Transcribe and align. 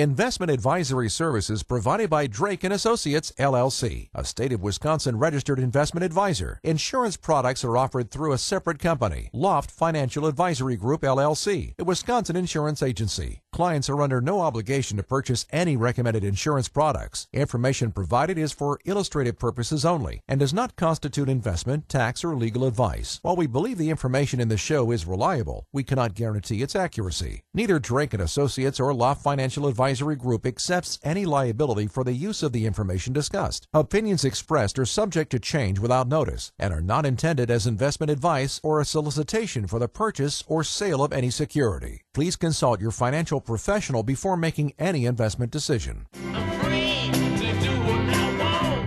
Investment 0.00 0.50
advisory 0.50 1.10
services 1.10 1.62
provided 1.62 2.08
by 2.08 2.26
Drake 2.26 2.64
and 2.64 2.72
Associates 2.72 3.34
LLC, 3.38 4.08
a 4.14 4.24
state 4.24 4.50
of 4.50 4.62
Wisconsin 4.62 5.18
registered 5.18 5.58
investment 5.58 6.04
advisor. 6.04 6.58
Insurance 6.64 7.18
products 7.18 7.64
are 7.64 7.76
offered 7.76 8.10
through 8.10 8.32
a 8.32 8.38
separate 8.38 8.78
company, 8.78 9.28
Loft 9.34 9.70
Financial 9.70 10.24
Advisory 10.24 10.76
Group 10.76 11.02
LLC, 11.02 11.74
a 11.78 11.84
Wisconsin 11.84 12.34
insurance 12.34 12.82
agency. 12.82 13.42
Clients 13.60 13.90
are 13.90 14.00
under 14.00 14.22
no 14.22 14.40
obligation 14.40 14.96
to 14.96 15.02
purchase 15.02 15.44
any 15.50 15.76
recommended 15.76 16.24
insurance 16.24 16.66
products. 16.66 17.28
Information 17.30 17.92
provided 17.92 18.38
is 18.38 18.52
for 18.52 18.80
illustrative 18.86 19.38
purposes 19.38 19.84
only 19.84 20.22
and 20.26 20.40
does 20.40 20.54
not 20.54 20.76
constitute 20.76 21.28
investment, 21.28 21.86
tax, 21.86 22.24
or 22.24 22.34
legal 22.34 22.64
advice. 22.64 23.18
While 23.20 23.36
we 23.36 23.46
believe 23.46 23.76
the 23.76 23.90
information 23.90 24.40
in 24.40 24.48
the 24.48 24.56
show 24.56 24.90
is 24.92 25.04
reliable, 25.04 25.66
we 25.74 25.82
cannot 25.84 26.14
guarantee 26.14 26.62
its 26.62 26.74
accuracy. 26.74 27.42
Neither 27.52 27.78
Drake 27.78 28.14
and 28.14 28.22
Associates 28.22 28.80
or 28.80 28.94
Loft 28.94 29.22
Financial 29.22 29.66
Advisory 29.66 30.16
Group 30.16 30.46
accepts 30.46 30.98
any 31.04 31.26
liability 31.26 31.86
for 31.86 32.02
the 32.02 32.14
use 32.14 32.42
of 32.42 32.52
the 32.52 32.64
information 32.64 33.12
discussed. 33.12 33.68
Opinions 33.74 34.24
expressed 34.24 34.78
are 34.78 34.86
subject 34.86 35.30
to 35.32 35.38
change 35.38 35.78
without 35.78 36.08
notice 36.08 36.50
and 36.58 36.72
are 36.72 36.80
not 36.80 37.04
intended 37.04 37.50
as 37.50 37.66
investment 37.66 38.08
advice 38.08 38.58
or 38.62 38.80
a 38.80 38.86
solicitation 38.86 39.66
for 39.66 39.78
the 39.78 39.86
purchase 39.86 40.42
or 40.46 40.64
sale 40.64 41.04
of 41.04 41.12
any 41.12 41.28
security. 41.28 42.04
Please 42.14 42.36
consult 42.36 42.80
your 42.80 42.90
financial 42.90 43.38
professional 43.50 44.04
before 44.04 44.36
making 44.36 44.72
any 44.78 45.06
investment 45.06 45.50
decision. 45.50 46.06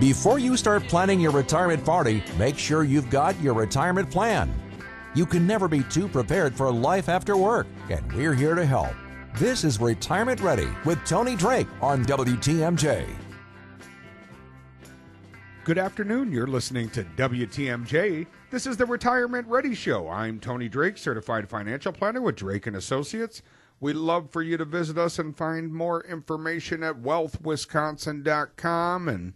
Before 0.00 0.38
you 0.38 0.56
start 0.56 0.84
planning 0.84 1.20
your 1.20 1.32
retirement 1.32 1.84
party, 1.84 2.24
make 2.38 2.56
sure 2.56 2.82
you've 2.82 3.10
got 3.10 3.38
your 3.42 3.52
retirement 3.52 4.10
plan. 4.10 4.50
You 5.14 5.26
can 5.26 5.46
never 5.46 5.68
be 5.68 5.82
too 5.82 6.08
prepared 6.08 6.54
for 6.54 6.72
life 6.72 7.10
after 7.10 7.36
work, 7.36 7.66
and 7.90 8.10
we're 8.14 8.32
here 8.32 8.54
to 8.54 8.64
help. 8.64 8.94
This 9.36 9.64
is 9.64 9.78
Retirement 9.78 10.40
Ready 10.40 10.70
with 10.86 10.98
Tony 11.04 11.36
Drake 11.36 11.68
on 11.82 12.02
WTMJ. 12.06 13.06
Good 15.64 15.78
afternoon. 15.78 16.32
You're 16.32 16.46
listening 16.46 16.88
to 16.90 17.04
WTMJ. 17.04 18.26
This 18.50 18.66
is 18.66 18.78
the 18.78 18.86
Retirement 18.86 19.46
Ready 19.46 19.74
Show. 19.74 20.08
I'm 20.08 20.40
Tony 20.40 20.68
Drake, 20.68 20.96
certified 20.96 21.48
financial 21.50 21.92
planner 21.92 22.22
with 22.22 22.36
Drake 22.36 22.66
and 22.66 22.76
Associates. 22.76 23.42
We'd 23.80 23.96
love 23.96 24.30
for 24.30 24.42
you 24.42 24.56
to 24.56 24.64
visit 24.64 24.96
us 24.96 25.18
and 25.18 25.36
find 25.36 25.72
more 25.72 26.02
information 26.04 26.82
at 26.82 27.02
wealthwisconsin.com. 27.02 29.08
And 29.08 29.34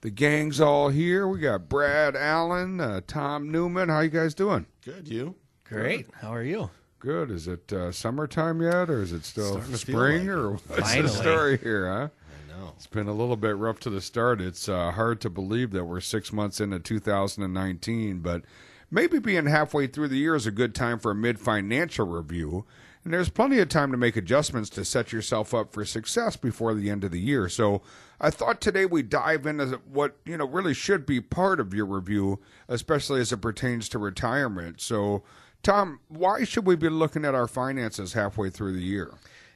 the 0.00 0.10
gang's 0.10 0.60
all 0.60 0.90
here. 0.90 1.26
We 1.26 1.40
got 1.40 1.68
Brad 1.68 2.14
Allen, 2.16 2.80
uh, 2.80 3.00
Tom 3.06 3.50
Newman. 3.50 3.88
How 3.88 4.00
you 4.00 4.10
guys 4.10 4.34
doing? 4.34 4.66
Good. 4.84 5.08
You? 5.08 5.34
Great. 5.64 6.06
How 6.20 6.34
are 6.34 6.42
you? 6.42 6.70
Good. 6.98 7.30
Is 7.30 7.48
it 7.48 7.72
uh, 7.72 7.90
summertime 7.92 8.60
yet, 8.60 8.90
or 8.90 9.02
is 9.02 9.12
it 9.12 9.24
still 9.24 9.52
Starting 9.52 9.76
spring, 9.76 10.26
like 10.26 10.36
or 10.36 10.50
what's 10.52 10.90
Finally. 10.90 11.02
the 11.02 11.08
story 11.08 11.58
here, 11.58 11.90
huh? 11.90 12.08
I 12.08 12.58
know. 12.58 12.72
It's 12.76 12.86
been 12.86 13.08
a 13.08 13.14
little 13.14 13.36
bit 13.36 13.56
rough 13.56 13.80
to 13.80 13.90
the 13.90 14.02
start. 14.02 14.40
It's 14.40 14.68
uh, 14.68 14.90
hard 14.90 15.20
to 15.22 15.30
believe 15.30 15.70
that 15.70 15.84
we're 15.84 16.00
six 16.00 16.32
months 16.32 16.60
into 16.60 16.78
2019, 16.78 18.18
but 18.20 18.42
maybe 18.90 19.18
being 19.18 19.46
halfway 19.46 19.86
through 19.86 20.08
the 20.08 20.18
year 20.18 20.34
is 20.34 20.46
a 20.46 20.50
good 20.50 20.74
time 20.74 20.98
for 20.98 21.12
a 21.12 21.14
mid 21.14 21.40
financial 21.40 22.06
review. 22.06 22.66
And 23.04 23.14
there's 23.14 23.30
plenty 23.30 23.58
of 23.60 23.68
time 23.70 23.92
to 23.92 23.96
make 23.96 24.16
adjustments 24.16 24.68
to 24.70 24.84
set 24.84 25.12
yourself 25.12 25.54
up 25.54 25.72
for 25.72 25.84
success 25.86 26.36
before 26.36 26.74
the 26.74 26.90
end 26.90 27.02
of 27.02 27.10
the 27.10 27.20
year. 27.20 27.48
So 27.48 27.80
I 28.20 28.28
thought 28.30 28.60
today 28.60 28.84
we 28.84 29.02
dive 29.02 29.46
into 29.46 29.80
what 29.90 30.16
you 30.26 30.36
know 30.36 30.46
really 30.46 30.74
should 30.74 31.06
be 31.06 31.20
part 31.20 31.60
of 31.60 31.72
your 31.72 31.86
review, 31.86 32.40
especially 32.68 33.20
as 33.20 33.32
it 33.32 33.38
pertains 33.38 33.88
to 33.90 33.98
retirement. 33.98 34.82
So, 34.82 35.22
Tom, 35.62 36.00
why 36.08 36.44
should 36.44 36.66
we 36.66 36.76
be 36.76 36.90
looking 36.90 37.24
at 37.24 37.34
our 37.34 37.48
finances 37.48 38.12
halfway 38.12 38.50
through 38.50 38.74
the 38.74 38.82
year? 38.82 39.14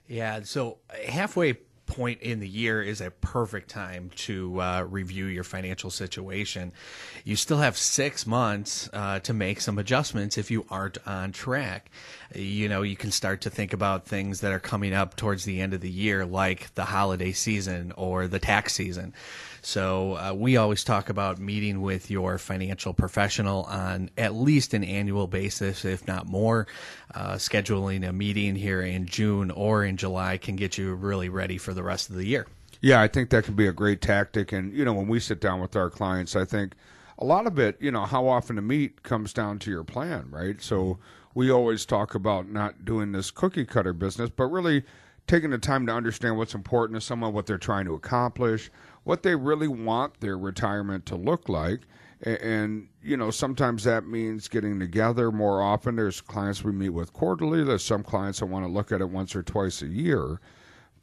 Yeah. 0.08 0.40
So 0.42 0.78
halfway 1.06 1.58
point 1.94 2.22
in 2.22 2.40
the 2.40 2.48
year 2.48 2.82
is 2.82 3.00
a 3.00 3.10
perfect 3.10 3.70
time 3.70 4.10
to 4.16 4.60
uh, 4.60 4.82
review 4.82 5.26
your 5.26 5.44
financial 5.44 5.90
situation. 5.90 6.72
You 7.24 7.36
still 7.36 7.58
have 7.58 7.76
six 7.76 8.26
months 8.26 8.90
uh, 8.92 9.20
to 9.20 9.32
make 9.32 9.60
some 9.60 9.78
adjustments 9.78 10.36
if 10.36 10.50
you 10.50 10.66
aren't 10.70 10.98
on 11.06 11.30
track. 11.30 11.90
You 12.34 12.68
know, 12.68 12.82
you 12.82 12.96
can 12.96 13.12
start 13.12 13.42
to 13.42 13.50
think 13.50 13.72
about 13.72 14.06
things 14.06 14.40
that 14.40 14.52
are 14.52 14.58
coming 14.58 14.92
up 14.92 15.14
towards 15.14 15.44
the 15.44 15.60
end 15.60 15.72
of 15.72 15.80
the 15.80 15.90
year, 15.90 16.26
like 16.26 16.74
the 16.74 16.84
holiday 16.84 17.30
season 17.30 17.92
or 17.96 18.26
the 18.26 18.40
tax 18.40 18.74
season. 18.74 19.14
So 19.64 20.16
uh, 20.16 20.34
we 20.36 20.58
always 20.58 20.84
talk 20.84 21.08
about 21.08 21.38
meeting 21.38 21.80
with 21.80 22.10
your 22.10 22.36
financial 22.36 22.92
professional 22.92 23.62
on 23.64 24.10
at 24.18 24.34
least 24.34 24.74
an 24.74 24.84
annual 24.84 25.26
basis, 25.26 25.86
if 25.86 26.06
not 26.06 26.26
more. 26.26 26.66
Uh, 27.14 27.34
scheduling 27.36 28.06
a 28.06 28.12
meeting 28.12 28.56
here 28.56 28.82
in 28.82 29.06
June 29.06 29.50
or 29.52 29.84
in 29.84 29.96
July 29.96 30.36
can 30.36 30.56
get 30.56 30.76
you 30.76 30.92
really 30.94 31.28
ready 31.28 31.56
for 31.56 31.72
the 31.72 31.82
rest 31.84 32.10
of 32.10 32.16
the 32.16 32.26
year. 32.26 32.46
Yeah, 32.80 33.00
I 33.00 33.08
think 33.08 33.30
that 33.30 33.44
can 33.44 33.54
be 33.54 33.66
a 33.66 33.72
great 33.72 34.00
tactic. 34.02 34.52
And, 34.52 34.74
you 34.74 34.84
know, 34.84 34.92
when 34.92 35.08
we 35.08 35.20
sit 35.20 35.40
down 35.40 35.60
with 35.60 35.74
our 35.74 35.88
clients, 35.88 36.36
I 36.36 36.44
think 36.44 36.74
a 37.18 37.24
lot 37.24 37.46
of 37.46 37.58
it, 37.58 37.76
you 37.80 37.90
know, 37.90 38.04
how 38.04 38.26
often 38.26 38.56
to 38.56 38.62
meet 38.62 39.02
comes 39.02 39.32
down 39.32 39.58
to 39.60 39.70
your 39.70 39.84
plan, 39.84 40.26
right? 40.30 40.60
So 40.60 40.82
mm-hmm. 40.82 41.02
we 41.34 41.50
always 41.50 41.86
talk 41.86 42.14
about 42.14 42.50
not 42.50 42.84
doing 42.84 43.12
this 43.12 43.30
cookie 43.30 43.64
cutter 43.64 43.92
business, 43.92 44.28
but 44.28 44.46
really 44.46 44.84
taking 45.26 45.50
the 45.50 45.58
time 45.58 45.86
to 45.86 45.94
understand 45.94 46.36
what's 46.36 46.54
important 46.54 47.00
to 47.00 47.06
someone, 47.06 47.32
what 47.32 47.46
they're 47.46 47.56
trying 47.56 47.86
to 47.86 47.94
accomplish, 47.94 48.70
what 49.04 49.22
they 49.22 49.34
really 49.34 49.68
want 49.68 50.20
their 50.20 50.36
retirement 50.36 51.06
to 51.06 51.16
look 51.16 51.48
like. 51.48 51.80
A- 52.26 52.44
And, 52.44 52.88
you 53.02 53.16
know, 53.16 53.30
sometimes 53.30 53.84
that 53.84 54.06
means 54.06 54.48
getting 54.48 54.78
together 54.78 55.32
more 55.32 55.62
often. 55.62 55.96
There's 55.96 56.20
clients 56.20 56.62
we 56.62 56.72
meet 56.72 56.90
with 56.90 57.14
quarterly. 57.14 57.64
There's 57.64 57.82
some 57.82 58.02
clients 58.02 58.40
that 58.40 58.46
want 58.46 58.66
to 58.66 58.70
look 58.70 58.92
at 58.92 59.00
it 59.00 59.08
once 59.08 59.34
or 59.34 59.42
twice 59.42 59.80
a 59.80 59.86
year 59.86 60.40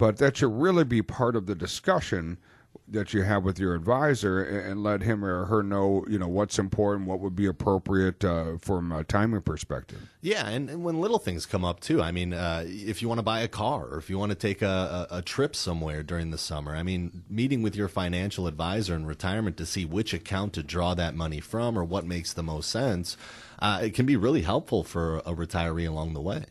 but 0.02 0.18
that 0.18 0.38
should 0.38 0.60
really 0.60 0.84
be 0.84 1.04
part 1.04 1.36
of 1.36 1.46
the 1.46 1.54
discussion 1.54 2.40
that 2.88 3.14
you 3.14 3.22
have 3.22 3.44
with 3.44 3.60
your 3.60 3.76
advisor 3.76 4.42
and 4.42 4.82
let 4.82 5.04
him 5.04 5.24
or 5.24 5.46
her 5.46 5.62
know, 5.62 6.04
you 6.10 6.18
know, 6.18 6.28
what's 6.28 6.58
important, 6.58 7.08
what 7.08 7.20
would 7.20 7.36
be 7.36 7.46
appropriate 7.46 8.26
uh, 8.26 8.58
from 8.58 8.92
a 8.92 9.04
timing 9.04 9.42
perspective. 9.42 10.10
Yeah, 10.22 10.48
and, 10.48 10.72
and 10.72 10.84
when 10.84 11.00
little 11.00 11.20
things 11.20 11.46
come 11.46 11.64
up 11.64 11.82
too. 11.82 12.02
I 12.02 12.12
mean, 12.12 12.34
uh, 12.34 12.66
if 12.66 13.04
you 13.04 13.08
want 13.08 13.20
to 13.20 13.24
buy 13.24 13.42
a 13.42 13.48
car 13.48 13.90
or 13.92 14.00
if 14.00 14.10
you 14.10 14.18
want 14.18 14.32
to 14.32 14.36
take 14.36 14.64
a, 14.64 15.08
a, 15.12 15.18
a 15.18 15.22
trip 15.22 15.56
somewhere 15.56 16.02
during 16.02 16.32
the 16.32 16.38
summer, 16.40 16.76
I 16.76 16.82
mean, 16.82 17.22
meeting 17.30 17.62
with 17.62 17.76
your 17.76 17.88
financial 17.88 18.48
advisor 18.48 18.96
in 18.96 19.06
retirement 19.06 19.56
to 19.58 19.68
see 19.68 19.86
which 19.86 20.16
account 20.16 20.54
to 20.54 20.64
draw 20.64 20.96
that 20.96 21.14
money 21.14 21.42
from 21.42 21.78
or 21.78 21.84
what 21.84 22.08
makes 22.08 22.34
the 22.34 22.42
most 22.42 22.72
sense, 22.72 23.18
uh, 23.60 23.82
it 23.84 23.94
can 23.94 24.08
be 24.08 24.16
really 24.16 24.42
helpful 24.42 24.84
for 24.84 25.20
a 25.20 25.36
retiree 25.36 25.88
along 25.88 26.16
the 26.16 26.22
way. 26.22 26.46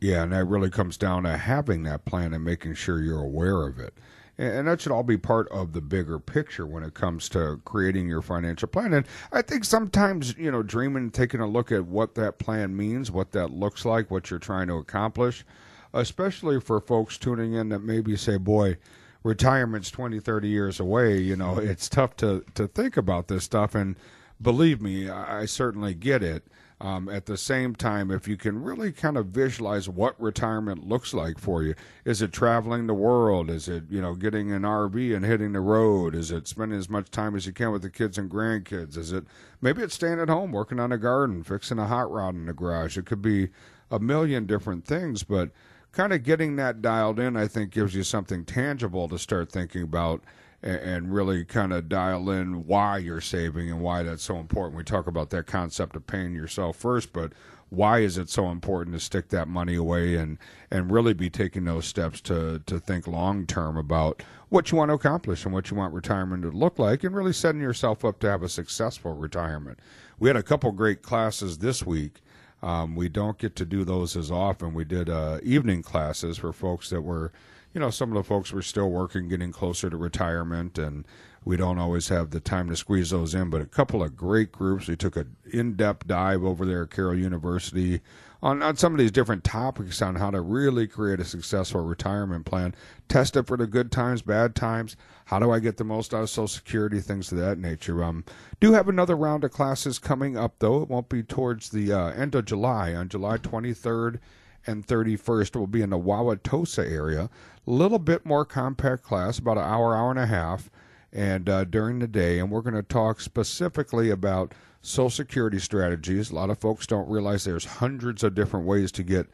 Yeah, 0.00 0.22
and 0.22 0.32
that 0.32 0.46
really 0.46 0.70
comes 0.70 0.96
down 0.96 1.24
to 1.24 1.36
having 1.36 1.82
that 1.82 2.06
plan 2.06 2.32
and 2.32 2.42
making 2.42 2.74
sure 2.74 3.02
you're 3.02 3.22
aware 3.22 3.66
of 3.66 3.78
it. 3.78 3.94
And 4.38 4.66
that 4.68 4.80
should 4.80 4.92
all 4.92 5.02
be 5.02 5.18
part 5.18 5.48
of 5.50 5.74
the 5.74 5.82
bigger 5.82 6.18
picture 6.18 6.66
when 6.66 6.82
it 6.82 6.94
comes 6.94 7.28
to 7.30 7.60
creating 7.66 8.08
your 8.08 8.22
financial 8.22 8.68
plan. 8.68 8.94
And 8.94 9.06
I 9.32 9.42
think 9.42 9.66
sometimes, 9.66 10.34
you 10.38 10.50
know, 10.50 10.62
dreaming, 10.62 11.10
taking 11.10 11.40
a 11.40 11.46
look 11.46 11.70
at 11.70 11.84
what 11.84 12.14
that 12.14 12.38
plan 12.38 12.74
means, 12.74 13.10
what 13.10 13.32
that 13.32 13.50
looks 13.50 13.84
like, 13.84 14.10
what 14.10 14.30
you're 14.30 14.38
trying 14.38 14.68
to 14.68 14.76
accomplish, 14.76 15.44
especially 15.92 16.58
for 16.58 16.80
folks 16.80 17.18
tuning 17.18 17.52
in 17.52 17.68
that 17.68 17.80
maybe 17.80 18.16
say, 18.16 18.38
boy, 18.38 18.78
retirement's 19.24 19.90
20, 19.90 20.20
30 20.20 20.48
years 20.48 20.80
away. 20.80 21.18
You 21.18 21.36
know, 21.36 21.58
it's 21.58 21.90
tough 21.90 22.16
to, 22.16 22.42
to 22.54 22.66
think 22.66 22.96
about 22.96 23.28
this 23.28 23.44
stuff. 23.44 23.74
And 23.74 23.94
believe 24.40 24.80
me, 24.80 25.10
I 25.10 25.44
certainly 25.44 25.92
get 25.92 26.22
it. 26.22 26.46
Um, 26.82 27.10
at 27.10 27.26
the 27.26 27.36
same 27.36 27.74
time, 27.74 28.10
if 28.10 28.26
you 28.26 28.38
can 28.38 28.62
really 28.62 28.90
kind 28.90 29.18
of 29.18 29.26
visualize 29.26 29.86
what 29.86 30.18
retirement 30.18 30.88
looks 30.88 31.12
like 31.12 31.38
for 31.38 31.62
you, 31.62 31.74
is 32.06 32.22
it 32.22 32.32
traveling 32.32 32.86
the 32.86 32.94
world? 32.94 33.50
Is 33.50 33.68
it 33.68 33.84
you 33.90 34.00
know 34.00 34.14
getting 34.14 34.50
an 34.50 34.62
RV 34.62 35.14
and 35.14 35.24
hitting 35.24 35.52
the 35.52 35.60
road? 35.60 36.14
Is 36.14 36.30
it 36.30 36.48
spending 36.48 36.78
as 36.78 36.88
much 36.88 37.10
time 37.10 37.36
as 37.36 37.44
you 37.44 37.52
can 37.52 37.70
with 37.70 37.82
the 37.82 37.90
kids 37.90 38.16
and 38.16 38.30
grandkids? 38.30 38.96
Is 38.96 39.12
it 39.12 39.24
maybe 39.60 39.82
it's 39.82 39.94
staying 39.94 40.20
at 40.20 40.30
home, 40.30 40.52
working 40.52 40.80
on 40.80 40.90
a 40.90 40.96
garden, 40.96 41.42
fixing 41.42 41.78
a 41.78 41.86
hot 41.86 42.10
rod 42.10 42.34
in 42.34 42.46
the 42.46 42.54
garage? 42.54 42.96
It 42.96 43.04
could 43.04 43.20
be 43.20 43.50
a 43.90 43.98
million 43.98 44.46
different 44.46 44.86
things, 44.86 45.22
but 45.22 45.50
kind 45.92 46.14
of 46.14 46.22
getting 46.22 46.56
that 46.56 46.80
dialed 46.80 47.18
in, 47.18 47.36
I 47.36 47.46
think, 47.46 47.72
gives 47.72 47.94
you 47.94 48.04
something 48.04 48.46
tangible 48.46 49.06
to 49.08 49.18
start 49.18 49.52
thinking 49.52 49.82
about 49.82 50.22
and, 50.62 50.76
and 50.76 51.14
really 51.14 51.44
kind 51.44 51.72
of 51.72 51.88
dial 51.88 52.30
in 52.30 52.66
why 52.66 52.98
you're 52.98 53.20
saving 53.20 53.70
and 53.70 53.80
why 53.80 54.02
that's 54.02 54.22
so 54.22 54.36
important. 54.36 54.76
We 54.76 54.84
talk 54.84 55.06
about 55.06 55.30
that 55.30 55.46
concept 55.46 55.96
of 55.96 56.06
paying 56.06 56.34
yourself 56.34 56.76
first, 56.76 57.12
but 57.12 57.32
why 57.70 58.00
is 58.00 58.18
it 58.18 58.28
so 58.28 58.50
important 58.50 58.94
to 58.96 59.00
stick 59.00 59.28
that 59.28 59.46
money 59.46 59.76
away 59.76 60.16
and, 60.16 60.38
and 60.70 60.90
really 60.90 61.14
be 61.14 61.30
taking 61.30 61.64
those 61.64 61.86
steps 61.86 62.20
to, 62.22 62.60
to 62.66 62.80
think 62.80 63.06
long 63.06 63.46
term 63.46 63.76
about 63.76 64.22
what 64.48 64.70
you 64.70 64.78
want 64.78 64.90
to 64.90 64.94
accomplish 64.94 65.44
and 65.44 65.54
what 65.54 65.70
you 65.70 65.76
want 65.76 65.94
retirement 65.94 66.42
to 66.42 66.50
look 66.50 66.78
like 66.78 67.04
and 67.04 67.14
really 67.14 67.32
setting 67.32 67.60
yourself 67.60 68.04
up 68.04 68.18
to 68.18 68.28
have 68.28 68.42
a 68.42 68.48
successful 68.48 69.14
retirement. 69.14 69.78
We 70.18 70.28
had 70.28 70.36
a 70.36 70.42
couple 70.42 70.72
great 70.72 71.02
classes 71.02 71.58
this 71.58 71.86
week. 71.86 72.20
Um, 72.62 72.96
we 72.96 73.08
don't 73.08 73.38
get 73.38 73.56
to 73.56 73.64
do 73.64 73.84
those 73.84 74.16
as 74.16 74.30
often. 74.30 74.74
We 74.74 74.84
did 74.84 75.08
uh, 75.08 75.38
evening 75.42 75.82
classes 75.82 76.38
for 76.38 76.52
folks 76.52 76.90
that 76.90 77.02
were, 77.02 77.32
you 77.72 77.80
know, 77.80 77.90
some 77.90 78.10
of 78.10 78.16
the 78.16 78.26
folks 78.26 78.52
were 78.52 78.62
still 78.62 78.90
working, 78.90 79.28
getting 79.28 79.52
closer 79.52 79.90
to 79.90 79.96
retirement, 79.96 80.78
and 80.78 81.06
we 81.44 81.56
don't 81.56 81.78
always 81.78 82.08
have 82.08 82.30
the 82.30 82.40
time 82.40 82.68
to 82.68 82.76
squeeze 82.76 83.10
those 83.10 83.34
in. 83.34 83.50
But 83.50 83.62
a 83.62 83.66
couple 83.66 84.02
of 84.02 84.16
great 84.16 84.52
groups. 84.52 84.88
We 84.88 84.96
took 84.96 85.16
an 85.16 85.36
in-depth 85.52 86.06
dive 86.06 86.44
over 86.44 86.66
there 86.66 86.82
at 86.82 86.90
Carroll 86.90 87.16
University 87.16 88.00
on, 88.42 88.62
on 88.62 88.76
some 88.76 88.92
of 88.92 88.98
these 88.98 89.10
different 89.10 89.44
topics 89.44 90.00
on 90.00 90.16
how 90.16 90.30
to 90.30 90.40
really 90.40 90.86
create 90.86 91.20
a 91.20 91.24
successful 91.24 91.82
retirement 91.82 92.46
plan. 92.46 92.74
Test 93.08 93.36
it 93.36 93.46
for 93.46 93.56
the 93.56 93.66
good 93.66 93.92
times, 93.92 94.22
bad 94.22 94.54
times. 94.54 94.96
How 95.26 95.38
do 95.38 95.50
I 95.50 95.60
get 95.60 95.76
the 95.76 95.84
most 95.84 96.14
out 96.14 96.22
of 96.22 96.30
Social 96.30 96.48
Security? 96.48 97.00
Things 97.00 97.30
of 97.32 97.38
that 97.38 97.58
nature. 97.58 98.02
Um, 98.02 98.24
do 98.58 98.72
have 98.72 98.88
another 98.88 99.16
round 99.16 99.44
of 99.44 99.50
classes 99.50 99.98
coming 99.98 100.36
up, 100.36 100.54
though. 100.58 100.82
It 100.82 100.88
won't 100.88 101.08
be 101.08 101.22
towards 101.22 101.70
the 101.70 101.92
uh, 101.92 102.10
end 102.10 102.34
of 102.34 102.46
July. 102.46 102.94
On 102.94 103.08
July 103.08 103.36
23rd 103.36 104.18
and 104.66 104.86
31st, 104.86 105.56
we'll 105.56 105.66
be 105.66 105.82
in 105.82 105.90
the 105.90 105.98
Wauwatosa 105.98 106.90
area. 106.90 107.30
Little 107.70 108.00
bit 108.00 108.26
more 108.26 108.44
compact 108.44 109.04
class, 109.04 109.38
about 109.38 109.56
an 109.56 109.62
hour, 109.62 109.94
hour 109.94 110.10
and 110.10 110.18
a 110.18 110.26
half, 110.26 110.70
and 111.12 111.48
uh, 111.48 111.62
during 111.62 112.00
the 112.00 112.08
day. 112.08 112.40
And 112.40 112.50
we're 112.50 112.62
going 112.62 112.74
to 112.74 112.82
talk 112.82 113.20
specifically 113.20 114.10
about 114.10 114.54
Social 114.82 115.08
Security 115.08 115.60
strategies. 115.60 116.32
A 116.32 116.34
lot 116.34 116.50
of 116.50 116.58
folks 116.58 116.84
don't 116.84 117.08
realize 117.08 117.44
there's 117.44 117.64
hundreds 117.64 118.24
of 118.24 118.34
different 118.34 118.66
ways 118.66 118.90
to 118.90 119.04
get, 119.04 119.28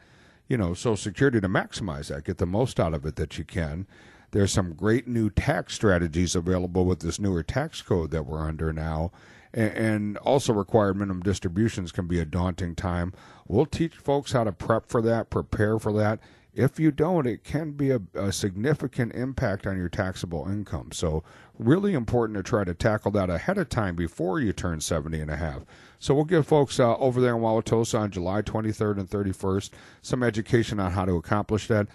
you 0.47 0.55
know, 0.55 0.75
Social 0.75 0.97
Security 0.97 1.41
to 1.41 1.49
maximize 1.49 2.09
that, 2.09 2.25
get 2.25 2.37
the 2.37 2.45
most 2.45 2.79
out 2.79 2.93
of 2.93 3.07
it 3.07 3.15
that 3.15 3.39
you 3.39 3.43
can. 3.43 3.87
There's 4.29 4.51
some 4.51 4.73
great 4.73 5.07
new 5.07 5.31
tax 5.31 5.73
strategies 5.73 6.35
available 6.35 6.85
with 6.85 6.99
this 6.99 7.19
newer 7.19 7.41
tax 7.41 7.81
code 7.81 8.11
that 8.11 8.27
we're 8.27 8.47
under 8.47 8.71
now. 8.71 9.11
And 9.51 10.15
also, 10.17 10.53
required 10.53 10.97
minimum 10.97 11.23
distributions 11.23 11.91
can 11.91 12.05
be 12.05 12.19
a 12.19 12.25
daunting 12.25 12.75
time. 12.75 13.13
We'll 13.47 13.65
teach 13.65 13.95
folks 13.95 14.33
how 14.33 14.43
to 14.43 14.51
prep 14.51 14.85
for 14.85 15.01
that, 15.01 15.31
prepare 15.31 15.79
for 15.79 15.91
that. 15.93 16.19
If 16.57 16.79
you 16.79 16.89
don't, 16.89 17.27
it 17.27 17.43
can 17.43 17.73
be 17.73 17.91
a, 17.91 18.01
a, 18.15 18.31
significant 18.31 19.13
impact 19.13 19.67
on 19.67 19.77
your 19.77 19.89
taxable 19.89 20.49
income. 20.49 20.91
So, 20.91 21.23
really 21.59 21.93
important 21.93 22.35
to 22.37 22.41
try 22.41 22.63
to 22.63 22.73
tackle 22.73 23.11
that 23.11 23.29
ahead 23.29 23.59
of 23.59 23.69
time 23.69 23.95
before 23.95 24.39
you 24.39 24.53
turn 24.53 24.81
70 24.81 25.21
and 25.21 25.29
a 25.29 25.35
half. 25.35 25.61
So, 25.99 26.15
we'll 26.15 26.23
give 26.23 26.47
folks 26.47 26.79
uh, 26.79 26.97
over 26.97 27.21
there 27.21 27.35
in 27.35 27.43
Wauwatosa 27.43 27.99
on 27.99 28.09
July 28.09 28.41
23rd 28.41 28.97
and 28.97 29.07
31st 29.07 29.69
some 30.01 30.23
education 30.23 30.79
on 30.79 30.93
how 30.93 31.05
to 31.05 31.15
accomplish 31.15 31.67
that. 31.67 31.87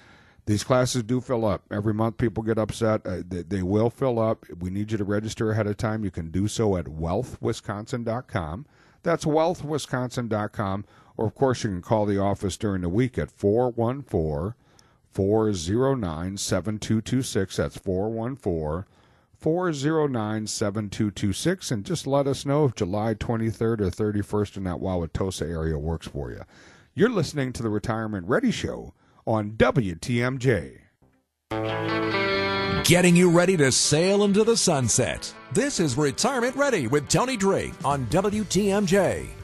These 0.47 0.63
classes 0.63 1.03
do 1.03 1.21
fill 1.21 1.45
up. 1.45 1.65
Every 1.73 1.95
month 1.95 2.19
people 2.19 2.45
get 2.45 2.57
upset. 2.59 3.05
Uh, 3.05 3.23
they, 3.27 3.43
they, 3.43 3.63
will 3.65 3.91
fill 3.91 4.21
up. 4.21 4.47
We 4.61 4.71
need 4.71 4.93
you 4.93 4.99
to 4.99 5.05
register 5.05 5.51
ahead 5.51 5.67
of 5.67 5.77
time. 5.77 6.05
You 6.05 6.13
can 6.13 6.31
do 6.31 6.47
so 6.47 6.77
at 6.77 6.85
wealthwisconsin.com. 6.85 8.67
That's 9.03 9.25
wealthwisconsin.com. 9.25 10.85
Or, 11.17 11.27
of 11.27 11.35
course, 11.35 11.65
you 11.65 11.71
can 11.71 11.83
call 11.83 12.07
the 12.07 12.19
office 12.19 12.57
during 12.57 12.83
the 12.83 12.89
week 12.89 13.19
at 13.19 13.31
414 13.31 14.55
409 15.13 16.37
7226. 16.37 17.57
That's 17.57 17.77
414 17.79 18.85
409 19.39 20.47
7226. 20.47 21.71
And 21.71 21.85
just 21.85 22.07
let 22.07 22.27
us 22.27 22.47
know 22.47 22.65
if 22.65 22.75
July 22.75 23.15
23rd 23.15 23.81
or 23.81 23.91
31st 23.91 24.57
in 24.57 24.65
that 24.65 24.79
Wauwatosa 24.79 25.49
area 25.49 25.79
works 25.79 26.09
for 26.09 26.31
you. 26.31 26.43
You're 26.95 27.11
listening 27.11 27.53
to 27.55 27.63
the 27.63 27.71
Retirement 27.71 28.27
Ready 28.29 28.51
Show 28.51 28.95
on 29.27 29.53
WTMJ. 29.53 30.79
Getting 32.85 33.15
you 33.15 33.31
ready 33.31 33.57
to 33.59 33.71
sail 33.71 34.25
into 34.25 34.45
the 34.45 34.57
sunset. 34.57 35.33
This 35.53 35.79
is 35.79 35.97
Retirement 35.97 36.57
Ready 36.57 36.87
with 36.87 37.09
Tony 37.09 37.37
Drake 37.37 37.73
on 37.85 38.07
WTMJ. 38.07 39.42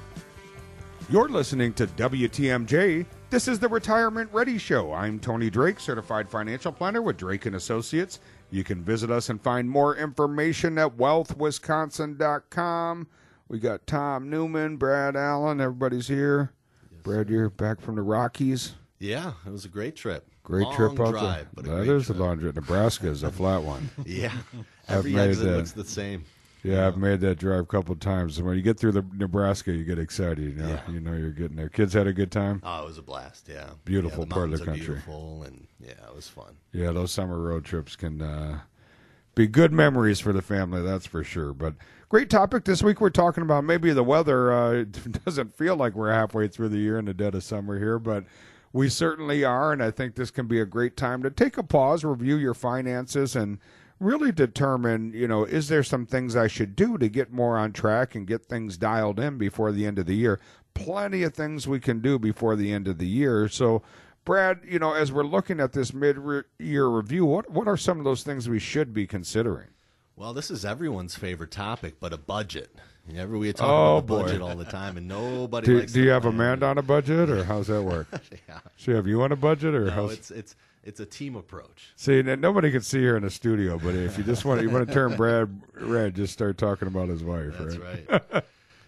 You're 1.10 1.30
listening 1.30 1.72
to 1.72 1.86
WTMJ. 1.86 3.06
This 3.30 3.48
is 3.48 3.58
the 3.58 3.68
Retirement 3.68 4.28
Ready 4.30 4.58
Show. 4.58 4.92
I'm 4.92 5.18
Tony 5.18 5.48
Drake, 5.48 5.80
certified 5.80 6.28
financial 6.28 6.70
planner 6.70 7.00
with 7.00 7.16
Drake 7.16 7.46
and 7.46 7.56
Associates. 7.56 8.20
You 8.50 8.62
can 8.62 8.84
visit 8.84 9.10
us 9.10 9.30
and 9.30 9.42
find 9.42 9.70
more 9.70 9.96
information 9.96 10.76
at 10.76 10.98
wealthwisconsin.com. 10.98 13.06
We 13.48 13.58
got 13.58 13.86
Tom 13.86 14.28
Newman, 14.28 14.76
Brad 14.76 15.16
Allen, 15.16 15.62
everybody's 15.62 16.08
here. 16.08 16.52
Yes, 16.92 17.00
Brad, 17.02 17.30
you're 17.30 17.48
back 17.48 17.80
from 17.80 17.96
the 17.96 18.02
Rockies. 18.02 18.74
Yeah, 18.98 19.32
it 19.46 19.50
was 19.50 19.64
a 19.64 19.68
great 19.68 19.96
trip. 19.96 20.26
Great 20.42 20.64
long 20.64 20.76
trip 20.76 21.00
out 21.00 21.12
drive, 21.12 21.46
there. 21.56 21.86
That 21.86 21.90
is 21.90 22.04
trip. 22.04 22.18
a 22.18 22.20
long 22.20 22.38
trip. 22.38 22.54
Nebraska 22.54 23.08
is 23.08 23.22
a 23.22 23.32
flat 23.32 23.62
one. 23.62 23.88
yeah, 24.04 24.36
every 24.88 25.18
exit 25.18 25.56
looks 25.56 25.72
the 25.72 25.84
same. 25.84 26.26
Yeah, 26.62 26.86
I've 26.86 26.96
made 26.96 27.20
that 27.20 27.38
drive 27.38 27.60
a 27.60 27.66
couple 27.66 27.92
of 27.92 28.00
times. 28.00 28.40
When 28.42 28.56
you 28.56 28.62
get 28.62 28.78
through 28.78 28.92
the 28.92 29.04
Nebraska, 29.14 29.72
you 29.72 29.84
get 29.84 29.98
excited. 29.98 30.38
You 30.38 30.54
know, 30.54 30.68
yeah. 30.68 30.80
you 30.90 31.00
know 31.00 31.12
you're 31.12 31.30
getting 31.30 31.56
there. 31.56 31.68
Kids 31.68 31.92
had 31.94 32.06
a 32.06 32.12
good 32.12 32.32
time. 32.32 32.60
Oh, 32.64 32.82
it 32.82 32.86
was 32.86 32.98
a 32.98 33.02
blast. 33.02 33.48
Yeah, 33.48 33.70
beautiful 33.84 34.26
yeah, 34.26 34.34
part 34.34 34.52
of 34.52 34.58
the 34.58 34.64
country. 34.64 34.86
beautiful, 34.86 35.44
and 35.44 35.66
yeah, 35.80 35.92
it 35.92 36.14
was 36.14 36.28
fun. 36.28 36.56
Yeah, 36.72 36.90
those 36.92 37.12
summer 37.12 37.38
road 37.38 37.64
trips 37.64 37.94
can 37.94 38.20
uh, 38.20 38.60
be 39.34 39.46
good 39.46 39.72
memories 39.72 40.18
for 40.18 40.32
the 40.32 40.42
family. 40.42 40.82
That's 40.82 41.06
for 41.06 41.22
sure. 41.22 41.52
But 41.52 41.74
great 42.08 42.28
topic 42.28 42.64
this 42.64 42.82
week. 42.82 43.00
We're 43.00 43.10
talking 43.10 43.42
about 43.42 43.62
maybe 43.62 43.92
the 43.92 44.02
weather. 44.02 44.52
Uh, 44.52 44.72
it 44.72 45.24
doesn't 45.24 45.56
feel 45.56 45.76
like 45.76 45.94
we're 45.94 46.12
halfway 46.12 46.48
through 46.48 46.70
the 46.70 46.78
year 46.78 46.98
in 46.98 47.04
the 47.04 47.14
dead 47.14 47.36
of 47.36 47.44
summer 47.44 47.78
here, 47.78 48.00
but 48.00 48.24
we 48.72 48.88
certainly 48.88 49.44
are, 49.44 49.72
and 49.72 49.82
I 49.82 49.90
think 49.90 50.14
this 50.14 50.30
can 50.30 50.46
be 50.46 50.60
a 50.60 50.66
great 50.66 50.96
time 50.96 51.22
to 51.22 51.30
take 51.30 51.56
a 51.56 51.62
pause, 51.62 52.04
review 52.04 52.36
your 52.36 52.54
finances, 52.54 53.34
and 53.34 53.58
really 54.00 54.32
determine, 54.32 55.12
you 55.12 55.28
know, 55.28 55.44
is 55.44 55.68
there 55.68 55.82
some 55.82 56.06
things 56.06 56.36
I 56.36 56.46
should 56.46 56.76
do 56.76 56.98
to 56.98 57.08
get 57.08 57.32
more 57.32 57.58
on 57.58 57.72
track 57.72 58.14
and 58.14 58.26
get 58.26 58.46
things 58.46 58.76
dialed 58.76 59.18
in 59.18 59.38
before 59.38 59.72
the 59.72 59.86
end 59.86 59.98
of 59.98 60.06
the 60.06 60.14
year? 60.14 60.40
Plenty 60.74 61.22
of 61.22 61.34
things 61.34 61.66
we 61.66 61.80
can 61.80 62.00
do 62.00 62.18
before 62.18 62.56
the 62.56 62.72
end 62.72 62.86
of 62.86 62.98
the 62.98 63.06
year. 63.06 63.48
So, 63.48 63.82
Brad, 64.24 64.60
you 64.64 64.78
know, 64.78 64.92
as 64.92 65.10
we're 65.10 65.24
looking 65.24 65.58
at 65.58 65.72
this 65.72 65.92
mid-year 65.92 66.86
review, 66.86 67.24
what 67.24 67.50
what 67.50 67.66
are 67.66 67.76
some 67.76 67.98
of 67.98 68.04
those 68.04 68.22
things 68.22 68.48
we 68.48 68.58
should 68.58 68.92
be 68.92 69.06
considering? 69.06 69.68
Well, 70.14 70.34
this 70.34 70.50
is 70.50 70.64
everyone's 70.64 71.14
favorite 71.14 71.50
topic, 71.50 72.00
but 72.00 72.12
a 72.12 72.18
budget. 72.18 72.74
Whenever 73.06 73.38
we 73.38 73.50
talk 73.54 73.66
oh, 73.66 73.96
about 73.96 74.06
the 74.06 74.22
budget 74.24 74.42
all 74.42 74.56
the 74.56 74.66
time, 74.66 74.98
and 74.98 75.08
nobody 75.08 75.66
do. 75.66 75.86
Do 75.86 76.02
you 76.02 76.10
have 76.10 76.26
Amanda 76.26 76.66
on 76.66 76.76
a 76.76 76.82
budget, 76.82 77.30
or 77.30 77.42
how's 77.42 77.68
that 77.68 77.82
work? 77.82 78.06
yeah. 78.48 78.58
She 78.76 78.90
have 78.90 79.06
you 79.06 79.22
on 79.22 79.32
a 79.32 79.36
budget, 79.36 79.74
or 79.74 79.86
no, 79.86 79.90
how's... 79.92 80.12
it's 80.12 80.30
it's 80.30 80.56
it's 80.88 81.00
a 81.00 81.06
team 81.06 81.36
approach. 81.36 81.92
See, 81.96 82.22
nobody 82.22 82.70
can 82.70 82.80
see 82.80 83.04
her 83.04 83.16
in 83.16 83.22
the 83.22 83.30
studio, 83.30 83.78
but 83.78 83.94
if 83.94 84.16
you 84.16 84.24
just 84.24 84.46
want 84.46 84.62
you 84.62 84.70
want 84.70 84.88
to 84.88 84.94
turn 84.94 85.16
Brad 85.16 85.60
red, 85.74 86.16
just 86.16 86.32
start 86.32 86.56
talking 86.56 86.88
about 86.88 87.10
his 87.10 87.22
wife. 87.22 87.52
That's 87.58 87.76
right. 87.76 88.22
right. 88.32 88.44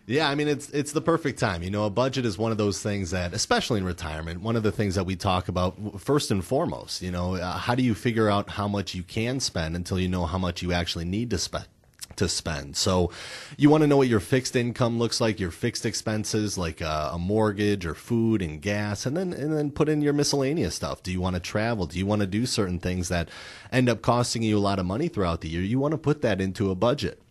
Yeah, 0.06 0.28
I 0.28 0.34
mean 0.34 0.48
it's 0.48 0.70
it's 0.70 0.90
the 0.90 1.02
perfect 1.02 1.38
time. 1.38 1.62
You 1.62 1.70
know, 1.70 1.84
a 1.84 1.90
budget 1.90 2.24
is 2.24 2.36
one 2.36 2.50
of 2.50 2.58
those 2.58 2.82
things 2.82 3.12
that, 3.12 3.32
especially 3.32 3.78
in 3.78 3.84
retirement, 3.84 4.40
one 4.40 4.56
of 4.56 4.64
the 4.64 4.72
things 4.72 4.96
that 4.96 5.04
we 5.04 5.14
talk 5.14 5.46
about 5.46 6.00
first 6.00 6.32
and 6.32 6.44
foremost. 6.44 7.00
You 7.02 7.12
know, 7.12 7.36
uh, 7.36 7.58
how 7.58 7.76
do 7.76 7.82
you 7.82 7.94
figure 7.94 8.28
out 8.28 8.48
how 8.48 8.66
much 8.66 8.94
you 8.94 9.04
can 9.04 9.38
spend 9.38 9.76
until 9.76 10.00
you 10.00 10.08
know 10.08 10.26
how 10.26 10.38
much 10.38 10.62
you 10.62 10.72
actually 10.72 11.04
need 11.04 11.30
to 11.30 11.38
spend? 11.38 11.66
To 12.16 12.28
spend. 12.28 12.76
So 12.76 13.10
you 13.56 13.70
want 13.70 13.82
to 13.82 13.86
know 13.86 13.96
what 13.96 14.08
your 14.08 14.20
fixed 14.20 14.56
income 14.56 14.98
looks 14.98 15.20
like, 15.20 15.40
your 15.40 15.50
fixed 15.50 15.86
expenses 15.86 16.58
like 16.58 16.80
a, 16.80 17.10
a, 17.12 17.18
mortgage 17.18 17.86
or 17.86 17.94
food 17.94 18.42
and 18.42 18.60
gas, 18.60 19.06
and 19.06 19.16
then 19.16 19.32
and 19.32 19.56
then 19.56 19.70
put 19.70 19.88
in 19.88 20.02
your 20.02 20.12
miscellaneous 20.12 20.74
stuff. 20.74 21.02
Do 21.02 21.12
you 21.12 21.20
want 21.20 21.34
to 21.36 21.40
travel? 21.40 21.86
Do 21.86 21.98
you 21.98 22.06
want 22.06 22.20
to 22.20 22.26
do 22.26 22.46
certain 22.46 22.78
things 22.78 23.08
that 23.08 23.28
end 23.72 23.88
up 23.88 24.02
costing 24.02 24.42
you 24.42 24.58
a 24.58 24.60
lot 24.60 24.78
of 24.78 24.86
money 24.86 25.08
throughout 25.08 25.40
the 25.40 25.48
year? 25.48 25.62
You 25.62 25.78
want 25.78 25.92
to 25.92 25.98
put 25.98 26.22
that 26.22 26.40
into 26.40 26.70
a 26.70 26.74
budget 26.74 27.22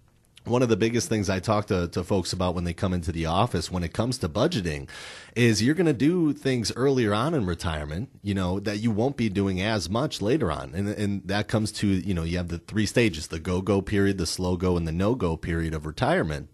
one 0.50 0.62
of 0.62 0.70
the 0.70 0.77
biggest 0.77 1.08
things 1.08 1.29
I 1.29 1.39
talk 1.39 1.68
to, 1.68 1.88
to 1.89 2.03
folks 2.03 2.34
about 2.34 2.56
when 2.56 2.63
they 2.63 2.74
come 2.74 2.94
into 2.94 3.12
the 3.12 3.27
office 3.27 3.72
when 3.72 3.84
it 3.84 3.94
comes 3.94 4.18
to 4.20 4.29
budgeting 4.29 4.89
is 5.36 5.62
you're 5.62 5.75
going 5.75 5.86
to 5.86 5.94
do 5.94 6.34
things 6.34 6.72
earlier 6.75 7.13
on 7.13 7.34
in 7.34 7.46
retirement, 7.46 8.10
you 8.22 8.34
know, 8.34 8.60
that 8.60 8.79
you 8.79 8.91
won't 8.91 9.15
be 9.15 9.29
doing 9.29 9.62
as 9.62 9.89
much 9.89 10.22
later 10.22 10.51
on. 10.51 10.74
And, 10.74 10.89
and 10.89 11.27
that 11.27 11.48
comes 11.48 11.72
to, 11.74 11.88
you 11.88 12.13
know, 12.13 12.24
you 12.24 12.38
have 12.38 12.50
the 12.50 12.60
three 12.60 12.86
stages, 12.86 13.27
the 13.27 13.39
go 13.39 13.62
go 13.62 13.82
period, 13.82 14.18
the 14.18 14.25
slow 14.25 14.58
go, 14.58 14.75
and 14.75 14.88
the 14.88 14.91
no 14.91 15.15
go 15.15 15.38
period 15.38 15.74
of 15.74 15.86
retirement. 15.86 16.50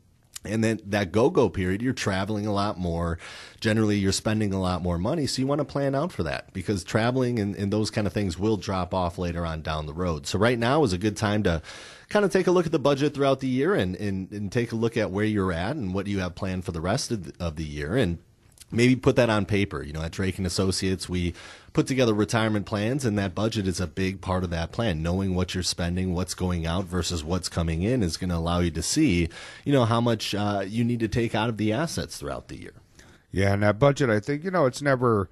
And 0.48 0.64
then 0.64 0.80
that 0.86 1.12
go 1.12 1.30
go 1.30 1.50
period, 1.50 1.82
you're 1.82 1.94
traveling 1.94 2.46
a 2.46 2.54
lot 2.54 2.78
more. 2.78 3.18
Generally, 3.60 3.98
you're 3.98 4.12
spending 4.12 4.54
a 4.54 4.62
lot 4.62 4.82
more 4.82 4.98
money. 4.98 5.28
So 5.28 5.42
you 5.42 5.48
want 5.48 5.60
to 5.60 5.66
plan 5.66 5.96
out 5.96 6.12
for 6.12 6.24
that 6.24 6.54
because 6.54 6.84
traveling 6.84 7.40
and, 7.40 7.56
and 7.56 7.72
those 7.72 7.90
kind 7.90 8.08
of 8.08 8.14
things 8.14 8.38
will 8.38 8.58
drop 8.58 8.94
off 8.94 9.18
later 9.18 9.46
on 9.46 9.62
down 9.62 9.86
the 9.86 9.94
road. 9.94 10.28
So 10.28 10.40
right 10.40 10.60
now 10.60 10.84
is 10.84 10.94
a 10.94 10.98
good 10.98 11.18
time 11.18 11.44
to 11.44 11.62
kind 12.10 12.26
of 12.26 12.32
take 12.32 12.48
a 12.48 12.52
look 12.52 12.66
at 12.66 12.72
the 12.72 12.80
budget 12.80 13.14
throughout 13.14 13.40
the 13.40 13.48
year 13.48 13.74
and, 13.74 13.96
and, 13.96 14.32
and 14.32 14.52
take 14.52 14.72
a 14.72 14.76
look 14.76 14.98
at 14.98 15.12
where 15.12 15.26
you're 15.26 15.54
at 15.54 15.76
and 15.76 15.94
what 15.94 16.08
you 16.08 16.20
have 16.20 16.36
planned 16.36 16.66
for 16.66 16.72
the 16.72 16.82
rest 16.82 17.12
of 17.12 17.26
the, 17.26 17.44
of 17.44 17.56
the 17.56 17.64
year. 17.64 17.96
And 17.96 18.20
maybe 18.72 18.96
put 18.96 19.16
that 19.16 19.30
on 19.30 19.46
paper. 19.46 19.84
You 19.84 19.94
know, 19.94 20.02
at 20.02 20.12
Drake 20.12 20.38
and 20.38 20.48
Associates, 20.48 21.10
we 21.10 21.34
put 21.76 21.88
together 21.88 22.14
retirement 22.14 22.66
plans, 22.66 23.04
and 23.04 23.20
that 23.20 23.36
budget 23.36 23.68
is 23.68 23.82
a 23.82 23.86
big 23.86 24.22
part 24.22 24.46
of 24.46 24.50
that 24.50 24.72
plan. 24.72 25.04
Knowing 25.04 25.36
what 25.36 25.54
you're 25.54 25.62
spending, 25.62 26.14
what's 26.14 26.34
going 26.34 26.66
out 26.66 26.86
versus 26.86 27.22
what's 27.22 27.50
coming 27.50 27.84
in, 27.84 28.02
is 28.02 28.16
going 28.16 28.30
to 28.30 28.38
allow 28.38 28.60
you 28.60 28.72
to 28.72 28.82
see, 28.82 29.28
you 29.66 29.74
know, 29.74 29.84
how 29.84 30.00
much 30.00 30.34
uh, 30.34 30.64
you 30.66 30.86
need 30.86 31.02
to 31.02 31.10
take 31.10 31.36
out 31.36 31.50
of 31.50 31.58
the 31.58 31.74
assets 31.74 32.18
throughout 32.18 32.48
the 32.48 32.56
year. 32.56 32.74
Yeah, 33.30 33.54
and 33.54 33.62
that 33.62 33.78
budget, 33.78 34.10
I 34.10 34.22
think, 34.22 34.46
you 34.46 34.52
know, 34.52 34.66
it's 34.66 34.82
never. 34.82 35.30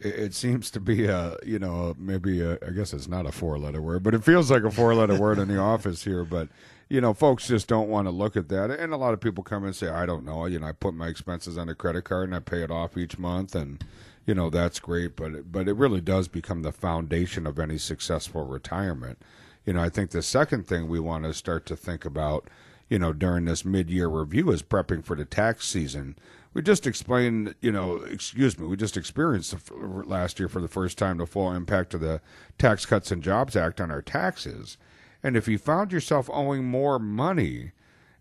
It 0.00 0.34
seems 0.34 0.70
to 0.72 0.80
be 0.80 1.06
a, 1.06 1.36
you 1.46 1.60
know, 1.60 1.94
maybe 1.96 2.42
a, 2.42 2.54
I 2.54 2.70
guess 2.74 2.92
it's 2.92 3.06
not 3.06 3.24
a 3.24 3.32
four-letter 3.32 3.80
word, 3.80 4.02
but 4.02 4.12
it 4.12 4.24
feels 4.24 4.50
like 4.50 4.64
a 4.64 4.70
four-letter 4.70 5.18
word 5.18 5.38
in 5.38 5.46
the 5.46 5.58
office 5.60 6.02
here. 6.02 6.24
But 6.24 6.48
you 6.88 7.00
know, 7.00 7.14
folks 7.14 7.46
just 7.46 7.68
don't 7.68 7.88
want 7.88 8.08
to 8.08 8.10
look 8.10 8.36
at 8.36 8.48
that. 8.48 8.70
And 8.72 8.92
a 8.92 8.96
lot 8.96 9.14
of 9.14 9.20
people 9.20 9.44
come 9.44 9.64
and 9.64 9.74
say, 9.74 9.88
I 9.88 10.04
don't 10.04 10.24
know. 10.24 10.44
You 10.46 10.58
know, 10.58 10.66
I 10.66 10.72
put 10.72 10.94
my 10.94 11.06
expenses 11.06 11.56
on 11.56 11.68
a 11.68 11.74
credit 11.74 12.02
card 12.02 12.24
and 12.24 12.34
I 12.34 12.40
pay 12.40 12.62
it 12.62 12.70
off 12.70 12.98
each 12.98 13.16
month. 13.16 13.54
And, 13.54 13.82
you 14.26 14.34
know, 14.34 14.50
that's 14.50 14.78
great. 14.78 15.16
But, 15.16 15.34
it, 15.34 15.52
but 15.52 15.68
it 15.68 15.76
really 15.76 16.00
does 16.00 16.28
become 16.28 16.62
the 16.62 16.72
foundation 16.72 17.46
of 17.46 17.58
any 17.58 17.78
successful 17.78 18.44
retirement. 18.44 19.18
You 19.64 19.74
know, 19.74 19.82
I 19.82 19.88
think 19.88 20.10
the 20.10 20.22
second 20.22 20.66
thing 20.66 20.88
we 20.88 21.00
want 21.00 21.24
to 21.24 21.34
start 21.34 21.66
to 21.66 21.76
think 21.76 22.04
about, 22.04 22.48
you 22.88 22.98
know, 22.98 23.12
during 23.12 23.44
this 23.44 23.64
mid 23.64 23.90
year 23.90 24.08
review 24.08 24.50
is 24.50 24.62
prepping 24.62 25.04
for 25.04 25.16
the 25.16 25.24
tax 25.24 25.66
season. 25.66 26.16
we 26.52 26.62
just 26.62 26.86
explained, 26.86 27.54
you 27.60 27.72
know, 27.72 27.96
excuse 27.96 28.58
me, 28.58 28.66
we 28.66 28.76
just 28.76 28.96
experienced 28.96 29.54
last 29.72 30.38
year 30.38 30.48
for 30.48 30.60
the 30.60 30.68
first 30.68 30.98
time 30.98 31.18
the 31.18 31.26
full 31.26 31.52
impact 31.52 31.94
of 31.94 32.00
the 32.00 32.20
Tax 32.58 32.86
Cuts 32.86 33.10
and 33.10 33.22
Jobs 33.22 33.56
Act 33.56 33.80
on 33.80 33.90
our 33.90 34.02
taxes. 34.02 34.76
And 35.22 35.36
if 35.36 35.48
you 35.48 35.56
found 35.56 35.90
yourself 35.90 36.28
owing 36.32 36.64
more 36.64 36.98
money 36.98 37.72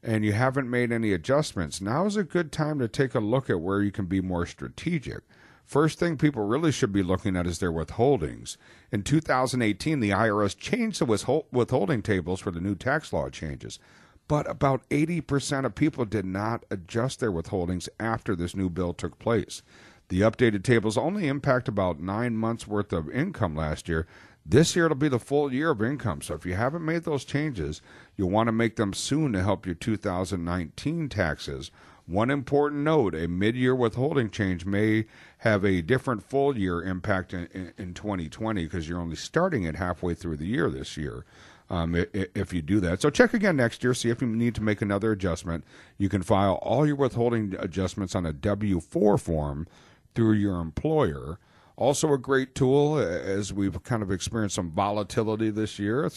and 0.02 0.24
you 0.24 0.32
haven't 0.32 0.70
made 0.70 0.92
any 0.92 1.12
adjustments, 1.12 1.82
now 1.82 2.06
is 2.06 2.16
a 2.16 2.24
good 2.24 2.52
time 2.52 2.80
to 2.80 2.88
take 2.88 3.14
a 3.14 3.20
look 3.20 3.50
at 3.50 3.60
where 3.60 3.82
you 3.82 3.92
can 3.92 4.06
be 4.06 4.22
more 4.22 4.46
strategic. 4.46 5.24
First 5.66 5.98
thing 5.98 6.18
people 6.18 6.46
really 6.46 6.72
should 6.72 6.92
be 6.92 7.04
looking 7.04 7.36
at 7.36 7.48
is 7.48 7.60
their 7.60 7.72
withholdings. 7.72 8.58
In 8.92 9.02
2018, 9.04 10.00
the 10.00 10.12
IRS 10.12 10.58
changed 10.58 11.00
the 11.00 11.44
withholding 11.52 12.02
tables 12.02 12.40
for 12.40 12.52
the 12.52 12.62
new 12.62 12.76
tax 12.76 13.12
law 13.12 13.30
changes 13.30 13.80
but 14.28 14.50
about 14.50 14.88
80% 14.90 15.66
of 15.66 15.76
people 15.76 16.06
did 16.06 16.26
not 16.26 16.66
adjust 16.72 17.20
their 17.20 17.32
withholdings 17.32 17.90
after 18.00 18.36
this 18.36 18.56
new 18.56 18.70
bill 18.70 18.94
took 18.94 19.20
place. 19.20 19.62
The 20.10 20.22
updated 20.22 20.64
tables 20.64 20.98
only 20.98 21.28
impact 21.28 21.68
about 21.68 22.00
nine 22.00 22.38
months 22.38 22.68
worth 22.68 22.94
of 22.94 23.10
income 23.10 23.56
last 23.56 23.90
year. 23.90 24.08
This 24.46 24.76
year 24.76 24.86
it'll 24.86 24.96
be 24.96 25.08
the 25.08 25.20
full 25.20 25.54
year 25.54 25.72
of 25.72 25.82
income. 25.82 26.22
So 26.22 26.36
if 26.36 26.46
you 26.46 26.56
haven't 26.56 26.86
made 26.86 27.04
those 27.04 27.26
changes, 27.26 27.82
you'll 28.18 28.30
want 28.30 28.48
to 28.48 28.52
make 28.52 28.76
them 28.76 28.94
soon 28.94 29.34
to 29.34 29.42
help 29.42 29.66
your 29.66 29.76
2019 29.76 31.10
taxes. 31.10 31.72
One 32.06 32.30
important 32.30 32.82
note 32.82 33.16
a 33.16 33.28
mid 33.28 33.56
year 33.56 33.74
withholding 33.74 34.30
change 34.30 34.66
may 34.66 35.06
have 35.40 35.64
a 35.64 35.82
different 35.82 36.24
full 36.24 36.58
year 36.58 36.82
impact 36.82 37.34
in, 37.34 37.48
in, 37.54 37.74
in 37.78 37.94
2020 37.94 38.64
because 38.64 38.90
you're 38.90 39.00
only 39.00 39.16
starting 39.16 39.64
it 39.64 39.76
halfway 39.76 40.14
through 40.14 40.38
the 40.38 40.46
year 40.46 40.70
this 40.70 40.98
year 40.98 41.26
um, 41.70 41.96
if 42.14 42.54
you 42.54 42.62
do 42.62 42.80
that. 42.82 43.02
So 43.02 43.10
check 43.10 43.34
again 43.34 43.56
next 43.56 43.84
year, 43.84 43.94
see 43.94 44.10
if 44.10 44.22
you 44.22 44.28
need 44.28 44.54
to 44.56 44.62
make 44.62 44.82
another 44.82 45.12
adjustment. 45.12 45.64
You 45.98 46.10
can 46.10 46.22
file 46.24 46.60
all 46.62 46.86
your 46.86 46.96
withholding 46.96 47.56
adjustments 47.58 48.16
on 48.16 48.26
a 48.26 48.34
W 48.34 48.80
4 48.80 49.18
form 49.18 49.68
through 50.14 50.34
your 50.34 50.60
employer. 50.60 51.40
Also, 51.76 52.14
a 52.14 52.20
great 52.20 52.54
tool 52.54 53.00
as 53.00 53.52
we've 53.52 53.82
kind 53.82 54.04
of 54.04 54.12
experienced 54.12 54.56
some 54.56 54.70
volatility 54.70 55.50
this 55.50 55.80
year 55.80 56.08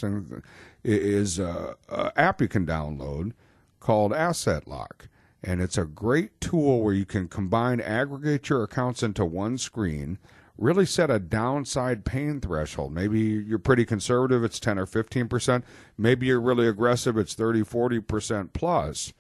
is 0.85 1.39
an 1.39 1.75
app 1.89 2.43
you 2.43 2.49
can 2.49 2.67
download 2.67 3.33
called 3.81 4.13
Asset 4.13 4.69
Lock. 4.69 5.09
And 5.43 5.61
it's 5.61 5.79
a 5.79 5.85
great 5.85 6.41
tool 6.41 6.83
where 6.83 6.95
you 6.95 7.05
can 7.05 7.29
combine, 7.29 7.81
aggregate 7.81 8.49
your 8.49 8.63
accounts 8.63 9.03
into 9.03 9.25
one 9.25 9.59
screen 9.59 10.19
really 10.59 10.87
set 10.87 11.11
a 11.11 11.19
downside 11.19 12.05
pain 12.05 12.41
threshold. 12.41 12.93
Maybe 12.93 13.21
you're 13.21 13.59
pretty 13.59 13.85
conservative, 13.85 14.43
it's 14.45 14.61
10 14.61 14.79
or 14.79 14.87
15%. 14.87 15.63
Maybe 15.99 16.27
you're 16.27 16.41
really 16.41 16.67
aggressive, 16.67 17.17
it's 17.17 17.35
30, 17.35 17.63
40% 17.63 18.53
plus. 18.53 19.13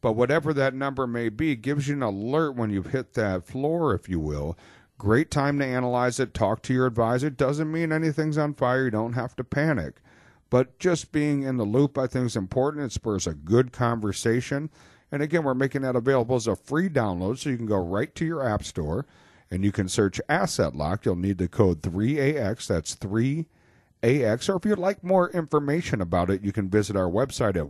But 0.00 0.12
whatever 0.12 0.52
that 0.52 0.74
number 0.74 1.06
may 1.06 1.30
be, 1.30 1.56
gives 1.56 1.88
you 1.88 1.94
an 1.94 2.02
alert 2.02 2.52
when 2.52 2.70
you've 2.70 2.92
hit 2.92 3.14
that 3.14 3.46
floor, 3.46 3.94
if 3.94 4.08
you 4.08 4.20
will. 4.20 4.56
Great 4.98 5.30
time 5.30 5.58
to 5.58 5.64
analyze 5.64 6.20
it. 6.20 6.34
Talk 6.34 6.62
to 6.62 6.74
your 6.74 6.86
advisor. 6.86 7.30
Doesn't 7.30 7.72
mean 7.72 7.90
anything's 7.90 8.38
on 8.38 8.54
fire. 8.54 8.84
You 8.84 8.90
don't 8.90 9.14
have 9.14 9.34
to 9.36 9.44
panic. 9.44 9.96
But 10.50 10.78
just 10.78 11.10
being 11.10 11.42
in 11.42 11.56
the 11.56 11.64
loop, 11.64 11.98
I 11.98 12.06
think, 12.06 12.26
is 12.26 12.36
important. 12.36 12.84
It 12.84 12.92
spurs 12.92 13.26
a 13.26 13.34
good 13.34 13.72
conversation. 13.72 14.70
And 15.14 15.22
again, 15.22 15.44
we're 15.44 15.54
making 15.54 15.82
that 15.82 15.94
available 15.94 16.34
as 16.34 16.48
a 16.48 16.56
free 16.56 16.88
download, 16.88 17.38
so 17.38 17.48
you 17.48 17.56
can 17.56 17.66
go 17.66 17.78
right 17.78 18.12
to 18.16 18.26
your 18.26 18.44
app 18.44 18.64
store 18.64 19.06
and 19.48 19.64
you 19.64 19.70
can 19.70 19.88
search 19.88 20.20
Asset 20.28 20.74
Lock. 20.74 21.04
You'll 21.04 21.14
need 21.14 21.38
the 21.38 21.46
code 21.46 21.82
3AX. 21.82 22.66
That's 22.66 22.96
3AX. 22.96 24.48
Or 24.48 24.56
if 24.56 24.64
you'd 24.64 24.76
like 24.76 25.04
more 25.04 25.30
information 25.30 26.00
about 26.00 26.30
it, 26.30 26.42
you 26.42 26.50
can 26.50 26.68
visit 26.68 26.96
our 26.96 27.08
website 27.08 27.54
at 27.54 27.68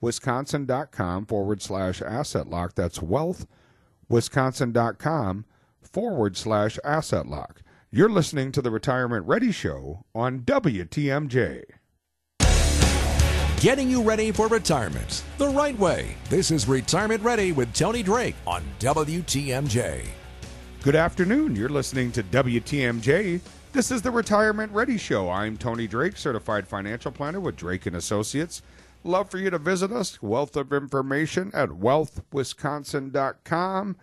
wealthwisconsin.com 0.00 1.26
forward 1.26 1.62
slash 1.62 2.00
asset 2.00 2.48
lock. 2.48 2.76
That's 2.76 3.00
wealthwisconsin.com 3.00 5.44
forward 5.82 6.36
slash 6.36 6.78
asset 6.84 7.26
lock. 7.26 7.62
You're 7.90 8.08
listening 8.08 8.52
to 8.52 8.62
the 8.62 8.70
Retirement 8.70 9.26
Ready 9.26 9.50
Show 9.50 10.04
on 10.14 10.42
WTMJ. 10.42 11.64
Getting 13.66 13.90
you 13.90 14.00
ready 14.00 14.30
for 14.30 14.46
retirement 14.46 15.24
the 15.38 15.48
right 15.48 15.76
way. 15.76 16.14
This 16.30 16.52
is 16.52 16.68
Retirement 16.68 17.20
Ready 17.24 17.50
with 17.50 17.74
Tony 17.74 18.00
Drake 18.00 18.36
on 18.46 18.62
WTMJ. 18.78 20.06
Good 20.82 20.94
afternoon. 20.94 21.56
You're 21.56 21.68
listening 21.68 22.12
to 22.12 22.22
WTMJ. 22.22 23.40
This 23.72 23.90
is 23.90 24.02
the 24.02 24.12
Retirement 24.12 24.70
Ready 24.70 24.96
Show. 24.96 25.28
I'm 25.28 25.56
Tony 25.56 25.88
Drake, 25.88 26.16
certified 26.16 26.68
financial 26.68 27.10
planner 27.10 27.40
with 27.40 27.56
Drake 27.56 27.86
and 27.86 27.96
Associates. 27.96 28.62
Love 29.02 29.32
for 29.32 29.38
you 29.38 29.50
to 29.50 29.58
visit 29.58 29.90
us. 29.90 30.22
Wealth 30.22 30.56
of 30.56 30.72
information 30.72 31.50
at 31.52 31.70
wealthwisconsin.com. 31.70 33.96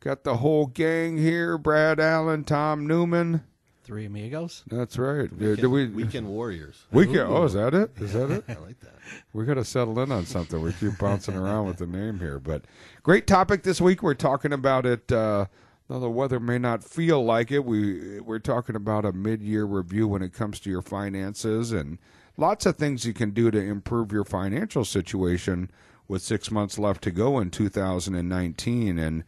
Got 0.00 0.24
the 0.24 0.36
whole 0.36 0.66
gang 0.66 1.16
here: 1.16 1.56
Brad 1.56 2.00
Allen, 2.00 2.44
Tom 2.44 2.86
Newman. 2.86 3.44
Three 3.86 4.06
amigos. 4.06 4.64
That's 4.66 4.98
right. 4.98 5.30
Weekend, 5.32 5.56
Did 5.58 5.66
we, 5.68 5.86
weekend 5.86 6.26
warriors. 6.26 6.84
Weekend. 6.90 7.20
Oh, 7.20 7.44
is 7.44 7.52
that 7.52 7.72
it? 7.72 7.92
Is 8.00 8.14
that 8.14 8.32
it? 8.32 8.44
I 8.48 8.54
like 8.54 8.80
that. 8.80 8.94
We 9.32 9.44
got 9.44 9.54
to 9.54 9.64
settle 9.64 10.00
in 10.00 10.10
on 10.10 10.26
something. 10.26 10.60
We 10.60 10.72
keep 10.72 10.98
bouncing 10.98 11.36
around 11.36 11.66
with 11.68 11.76
the 11.76 11.86
name 11.86 12.18
here, 12.18 12.40
but 12.40 12.64
great 13.04 13.28
topic 13.28 13.62
this 13.62 13.80
week. 13.80 14.02
We're 14.02 14.14
talking 14.14 14.52
about 14.52 14.86
it. 14.86 15.12
Uh, 15.12 15.46
Though 15.88 16.00
the 16.00 16.10
weather 16.10 16.40
may 16.40 16.58
not 16.58 16.82
feel 16.82 17.24
like 17.24 17.52
it, 17.52 17.64
we 17.64 18.18
we're 18.18 18.40
talking 18.40 18.74
about 18.74 19.04
a 19.04 19.12
mid-year 19.12 19.64
review 19.64 20.08
when 20.08 20.20
it 20.20 20.32
comes 20.32 20.58
to 20.60 20.70
your 20.70 20.82
finances 20.82 21.70
and 21.70 21.98
lots 22.36 22.66
of 22.66 22.74
things 22.74 23.04
you 23.04 23.12
can 23.12 23.30
do 23.30 23.52
to 23.52 23.60
improve 23.60 24.10
your 24.10 24.24
financial 24.24 24.84
situation 24.84 25.70
with 26.08 26.22
6 26.22 26.50
months 26.50 26.76
left 26.76 27.02
to 27.02 27.12
go 27.12 27.38
in 27.38 27.50
2019 27.50 28.98
and 28.98 29.22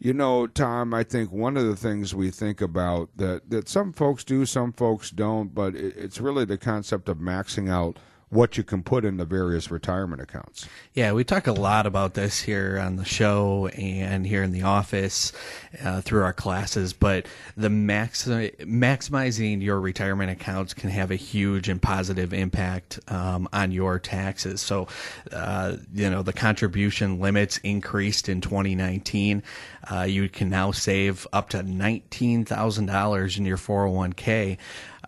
you 0.00 0.14
know, 0.14 0.46
Tom, 0.46 0.94
I 0.94 1.04
think 1.04 1.30
one 1.30 1.58
of 1.58 1.66
the 1.66 1.76
things 1.76 2.14
we 2.14 2.30
think 2.30 2.62
about 2.62 3.10
that 3.16 3.50
that 3.50 3.68
some 3.68 3.92
folks 3.92 4.24
do, 4.24 4.46
some 4.46 4.72
folks 4.72 5.10
don't, 5.10 5.54
but 5.54 5.74
it, 5.76 5.94
it's 5.96 6.20
really 6.20 6.46
the 6.46 6.56
concept 6.56 7.08
of 7.08 7.18
maxing 7.18 7.70
out 7.70 7.98
what 8.30 8.56
you 8.56 8.62
can 8.62 8.82
put 8.82 9.04
in 9.04 9.16
the 9.16 9.24
various 9.24 9.72
retirement 9.72 10.22
accounts. 10.22 10.68
Yeah, 10.94 11.12
we 11.12 11.24
talk 11.24 11.48
a 11.48 11.52
lot 11.52 11.84
about 11.84 12.14
this 12.14 12.40
here 12.40 12.78
on 12.78 12.94
the 12.94 13.04
show 13.04 13.66
and 13.68 14.24
here 14.24 14.44
in 14.44 14.52
the 14.52 14.62
office 14.62 15.32
uh, 15.82 16.00
through 16.00 16.22
our 16.22 16.32
classes, 16.32 16.92
but 16.92 17.26
the 17.56 17.68
max, 17.68 18.26
maximizing 18.26 19.60
your 19.60 19.80
retirement 19.80 20.30
accounts 20.30 20.74
can 20.74 20.90
have 20.90 21.10
a 21.10 21.16
huge 21.16 21.68
and 21.68 21.82
positive 21.82 22.32
impact 22.32 23.00
um, 23.08 23.48
on 23.52 23.72
your 23.72 23.98
taxes. 23.98 24.60
So, 24.60 24.86
uh, 25.32 25.76
you 25.92 26.08
know, 26.08 26.22
the 26.22 26.32
contribution 26.32 27.18
limits 27.18 27.58
increased 27.58 28.28
in 28.28 28.40
2019. 28.40 29.42
Uh, 29.90 30.02
you 30.02 30.28
can 30.28 30.48
now 30.48 30.70
save 30.70 31.26
up 31.32 31.48
to 31.48 31.64
$19,000 31.64 33.38
in 33.38 33.44
your 33.44 33.56
401k. 33.56 34.56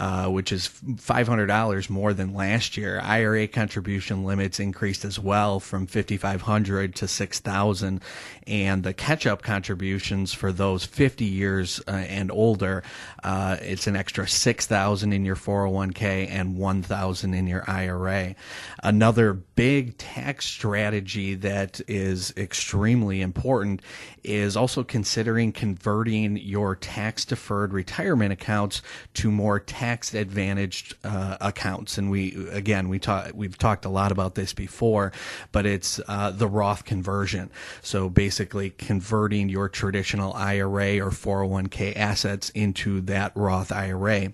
Uh, 0.01 0.27
which 0.27 0.53
is 0.53 0.71
$500 0.87 1.91
more 1.91 2.15
than 2.15 2.33
last 2.33 2.79
year. 2.79 2.99
IRA 3.01 3.47
contribution 3.47 4.25
limits 4.25 4.59
increased 4.59 5.05
as 5.05 5.19
well 5.19 5.61
from 5.61 5.87
5,500 5.87 6.95
to 6.95 7.07
6,000, 7.07 8.01
and 8.47 8.83
the 8.85 8.95
catch-up 8.95 9.43
contributions 9.43 10.33
for 10.33 10.51
those 10.51 10.87
50 10.87 11.27
years 11.27 11.79
uh, 11.87 11.91
and 11.91 12.31
older, 12.33 12.83
uh, 13.23 13.59
it's 13.61 13.87
an 13.87 13.95
extra 13.95 14.27
6,000 14.27 15.13
in 15.13 15.27
your 15.27 15.37
401k 15.37 16.27
and 16.31 16.57
1,000 16.57 17.35
in 17.35 17.47
your 17.47 17.69
IRA. 17.69 18.35
Another 18.83 19.35
big 19.35 19.99
tax 19.99 20.47
strategy 20.47 21.35
that 21.35 21.83
is 21.87 22.33
extremely 22.39 23.21
important 23.21 23.83
is 24.25 24.57
also 24.57 24.83
considering 24.83 25.53
converting 25.53 26.39
your 26.39 26.77
tax-deferred 26.77 27.75
retirement 27.75 28.33
accounts 28.33 28.81
to 29.13 29.31
more 29.31 29.61
tax 29.61 29.82
tax 29.83 30.15
advantaged 30.15 30.95
uh, 31.03 31.37
accounts, 31.41 31.99
and 31.99 32.09
we 32.09 32.49
again 32.53 32.89
we 32.89 33.01
talk 33.01 33.33
we've 33.35 33.59
talked 33.59 33.85
a 33.85 33.89
lot 33.89 34.13
about 34.13 34.37
this 34.37 34.53
before, 34.55 35.11
but 35.51 35.67
it's 35.67 36.01
uh, 36.07 36.31
the 36.31 36.47
Roth 36.47 36.85
conversion. 36.85 37.51
So 37.83 38.09
basically, 38.09 38.71
converting 38.71 39.49
your 39.49 39.69
traditional 39.69 40.35
IRA 40.35 41.01
or 41.01 41.11
401k 41.11 41.97
assets 41.97 42.51
into 42.51 43.01
that 43.01 43.33
Roth 43.35 43.73
IRA. 43.73 44.33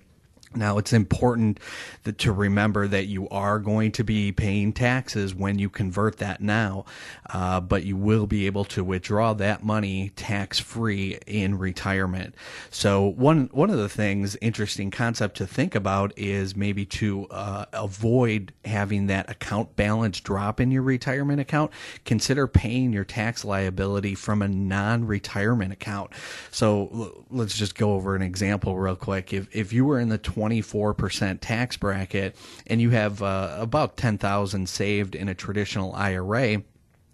Now, 0.54 0.78
it's 0.78 0.94
important 0.94 1.60
that, 2.04 2.18
to 2.18 2.32
remember 2.32 2.88
that 2.88 3.04
you 3.04 3.28
are 3.28 3.58
going 3.58 3.92
to 3.92 4.04
be 4.04 4.32
paying 4.32 4.72
taxes 4.72 5.34
when 5.34 5.58
you 5.58 5.68
convert 5.68 6.18
that 6.18 6.40
now, 6.40 6.86
uh, 7.28 7.60
but 7.60 7.84
you 7.84 7.96
will 7.96 8.26
be 8.26 8.46
able 8.46 8.64
to 8.66 8.82
withdraw 8.82 9.34
that 9.34 9.62
money 9.62 10.10
tax 10.16 10.58
free 10.58 11.18
in 11.26 11.58
retirement. 11.58 12.34
So, 12.70 13.06
one 13.06 13.50
one 13.52 13.68
of 13.68 13.76
the 13.76 13.90
things, 13.90 14.36
interesting 14.40 14.90
concept 14.90 15.36
to 15.36 15.46
think 15.46 15.74
about 15.74 16.12
is 16.16 16.56
maybe 16.56 16.86
to 16.86 17.26
uh, 17.30 17.66
avoid 17.74 18.52
having 18.64 19.06
that 19.08 19.28
account 19.28 19.76
balance 19.76 20.18
drop 20.18 20.60
in 20.60 20.70
your 20.70 20.82
retirement 20.82 21.40
account. 21.40 21.72
Consider 22.06 22.46
paying 22.46 22.92
your 22.92 23.04
tax 23.04 23.44
liability 23.44 24.14
from 24.14 24.40
a 24.40 24.48
non 24.48 25.06
retirement 25.06 25.72
account. 25.74 26.12
So, 26.50 27.26
let's 27.30 27.56
just 27.56 27.74
go 27.74 27.92
over 27.92 28.16
an 28.16 28.22
example 28.22 28.78
real 28.78 28.96
quick. 28.96 29.34
If 29.34 29.54
if 29.54 29.74
you 29.74 29.84
were 29.84 30.00
in 30.00 30.08
the 30.08 30.18
24% 30.38 31.38
tax 31.40 31.76
bracket 31.76 32.36
and 32.66 32.80
you 32.80 32.90
have 32.90 33.22
uh, 33.22 33.56
about 33.58 33.96
10,000 33.96 34.68
saved 34.68 35.14
in 35.14 35.28
a 35.28 35.34
traditional 35.34 35.92
IRA 35.94 36.62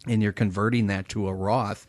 and 0.06 0.22
you're 0.22 0.32
converting 0.32 0.86
that 0.88 1.08
to 1.10 1.28
a 1.28 1.34
Roth, 1.34 1.86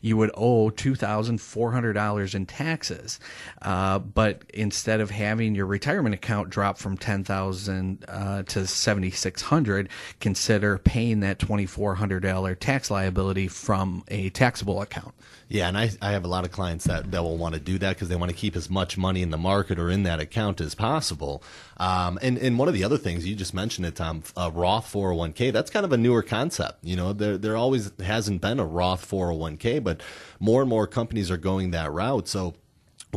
you 0.00 0.16
would 0.16 0.30
owe 0.34 0.70
two 0.70 0.94
thousand 0.94 1.40
four 1.40 1.72
hundred 1.72 1.94
dollars 1.94 2.34
in 2.34 2.46
taxes. 2.46 3.20
Uh, 3.62 3.98
but 3.98 4.42
instead 4.52 5.00
of 5.00 5.10
having 5.10 5.54
your 5.54 5.66
retirement 5.66 6.14
account 6.14 6.50
drop 6.50 6.78
from 6.78 6.96
ten 6.96 7.24
thousand 7.24 8.04
uh, 8.08 8.42
to 8.44 8.66
seventy 8.66 9.10
six 9.10 9.42
hundred, 9.42 9.88
consider 10.20 10.78
paying 10.78 11.20
that 11.20 11.38
twenty 11.38 11.66
four 11.66 11.94
hundred 11.94 12.20
dollar 12.20 12.54
tax 12.54 12.90
liability 12.90 13.48
from 13.48 14.04
a 14.08 14.30
taxable 14.30 14.82
account. 14.82 15.14
Yeah, 15.48 15.68
and 15.68 15.76
I, 15.76 15.90
I 16.00 16.12
have 16.12 16.24
a 16.24 16.28
lot 16.28 16.44
of 16.44 16.52
clients 16.52 16.86
that, 16.86 17.10
that 17.10 17.22
will 17.22 17.36
want 17.36 17.54
to 17.54 17.60
do 17.60 17.78
that 17.78 17.90
because 17.90 18.08
they 18.08 18.16
want 18.16 18.30
to 18.30 18.36
keep 18.36 18.56
as 18.56 18.70
much 18.70 18.96
money 18.96 19.22
in 19.22 19.30
the 19.30 19.38
market 19.38 19.78
or 19.78 19.90
in 19.90 20.04
that 20.04 20.18
account 20.18 20.60
as 20.60 20.74
possible. 20.74 21.42
Um, 21.76 22.18
and, 22.22 22.38
and 22.38 22.58
one 22.58 22.68
of 22.68 22.74
the 22.74 22.84
other 22.84 22.96
things, 22.96 23.26
you 23.26 23.34
just 23.34 23.54
mentioned 23.54 23.86
it, 23.86 23.96
Tom, 23.96 24.22
uh, 24.36 24.50
Roth 24.52 24.90
401k, 24.92 25.52
that's 25.52 25.70
kind 25.70 25.84
of 25.84 25.92
a 25.92 25.96
newer 25.96 26.22
concept. 26.22 26.78
You 26.82 26.96
know, 26.96 27.12
there, 27.12 27.36
there 27.36 27.53
always 27.56 27.92
hasn't 28.00 28.40
been 28.40 28.60
a 28.60 28.66
Roth 28.66 29.08
401k, 29.08 29.82
but 29.82 30.02
more 30.40 30.60
and 30.60 30.70
more 30.70 30.86
companies 30.86 31.30
are 31.30 31.36
going 31.36 31.70
that 31.70 31.92
route. 31.92 32.28
So 32.28 32.54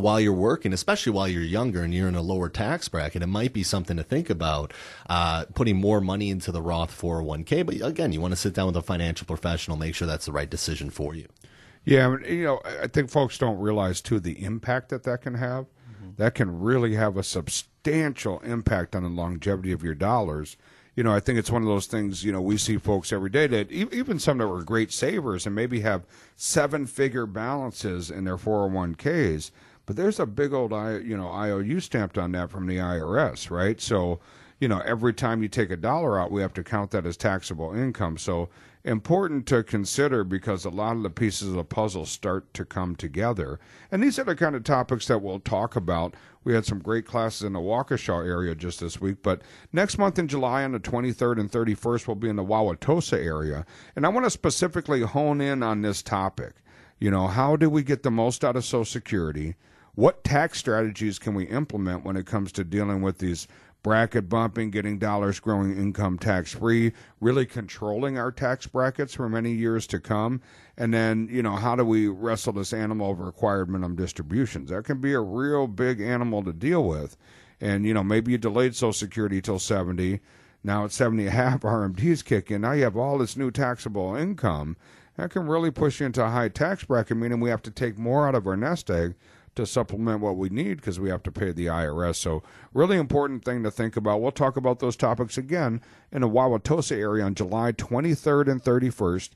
while 0.01 0.19
you're 0.19 0.33
working, 0.33 0.73
especially 0.73 1.11
while 1.11 1.27
you're 1.27 1.41
younger 1.41 1.83
and 1.83 1.93
you're 1.93 2.07
in 2.07 2.15
a 2.15 2.21
lower 2.21 2.49
tax 2.49 2.87
bracket, 2.87 3.23
it 3.23 3.27
might 3.27 3.53
be 3.53 3.63
something 3.63 3.97
to 3.97 4.03
think 4.03 4.29
about 4.29 4.73
uh, 5.09 5.45
putting 5.53 5.75
more 5.77 6.01
money 6.01 6.29
into 6.29 6.51
the 6.51 6.61
Roth 6.61 6.99
401k. 6.99 7.65
But 7.65 7.81
again, 7.81 8.13
you 8.13 8.21
want 8.21 8.31
to 8.31 8.37
sit 8.37 8.53
down 8.53 8.67
with 8.67 8.77
a 8.77 8.81
financial 8.81 9.25
professional, 9.25 9.77
make 9.77 9.95
sure 9.95 10.07
that's 10.07 10.25
the 10.25 10.31
right 10.31 10.49
decision 10.49 10.89
for 10.89 11.15
you. 11.15 11.27
Yeah, 11.83 12.07
I 12.07 12.09
mean, 12.09 12.37
you 12.39 12.43
know, 12.43 12.61
I 12.81 12.87
think 12.87 13.09
folks 13.09 13.37
don't 13.37 13.59
realize 13.59 14.01
too 14.01 14.19
the 14.19 14.43
impact 14.43 14.89
that 14.89 15.03
that 15.03 15.21
can 15.21 15.35
have. 15.35 15.65
Mm-hmm. 15.65 16.09
That 16.17 16.35
can 16.35 16.59
really 16.59 16.95
have 16.95 17.15
a 17.15 17.23
substantial 17.23 18.39
impact 18.39 18.95
on 18.95 19.03
the 19.03 19.09
longevity 19.09 19.71
of 19.71 19.83
your 19.83 19.95
dollars. 19.95 20.57
You 20.97 21.03
know, 21.03 21.13
I 21.13 21.19
think 21.19 21.37
it's 21.37 21.51
one 21.51 21.61
of 21.61 21.67
those 21.67 21.85
things. 21.85 22.23
You 22.23 22.31
know, 22.31 22.41
we 22.41 22.57
see 22.57 22.77
folks 22.77 23.13
every 23.13 23.29
day 23.29 23.45
that 23.45 23.71
even 23.71 24.17
some 24.17 24.39
that 24.39 24.47
were 24.47 24.63
great 24.63 24.91
savers 24.91 25.45
and 25.45 25.53
maybe 25.53 25.81
have 25.81 26.07
seven-figure 26.35 27.27
balances 27.27 28.09
in 28.09 28.23
their 28.23 28.35
401ks, 28.35 29.51
but 29.85 29.95
there's 29.95 30.19
a 30.19 30.25
big 30.25 30.53
old 30.53 30.73
I, 30.73 30.97
you 30.97 31.15
know 31.15 31.29
IOU 31.29 31.81
stamped 31.81 32.17
on 32.17 32.31
that 32.31 32.49
from 32.49 32.65
the 32.65 32.77
IRS, 32.77 33.51
right? 33.51 33.79
So, 33.79 34.19
you 34.59 34.67
know, 34.67 34.79
every 34.79 35.13
time 35.13 35.43
you 35.43 35.49
take 35.49 35.69
a 35.69 35.77
dollar 35.77 36.19
out, 36.19 36.31
we 36.31 36.41
have 36.41 36.53
to 36.55 36.63
count 36.63 36.89
that 36.91 37.05
as 37.05 37.15
taxable 37.15 37.75
income. 37.75 38.17
So 38.17 38.49
important 38.87 39.45
to 39.45 39.63
consider 39.63 40.23
because 40.23 40.63
a 40.63 40.69
lot 40.69 40.95
of 40.95 41.03
the 41.03 41.09
pieces 41.09 41.49
of 41.49 41.55
the 41.55 41.63
puzzle 41.65 42.05
start 42.05 42.53
to 42.53 42.63
come 42.63 42.95
together. 42.95 43.59
And 43.91 44.01
these 44.01 44.17
are 44.17 44.23
the 44.23 44.35
kind 44.35 44.55
of 44.55 44.63
topics 44.63 45.07
that 45.07 45.21
we'll 45.21 45.41
talk 45.41 45.75
about. 45.75 46.15
We 46.45 46.53
had 46.53 46.65
some 46.65 46.79
great 46.79 47.05
classes 47.05 47.43
in 47.43 47.51
the 47.51 47.59
Waukesha 47.59 48.25
area 48.25 48.55
just 48.55 48.79
this 48.79 49.01
week, 49.01 49.17
but 49.21 49.41
next 49.73 49.97
month 49.97 50.17
in 50.17 50.29
July 50.29 50.63
on 50.63 50.71
the 50.71 50.79
23rd 50.79 51.39
and 51.39 51.51
31st, 51.51 52.07
we'll 52.07 52.15
be 52.15 52.29
in 52.29 52.37
the 52.37 52.45
Wauwatosa 52.45 53.17
area. 53.17 53.65
And 53.97 54.05
I 54.05 54.09
want 54.09 54.25
to 54.25 54.29
specifically 54.29 55.01
hone 55.01 55.41
in 55.41 55.61
on 55.61 55.81
this 55.81 56.01
topic. 56.01 56.55
You 56.97 57.11
know, 57.11 57.27
how 57.27 57.57
do 57.57 57.69
we 57.69 57.83
get 57.83 58.03
the 58.03 58.09
most 58.09 58.45
out 58.45 58.55
of 58.55 58.63
Social 58.63 58.85
Security? 58.85 59.55
What 59.95 60.23
tax 60.23 60.59
strategies 60.59 61.19
can 61.19 61.33
we 61.33 61.45
implement 61.45 62.05
when 62.05 62.15
it 62.15 62.25
comes 62.25 62.51
to 62.53 62.63
dealing 62.63 63.01
with 63.01 63.17
these 63.17 63.47
bracket 63.83 64.27
bumping, 64.27 64.69
getting 64.69 64.97
dollars 64.97 65.39
growing 65.39 65.77
income 65.77 66.17
tax 66.17 66.53
free, 66.53 66.93
really 67.21 67.45
controlling 67.45 68.17
our 68.17 68.31
tax 68.31 68.67
brackets 68.67 69.13
for 69.13 69.29
many 69.29 69.51
years 69.51 69.87
to 69.87 69.99
come. 69.99 70.41
And 70.77 70.93
then, 70.93 71.27
you 71.31 71.41
know, 71.41 71.55
how 71.55 71.75
do 71.75 71.85
we 71.85 72.07
wrestle 72.07 72.53
this 72.53 72.73
animal 72.73 73.11
of 73.11 73.19
required 73.19 73.69
minimum 73.69 73.95
distributions? 73.95 74.69
That 74.69 74.85
can 74.85 74.99
be 74.99 75.13
a 75.13 75.21
real 75.21 75.67
big 75.67 76.01
animal 76.01 76.43
to 76.43 76.53
deal 76.53 76.83
with. 76.83 77.17
And, 77.59 77.85
you 77.85 77.93
know, 77.93 78.03
maybe 78.03 78.33
you 78.33 78.37
delayed 78.37 78.75
Social 78.75 78.93
Security 78.93 79.41
till 79.41 79.59
70. 79.59 80.19
Now 80.63 80.85
at 80.85 80.91
70 80.91 81.23
and 81.23 81.29
a 81.29 81.31
half, 81.31 81.61
RMDs 81.61 82.25
kick 82.25 82.51
in. 82.51 82.61
Now 82.61 82.73
you 82.73 82.83
have 82.83 82.97
all 82.97 83.17
this 83.17 83.37
new 83.37 83.51
taxable 83.51 84.15
income. 84.15 84.75
That 85.15 85.31
can 85.31 85.47
really 85.47 85.71
push 85.71 85.99
you 85.99 86.05
into 86.05 86.23
a 86.23 86.29
high 86.29 86.49
tax 86.49 86.83
bracket, 86.83 87.17
meaning 87.17 87.39
we 87.39 87.49
have 87.49 87.63
to 87.63 87.71
take 87.71 87.97
more 87.97 88.27
out 88.27 88.35
of 88.35 88.45
our 88.45 88.57
nest 88.57 88.91
egg 88.91 89.15
to 89.57 89.65
supplement 89.65 90.21
what 90.21 90.37
we 90.37 90.49
need 90.49 90.77
because 90.77 90.99
we 90.99 91.09
have 91.09 91.23
to 91.23 91.31
pay 91.31 91.51
the 91.51 91.65
IRS. 91.65 92.15
So, 92.15 92.43
really 92.73 92.97
important 92.97 93.43
thing 93.43 93.63
to 93.63 93.71
think 93.71 93.97
about. 93.97 94.21
We'll 94.21 94.31
talk 94.31 94.55
about 94.55 94.79
those 94.79 94.95
topics 94.95 95.37
again 95.37 95.81
in 96.11 96.21
the 96.21 96.29
Wauwatosa 96.29 96.97
area 96.97 97.25
on 97.25 97.35
July 97.35 97.73
23rd 97.73 98.47
and 98.47 98.63
31st. 98.63 99.31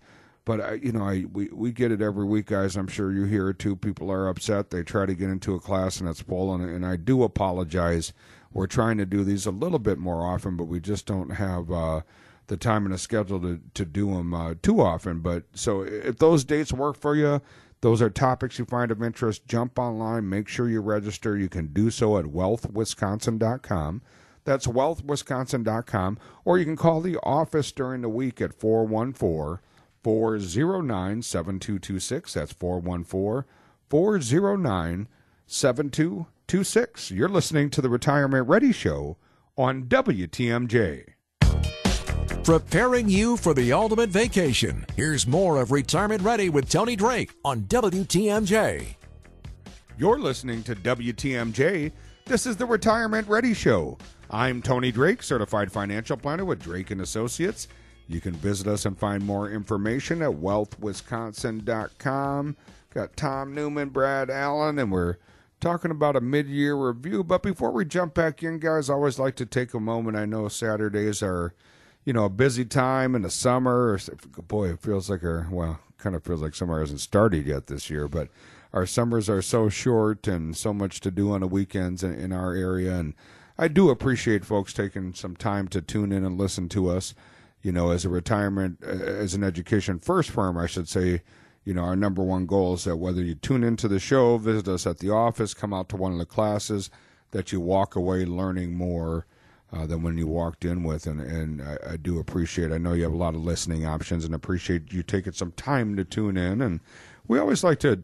But 0.46 0.60
uh, 0.60 0.74
you 0.74 0.92
know, 0.92 1.04
I 1.04 1.26
we, 1.32 1.50
we 1.52 1.72
get 1.72 1.92
it 1.92 2.02
every 2.02 2.26
week, 2.26 2.48
guys. 2.48 2.76
I'm 2.76 2.88
sure 2.88 3.12
you 3.12 3.26
hear 3.26 3.50
it 3.50 3.60
too. 3.60 3.76
People 3.76 4.12
are 4.12 4.28
upset. 4.28 4.70
They 4.70 4.84
try 4.84 5.06
to 5.06 5.14
get 5.14 5.30
into 5.30 5.54
a 5.54 5.60
class 5.60 6.00
and 6.00 6.10
it's 6.10 6.22
full, 6.22 6.54
and, 6.54 6.64
and 6.64 6.86
I 6.86 6.96
do 6.96 7.24
apologize. 7.24 8.14
We're 8.54 8.68
trying 8.68 8.98
to 8.98 9.06
do 9.06 9.24
these 9.24 9.46
a 9.46 9.52
little 9.52 9.80
bit 9.80 9.98
more 9.98 10.26
often, 10.26 10.58
but 10.58 10.66
we 10.66 10.80
just 10.80 11.06
don't 11.06 11.30
have 11.32 11.72
uh, 11.72 12.02
the 12.48 12.58
time 12.58 12.86
and 12.86 12.94
the 12.94 12.98
schedule 12.98 13.40
to 13.42 13.60
to 13.76 13.86
do 13.86 14.14
them 14.14 14.34
uh, 14.34 14.56
too 14.62 14.82
often. 14.82 15.20
But 15.20 15.44
so 15.54 15.82
if 15.82 16.18
those 16.18 16.44
dates 16.44 16.74
work 16.74 16.98
for 16.98 17.16
you, 17.16 17.42
those 17.82 18.02
are 18.02 18.10
topics 18.10 18.60
you 18.60 18.65
find 18.65 18.91
of 18.91 19.02
interest. 19.02 19.48
Jump 19.48 19.78
online, 19.80 20.30
make 20.30 20.48
sure 20.48 20.70
you 20.70 20.82
register. 20.82 21.38
You 21.38 21.50
can 21.50 21.67
do 21.67 21.89
so 21.89 22.17
at 22.17 22.26
wealthwisconsin.com. 22.26 24.02
That's 24.44 24.67
wealthwisconsin.com. 24.67 26.20
Or 26.46 26.58
you 26.58 26.65
can 26.65 26.76
call 26.76 27.02
the 27.02 27.17
office 27.24 27.72
during 27.72 28.02
the 28.02 28.10
week 28.10 28.39
at 28.39 28.54
414 28.54 29.63
409 30.04 31.22
7226. 31.22 32.34
That's 32.34 32.54
414 32.54 33.50
409 33.89 35.08
7226. 35.48 37.12
You're 37.12 37.30
listening 37.30 37.70
to 37.72 37.82
the 37.82 37.89
Retirement 37.89 38.48
Ready 38.48 38.72
Show 38.72 39.17
on 39.58 39.84
WTMJ. 39.84 41.11
Preparing 42.44 43.08
you 43.08 43.38
for 43.38 43.54
the 43.54 43.72
ultimate 43.72 44.10
vacation. 44.10 44.84
Here's 44.96 45.28
more 45.28 45.62
of 45.62 45.72
Retirement 45.72 46.24
Ready 46.24 46.50
with 46.50 46.68
Tony 46.68 46.96
Drake 46.96 47.36
on 47.46 47.66
WTMJ. 47.66 48.96
You're 49.96 50.18
listening 50.18 50.64
to 50.64 50.76
WTMJ. 50.76 51.92
This 52.26 52.48
is 52.48 52.58
the 52.58 52.66
Retirement 52.66 53.28
Ready 53.28 53.54
Show. 53.54 53.96
I'm 54.32 54.64
Tony 54.64 54.92
Drake, 54.92 55.22
certified 55.22 55.72
financial 55.72 56.18
planner 56.18 56.44
with 56.44 56.64
Drake 56.64 56.90
and 56.90 57.02
Associates. 57.02 57.68
You 58.08 58.20
can 58.20 58.34
visit 58.34 58.66
us 58.66 58.88
and 58.88 58.98
find 58.98 59.24
more 59.24 59.52
information 59.52 60.24
at 60.24 60.32
wealthwisconsin.com. 60.32 62.58
Got 62.92 63.16
Tom 63.16 63.54
Newman, 63.54 63.90
Brad 63.90 64.32
Allen, 64.32 64.80
and 64.80 64.92
we're 64.92 65.18
talking 65.60 65.92
about 65.92 66.16
a 66.16 66.22
mid-year 66.22 66.76
review. 66.76 67.24
But 67.24 67.44
before 67.44 67.70
we 67.70 67.86
jump 67.86 68.16
back 68.16 68.42
in, 68.42 68.58
guys, 68.58 68.90
I 68.90 68.96
always 68.96 69.20
like 69.20 69.36
to 69.36 69.46
take 69.46 69.76
a 69.76 69.80
moment. 69.80 70.18
I 70.18 70.26
know 70.26 70.48
Saturdays 70.48 71.22
are 71.22 71.54
you 72.04 72.14
know, 72.14 72.26
a 72.26 72.30
busy 72.30 72.66
time 72.66 73.16
in 73.16 73.22
the 73.22 73.30
summer. 73.30 74.00
Boy, 74.48 74.70
it 74.70 74.80
feels 74.80 75.10
like 75.10 75.24
our, 75.24 75.48
well, 75.52 75.80
kind 75.98 76.16
of 76.16 76.24
feels 76.24 76.42
like 76.42 76.56
summer 76.56 76.80
hasn't 76.80 77.00
started 77.00 77.46
yet 77.46 77.68
this 77.68 77.90
year, 77.90 78.08
but 78.08 78.30
our 78.74 78.86
summers 78.86 79.30
are 79.30 79.42
so 79.42 79.70
short 79.70 80.28
and 80.28 80.56
so 80.56 80.74
much 80.74 81.00
to 81.02 81.12
do 81.12 81.32
on 81.32 81.42
the 81.42 81.48
weekends 81.48 82.04
in, 82.04 82.14
in 82.14 82.32
our 82.32 82.54
area. 82.54 82.96
And 82.96 83.14
I 83.58 83.68
do 83.68 83.90
appreciate 83.90 84.46
folks 84.46 84.74
taking 84.74 85.14
some 85.14 85.36
time 85.36 85.68
to 85.70 85.82
tune 85.82 86.12
in 86.12 86.26
and 86.26 86.38
listen 86.38 86.70
to 86.70 86.90
us. 86.90 87.14
You 87.62 87.72
know, 87.72 87.92
as 87.92 88.06
a 88.06 88.10
retirement, 88.10 88.84
as 88.84 89.36
an 89.36 89.44
education 89.44 90.00
first 90.00 90.32
firm, 90.32 90.58
I 90.58 90.66
should 90.66 90.90
say, 90.90 91.22
you 91.64 91.76
know, 91.76 91.84
our 91.84 91.96
number 91.96 92.24
one 92.24 92.48
goal 92.48 92.74
is 92.74 92.86
that 92.86 92.98
whether 92.98 93.22
you 93.22 93.36
tune 93.36 93.64
into 93.64 93.88
the 93.88 94.00
show, 94.00 94.38
visit 94.40 94.68
us 94.68 94.88
at 94.88 94.98
the 94.98 95.12
office, 95.12 95.54
come 95.54 95.72
out 95.72 95.88
to 95.90 95.96
one 95.96 96.12
of 96.12 96.18
the 96.18 96.26
classes, 96.26 96.90
that 97.30 97.52
you 97.52 97.60
walk 97.60 97.96
away 97.96 98.26
learning 98.26 98.74
more 98.74 99.28
uh, 99.74 99.86
than 99.86 100.04
when 100.04 100.18
you 100.18 100.28
walked 100.28 100.66
in 100.66 100.84
with. 100.84 101.08
And, 101.08 101.22
and 101.22 101.62
I, 101.62 101.94
I, 101.94 101.98
do 101.98 102.20
appreciate, 102.20 102.72
I 102.72 102.78
know 102.78 102.94
you 102.94 103.04
have 103.04 103.14
a 103.14 103.18
lot 103.18 103.36
of 103.36 103.44
listening 103.44 103.86
options 103.86 104.26
and 104.26 104.36
appreciate 104.36 104.92
you 104.92 105.04
taking 105.04 105.34
some 105.34 105.52
time 105.54 105.96
to 105.96 106.04
tune 106.04 106.38
in. 106.38 106.62
And 106.62 106.82
we 107.28 107.40
always 107.40 107.64
like 107.64 107.80
to, 107.80 108.04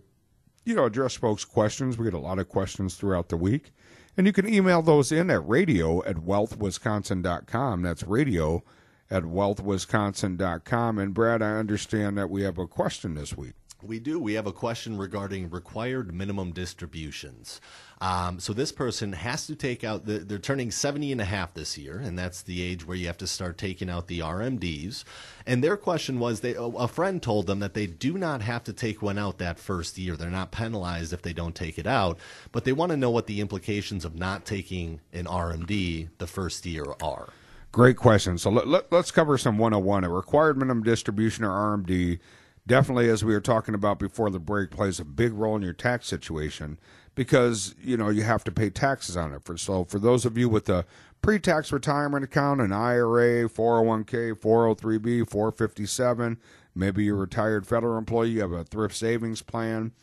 you 0.64 0.76
know, 0.76 0.86
address 0.86 1.16
folks' 1.16 1.46
questions. 1.46 1.98
We 1.98 2.06
get 2.06 2.14
a 2.14 2.20
lot 2.20 2.40
of 2.40 2.50
questions 2.50 2.96
throughout 2.96 3.30
the 3.30 3.38
week. 3.38 3.72
And 4.16 4.26
you 4.26 4.34
can 4.34 4.52
email 4.52 4.82
those 4.82 5.12
in 5.12 5.30
at 5.30 5.48
radio 5.48 6.04
at 6.06 6.16
wealthwisconsin.com. 6.18 7.82
That's 7.84 8.04
radio 8.04 8.64
at 9.12 9.24
wealthwisconsin.com. 9.24 10.98
And 10.98 11.14
Brad, 11.14 11.42
I 11.42 11.52
understand 11.52 12.18
that 12.18 12.30
we 12.30 12.44
have 12.44 12.58
a 12.58 12.68
question 12.68 13.14
this 13.14 13.38
week. 13.38 13.54
We 13.84 14.00
do. 14.00 14.20
We 14.20 14.34
have 14.34 14.48
a 14.48 14.52
question 14.52 14.98
regarding 14.98 15.52
required 15.52 16.12
minimum 16.12 16.52
distributions. 16.52 17.62
Um, 18.02 18.40
so 18.40 18.52
this 18.52 18.72
person 18.72 19.14
has 19.14 19.46
to 19.48 19.56
take 19.56 19.84
out, 19.84 20.06
the, 20.06 20.20
they're 20.20 20.40
turning 20.40 20.72
70 20.72 21.12
and 21.12 21.22
a 21.22 21.26
half 21.26 21.54
this 21.54 21.78
year, 21.78 22.00
and 22.00 22.18
that's 22.18 22.42
the 22.42 22.64
age 22.64 22.88
where 22.88 22.98
you 22.98 23.06
have 23.06 23.18
to 23.18 23.28
start 23.28 23.60
taking 23.60 23.88
out 23.88 24.08
the 24.08 24.20
RMDs. 24.20 25.04
And 25.46 25.64
their 25.64 25.78
question 25.78 26.20
was, 26.20 26.40
they, 26.40 26.56
a 26.58 26.88
friend 26.88 27.22
told 27.22 27.46
them 27.46 27.60
that 27.60 27.76
they 27.76 27.86
do 27.86 28.18
not 28.18 28.42
have 28.42 28.64
to 28.64 28.74
take 28.74 29.04
one 29.04 29.20
out 29.20 29.38
that 29.38 29.60
first 29.60 29.98
year. 30.00 30.16
They're 30.16 30.32
not 30.32 30.52
penalized 30.52 31.14
if 31.14 31.22
they 31.22 31.34
don't 31.34 31.56
take 31.56 31.78
it 31.78 31.88
out, 31.88 32.18
but 32.52 32.64
they 32.64 32.74
want 32.74 32.92
to 32.92 32.98
know 32.98 33.12
what 33.12 33.28
the 33.28 33.42
implications 33.42 34.06
of 34.06 34.16
not 34.16 34.44
taking 34.44 35.02
an 35.14 35.26
RMD 35.26 36.10
the 36.18 36.28
first 36.28 36.66
year 36.66 36.86
are. 37.02 37.30
Great 37.72 37.98
question. 37.98 38.40
So 38.40 38.50
let, 38.50 38.68
let, 38.68 38.92
let's 38.92 39.12
cover 39.12 39.38
some 39.38 39.60
101. 39.60 40.04
A 40.04 40.10
required 40.10 40.58
minimum 40.58 40.82
distribution 40.82 41.44
or 41.44 41.50
RMD 41.50 42.20
definitely, 42.68 43.10
as 43.10 43.26
we 43.26 43.34
were 43.34 43.42
talking 43.42 43.74
about 43.74 43.98
before 43.98 44.30
the 44.30 44.40
break, 44.40 44.70
plays 44.70 45.00
a 45.00 45.06
big 45.06 45.34
role 45.34 45.56
in 45.56 45.64
your 45.64 45.74
tax 45.74 46.06
situation 46.08 46.78
because 47.16 47.74
you 47.82 47.98
know 47.98 48.10
you 48.10 48.22
have 48.22 48.44
to 48.44 48.52
pay 48.52 48.70
taxes 48.70 49.18
on 49.18 49.34
it. 49.34 49.44
For 49.44 49.58
so 49.58 49.86
for 49.86 49.98
those 49.98 50.26
of 50.26 50.38
you 50.38 50.48
with 50.48 50.70
a 50.70 50.86
pre-tax 51.22 51.72
retirement 51.72 52.24
account, 52.24 52.62
an 52.62 52.72
IRA, 52.72 53.50
401k, 53.50 54.34
403b, 54.34 55.28
457, 55.28 56.38
maybe 56.76 57.06
you're 57.06 57.16
a 57.16 57.20
retired 57.20 57.66
federal 57.66 57.98
employee, 57.98 58.32
you 58.32 58.42
have 58.42 58.52
a 58.52 58.64
thrift 58.64 58.96
savings 58.96 59.42
plan. 59.42 59.94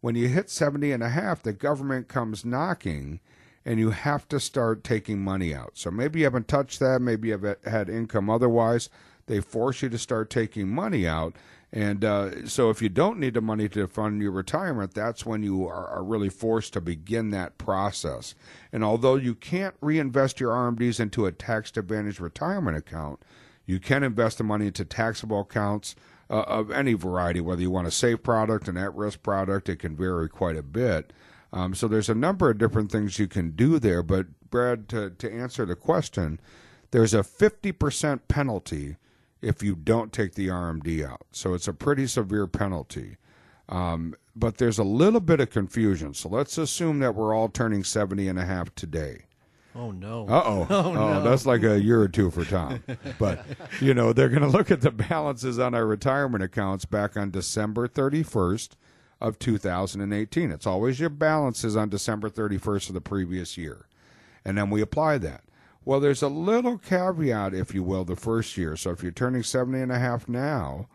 When 0.00 0.16
you 0.16 0.28
hit 0.28 0.50
70 0.50 0.90
and 0.90 1.02
a 1.02 1.10
half, 1.10 1.42
the 1.42 1.52
government 1.52 2.08
comes 2.08 2.44
knocking 2.44 3.20
and 3.64 3.78
you 3.78 3.90
have 3.90 4.28
to 4.28 4.38
start 4.40 4.84
taking 4.84 5.20
money 5.20 5.54
out. 5.54 5.72
So 5.74 5.90
maybe 5.90 6.18
you 6.18 6.24
haven't 6.26 6.48
touched 6.48 6.80
that, 6.80 7.00
maybe 7.00 7.28
you 7.28 7.38
have 7.38 7.56
had 7.64 7.88
income 7.88 8.28
otherwise. 8.28 8.90
They 9.26 9.40
force 9.40 9.80
you 9.80 9.88
to 9.88 9.98
start 9.98 10.28
taking 10.28 10.68
money 10.68 11.06
out. 11.06 11.34
And 11.74 12.04
uh, 12.04 12.46
so, 12.46 12.70
if 12.70 12.80
you 12.80 12.88
don't 12.88 13.18
need 13.18 13.34
the 13.34 13.40
money 13.40 13.68
to 13.70 13.88
fund 13.88 14.22
your 14.22 14.30
retirement, 14.30 14.94
that's 14.94 15.26
when 15.26 15.42
you 15.42 15.66
are, 15.66 15.88
are, 15.88 16.04
really 16.04 16.28
forced 16.28 16.72
to 16.74 16.80
begin 16.80 17.30
that 17.30 17.58
process. 17.58 18.36
And 18.72 18.84
although 18.84 19.16
you 19.16 19.34
can't 19.34 19.74
reinvest 19.80 20.38
your 20.38 20.52
RMDs 20.52 21.00
into 21.00 21.26
a 21.26 21.32
tax 21.32 21.76
advantage 21.76 22.20
retirement 22.20 22.76
account, 22.76 23.24
you 23.66 23.80
can 23.80 24.04
invest 24.04 24.38
the 24.38 24.44
money 24.44 24.68
into 24.68 24.84
taxable 24.84 25.40
accounts 25.40 25.96
uh, 26.30 26.42
of 26.42 26.70
any 26.70 26.92
variety, 26.92 27.40
whether 27.40 27.62
you 27.62 27.72
want 27.72 27.88
a 27.88 27.90
safe 27.90 28.22
product, 28.22 28.68
an 28.68 28.76
at 28.76 28.94
risk 28.94 29.24
product, 29.24 29.68
it 29.68 29.80
can 29.80 29.96
vary 29.96 30.28
quite 30.28 30.56
a 30.56 30.62
bit. 30.62 31.12
Um, 31.52 31.74
so, 31.74 31.88
there's 31.88 32.08
a 32.08 32.14
number 32.14 32.48
of 32.48 32.58
different 32.58 32.92
things 32.92 33.18
you 33.18 33.26
can 33.26 33.50
do 33.50 33.80
there. 33.80 34.04
But, 34.04 34.26
Brad, 34.48 34.88
to, 34.90 35.10
to 35.10 35.32
answer 35.32 35.66
the 35.66 35.74
question, 35.74 36.38
there's 36.92 37.14
a 37.14 37.24
50% 37.24 38.20
penalty 38.28 38.94
if 39.44 39.62
you 39.62 39.74
don't 39.74 40.12
take 40.12 40.34
the 40.34 40.48
RMD 40.48 41.06
out. 41.06 41.22
So 41.32 41.54
it's 41.54 41.68
a 41.68 41.72
pretty 41.72 42.06
severe 42.06 42.46
penalty. 42.46 43.16
Um, 43.68 44.14
but 44.36 44.58
there's 44.58 44.78
a 44.78 44.84
little 44.84 45.20
bit 45.20 45.40
of 45.40 45.50
confusion. 45.50 46.14
So 46.14 46.28
let's 46.28 46.58
assume 46.58 46.98
that 47.00 47.14
we're 47.14 47.34
all 47.34 47.48
turning 47.48 47.84
70 47.84 48.28
and 48.28 48.38
a 48.38 48.44
half 48.44 48.74
today. 48.74 49.26
Oh 49.76 49.90
no! 49.90 50.26
Uh 50.28 50.42
oh! 50.46 50.66
Oh 50.70 50.92
no! 50.92 51.22
That's 51.22 51.46
like 51.46 51.64
a 51.64 51.80
year 51.80 52.00
or 52.00 52.08
two 52.08 52.30
for 52.30 52.44
Tom. 52.44 52.82
but 53.18 53.44
you 53.80 53.92
know 53.92 54.12
they're 54.12 54.28
going 54.28 54.42
to 54.42 54.48
look 54.48 54.70
at 54.70 54.82
the 54.82 54.92
balances 54.92 55.58
on 55.58 55.74
our 55.74 55.84
retirement 55.84 56.44
accounts 56.44 56.84
back 56.84 57.16
on 57.16 57.32
December 57.32 57.88
31st 57.88 58.70
of 59.20 59.38
2018. 59.40 60.52
It's 60.52 60.66
always 60.66 61.00
your 61.00 61.08
balances 61.08 61.76
on 61.76 61.88
December 61.88 62.30
31st 62.30 62.88
of 62.88 62.94
the 62.94 63.00
previous 63.00 63.58
year, 63.58 63.88
and 64.44 64.56
then 64.56 64.70
we 64.70 64.80
apply 64.80 65.18
that. 65.18 65.42
Well, 65.84 66.00
there's 66.00 66.22
a 66.22 66.28
little 66.28 66.78
caveat, 66.78 67.52
if 67.52 67.74
you 67.74 67.82
will, 67.82 68.04
the 68.04 68.16
first 68.16 68.56
year. 68.56 68.76
So 68.76 68.90
if 68.90 69.02
you're 69.02 69.12
turning 69.12 69.42
70 69.42 69.80
and 69.80 69.92
a 69.92 69.98
half 69.98 70.28
now, 70.28 70.88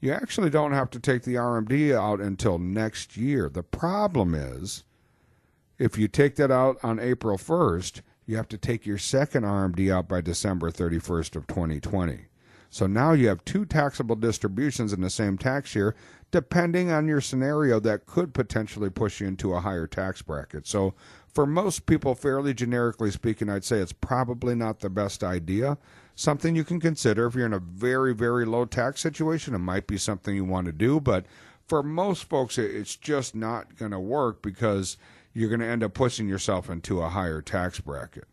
you 0.00 0.12
actually 0.12 0.50
don't 0.50 0.72
have 0.72 0.90
to 0.90 1.00
take 1.00 1.22
the 1.22 1.36
RMD 1.36 1.94
out 1.94 2.20
until 2.20 2.58
next 2.58 3.16
year. 3.16 3.48
The 3.48 3.62
problem 3.62 4.34
is, 4.34 4.84
if 5.78 5.96
you 5.96 6.08
take 6.08 6.36
that 6.36 6.50
out 6.50 6.78
on 6.82 7.00
April 7.00 7.38
1st, 7.38 8.02
you 8.26 8.36
have 8.36 8.48
to 8.48 8.58
take 8.58 8.84
your 8.84 8.98
second 8.98 9.44
RMD 9.44 9.92
out 9.92 10.08
by 10.08 10.20
December 10.20 10.70
31st 10.70 11.36
of 11.36 11.46
2020. 11.46 12.26
So 12.74 12.88
now 12.88 13.12
you 13.12 13.28
have 13.28 13.44
two 13.44 13.64
taxable 13.64 14.16
distributions 14.16 14.92
in 14.92 15.00
the 15.00 15.08
same 15.08 15.38
tax 15.38 15.76
year, 15.76 15.94
depending 16.32 16.90
on 16.90 17.06
your 17.06 17.20
scenario, 17.20 17.78
that 17.78 18.04
could 18.04 18.34
potentially 18.34 18.90
push 18.90 19.20
you 19.20 19.28
into 19.28 19.54
a 19.54 19.60
higher 19.60 19.86
tax 19.86 20.22
bracket. 20.22 20.66
So 20.66 20.92
for 21.32 21.46
most 21.46 21.86
people, 21.86 22.16
fairly 22.16 22.52
generically 22.52 23.12
speaking, 23.12 23.48
I'd 23.48 23.62
say 23.62 23.78
it's 23.78 23.92
probably 23.92 24.56
not 24.56 24.80
the 24.80 24.90
best 24.90 25.22
idea. 25.22 25.78
Something 26.16 26.56
you 26.56 26.64
can 26.64 26.80
consider 26.80 27.26
if 27.26 27.36
you're 27.36 27.46
in 27.46 27.52
a 27.52 27.60
very, 27.60 28.12
very 28.12 28.44
low 28.44 28.64
tax 28.64 29.00
situation. 29.00 29.54
It 29.54 29.58
might 29.58 29.86
be 29.86 29.96
something 29.96 30.34
you 30.34 30.44
want 30.44 30.66
to 30.66 30.72
do, 30.72 30.98
but 30.98 31.26
for 31.68 31.80
most 31.80 32.24
folks, 32.24 32.58
it's 32.58 32.96
just 32.96 33.36
not 33.36 33.76
going 33.76 33.92
to 33.92 34.00
work 34.00 34.42
because 34.42 34.96
you're 35.32 35.48
going 35.48 35.60
to 35.60 35.66
end 35.66 35.84
up 35.84 35.94
pushing 35.94 36.26
yourself 36.26 36.68
into 36.68 37.00
a 37.00 37.10
higher 37.10 37.40
tax 37.40 37.78
bracket. 37.78 38.26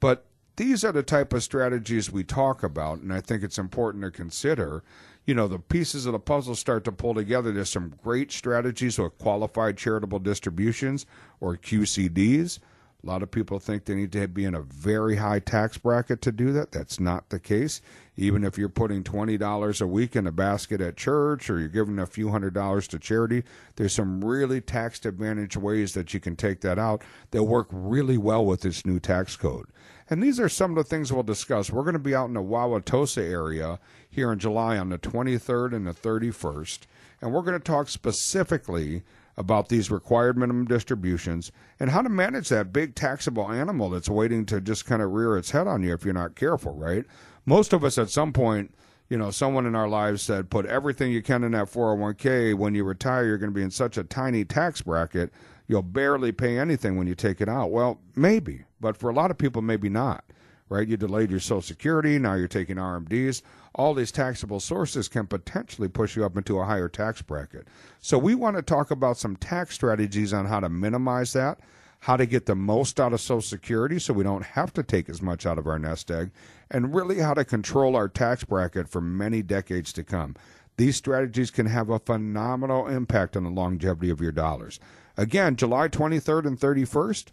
But 0.00 0.26
these 0.56 0.84
are 0.84 0.92
the 0.92 1.02
type 1.02 1.32
of 1.32 1.42
strategies 1.42 2.10
we 2.10 2.24
talk 2.24 2.62
about, 2.62 3.00
and 3.00 3.12
I 3.12 3.20
think 3.20 3.42
it's 3.42 3.58
important 3.58 4.04
to 4.04 4.10
consider 4.10 4.82
you 5.26 5.34
know, 5.34 5.48
the 5.48 5.58
pieces 5.58 6.06
of 6.06 6.12
the 6.12 6.18
puzzle 6.18 6.54
start 6.54 6.84
to 6.84 6.92
pull 6.92 7.14
together. 7.14 7.50
There's 7.50 7.70
some 7.70 7.94
great 8.02 8.30
strategies 8.30 8.98
with 8.98 9.16
qualified 9.18 9.76
charitable 9.76 10.18
distributions 10.18 11.06
or 11.40 11.56
QCDs. 11.56 12.58
A 13.02 13.06
lot 13.06 13.22
of 13.22 13.30
people 13.30 13.58
think 13.58 13.84
they 13.84 13.94
need 13.94 14.12
to 14.12 14.26
be 14.28 14.46
in 14.46 14.54
a 14.54 14.62
very 14.62 15.16
high 15.16 15.38
tax 15.38 15.76
bracket 15.76 16.22
to 16.22 16.32
do 16.32 16.52
that. 16.52 16.72
That's 16.72 16.98
not 16.98 17.28
the 17.28 17.38
case. 17.38 17.82
Even 18.16 18.44
if 18.44 18.56
you're 18.56 18.70
putting 18.70 19.02
$20 19.02 19.80
a 19.80 19.86
week 19.86 20.16
in 20.16 20.26
a 20.26 20.32
basket 20.32 20.80
at 20.80 20.96
church 20.96 21.50
or 21.50 21.58
you're 21.58 21.68
giving 21.68 21.98
a 21.98 22.06
few 22.06 22.30
hundred 22.30 22.54
dollars 22.54 22.88
to 22.88 22.98
charity, 22.98 23.44
there's 23.76 23.92
some 23.92 24.24
really 24.24 24.62
tax 24.62 25.04
advantage 25.04 25.54
ways 25.54 25.92
that 25.92 26.14
you 26.14 26.20
can 26.20 26.34
take 26.34 26.62
that 26.62 26.78
out 26.78 27.02
that 27.30 27.42
work 27.42 27.68
really 27.70 28.16
well 28.16 28.44
with 28.44 28.62
this 28.62 28.86
new 28.86 28.98
tax 28.98 29.36
code. 29.36 29.66
And 30.10 30.22
these 30.22 30.38
are 30.38 30.48
some 30.48 30.70
of 30.70 30.76
the 30.76 30.84
things 30.84 31.12
we'll 31.12 31.22
discuss. 31.22 31.70
We're 31.70 31.82
going 31.82 31.94
to 31.94 31.98
be 31.98 32.14
out 32.14 32.28
in 32.28 32.34
the 32.34 32.42
Wauwatosa 32.42 33.22
area 33.22 33.78
here 34.10 34.32
in 34.32 34.38
July 34.38 34.76
on 34.76 34.90
the 34.90 34.98
23rd 34.98 35.74
and 35.74 35.86
the 35.86 35.92
31st. 35.92 36.80
And 37.20 37.32
we're 37.32 37.42
going 37.42 37.58
to 37.58 37.64
talk 37.64 37.88
specifically 37.88 39.02
about 39.36 39.68
these 39.68 39.90
required 39.90 40.36
minimum 40.36 40.66
distributions 40.66 41.50
and 41.80 41.90
how 41.90 42.02
to 42.02 42.08
manage 42.08 42.50
that 42.50 42.72
big 42.72 42.94
taxable 42.94 43.50
animal 43.50 43.90
that's 43.90 44.08
waiting 44.08 44.46
to 44.46 44.60
just 44.60 44.86
kind 44.86 45.02
of 45.02 45.12
rear 45.12 45.36
its 45.36 45.50
head 45.50 45.66
on 45.66 45.82
you 45.82 45.92
if 45.92 46.04
you're 46.04 46.14
not 46.14 46.36
careful, 46.36 46.74
right? 46.74 47.04
Most 47.46 47.72
of 47.72 47.82
us 47.82 47.98
at 47.98 48.10
some 48.10 48.32
point, 48.32 48.74
you 49.08 49.18
know, 49.18 49.30
someone 49.30 49.66
in 49.66 49.74
our 49.74 49.88
lives 49.88 50.22
said, 50.22 50.50
put 50.50 50.66
everything 50.66 51.12
you 51.12 51.22
can 51.22 51.44
in 51.44 51.52
that 51.52 51.70
401k. 51.70 52.54
When 52.54 52.74
you 52.74 52.84
retire, 52.84 53.26
you're 53.26 53.38
going 53.38 53.50
to 53.50 53.54
be 53.54 53.62
in 53.62 53.70
such 53.70 53.98
a 53.98 54.04
tiny 54.04 54.44
tax 54.44 54.82
bracket, 54.82 55.32
you'll 55.66 55.82
barely 55.82 56.32
pay 56.32 56.58
anything 56.58 56.96
when 56.96 57.06
you 57.06 57.14
take 57.14 57.40
it 57.40 57.48
out. 57.48 57.70
Well, 57.70 58.00
maybe, 58.14 58.64
but 58.84 58.96
for 58.96 59.10
a 59.10 59.14
lot 59.14 59.30
of 59.32 59.38
people, 59.38 59.62
maybe 59.62 59.88
not, 59.88 60.24
right? 60.68 60.86
You 60.86 60.96
delayed 60.96 61.30
your 61.30 61.40
Social 61.40 61.62
Security, 61.62 62.18
now 62.18 62.34
you're 62.34 62.46
taking 62.46 62.76
RMDs 62.76 63.42
all 63.74 63.94
these 63.94 64.12
taxable 64.12 64.60
sources 64.60 65.08
can 65.08 65.26
potentially 65.26 65.88
push 65.88 66.16
you 66.16 66.24
up 66.24 66.36
into 66.36 66.58
a 66.58 66.64
higher 66.64 66.88
tax 66.88 67.22
bracket. 67.22 67.66
So 68.00 68.18
we 68.18 68.34
want 68.34 68.56
to 68.56 68.62
talk 68.62 68.90
about 68.90 69.18
some 69.18 69.36
tax 69.36 69.74
strategies 69.74 70.32
on 70.32 70.46
how 70.46 70.60
to 70.60 70.68
minimize 70.68 71.32
that, 71.32 71.58
how 72.00 72.16
to 72.16 72.26
get 72.26 72.46
the 72.46 72.54
most 72.54 73.00
out 73.00 73.12
of 73.12 73.20
Social 73.20 73.40
Security 73.40 73.98
so 73.98 74.12
we 74.12 74.22
don't 74.22 74.44
have 74.44 74.72
to 74.74 74.82
take 74.82 75.08
as 75.08 75.20
much 75.20 75.44
out 75.44 75.58
of 75.58 75.66
our 75.66 75.78
nest 75.78 76.10
egg, 76.10 76.30
and 76.70 76.94
really 76.94 77.18
how 77.18 77.34
to 77.34 77.44
control 77.44 77.96
our 77.96 78.08
tax 78.08 78.44
bracket 78.44 78.88
for 78.88 79.00
many 79.00 79.42
decades 79.42 79.92
to 79.94 80.04
come. 80.04 80.36
These 80.76 80.96
strategies 80.96 81.50
can 81.50 81.66
have 81.66 81.88
a 81.90 81.98
phenomenal 81.98 82.86
impact 82.86 83.36
on 83.36 83.44
the 83.44 83.50
longevity 83.50 84.10
of 84.10 84.20
your 84.20 84.32
dollars. 84.32 84.78
Again, 85.16 85.56
July 85.56 85.88
23rd 85.88 86.46
and 86.46 86.58
31st, 86.58 87.26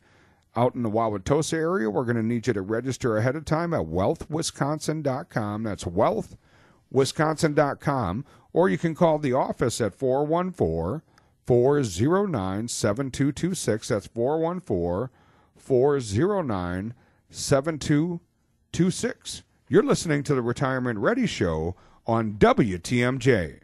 out 0.55 0.75
in 0.75 0.83
the 0.83 0.89
Wauwatosa 0.89 1.53
area, 1.53 1.89
we're 1.89 2.03
going 2.03 2.17
to 2.17 2.23
need 2.23 2.47
you 2.47 2.53
to 2.53 2.61
register 2.61 3.17
ahead 3.17 3.35
of 3.35 3.43
time 3.45 3.73
at 3.73 3.85
wealthwisconsin.com. 3.85 5.63
That's 5.63 5.85
wealthwisconsin.com. 5.85 8.25
Or 8.53 8.69
you 8.69 8.77
can 8.77 8.95
call 8.95 9.17
the 9.17 9.31
office 9.33 9.79
at 9.79 9.95
414 9.95 11.01
409 11.47 12.67
7226. 12.67 13.87
That's 13.87 14.07
414 14.07 15.09
409 15.55 16.93
7226. 17.29 19.43
You're 19.69 19.83
listening 19.83 20.23
to 20.23 20.35
the 20.35 20.41
Retirement 20.41 20.99
Ready 20.99 21.25
Show 21.25 21.77
on 22.05 22.33
WTMJ 22.33 23.61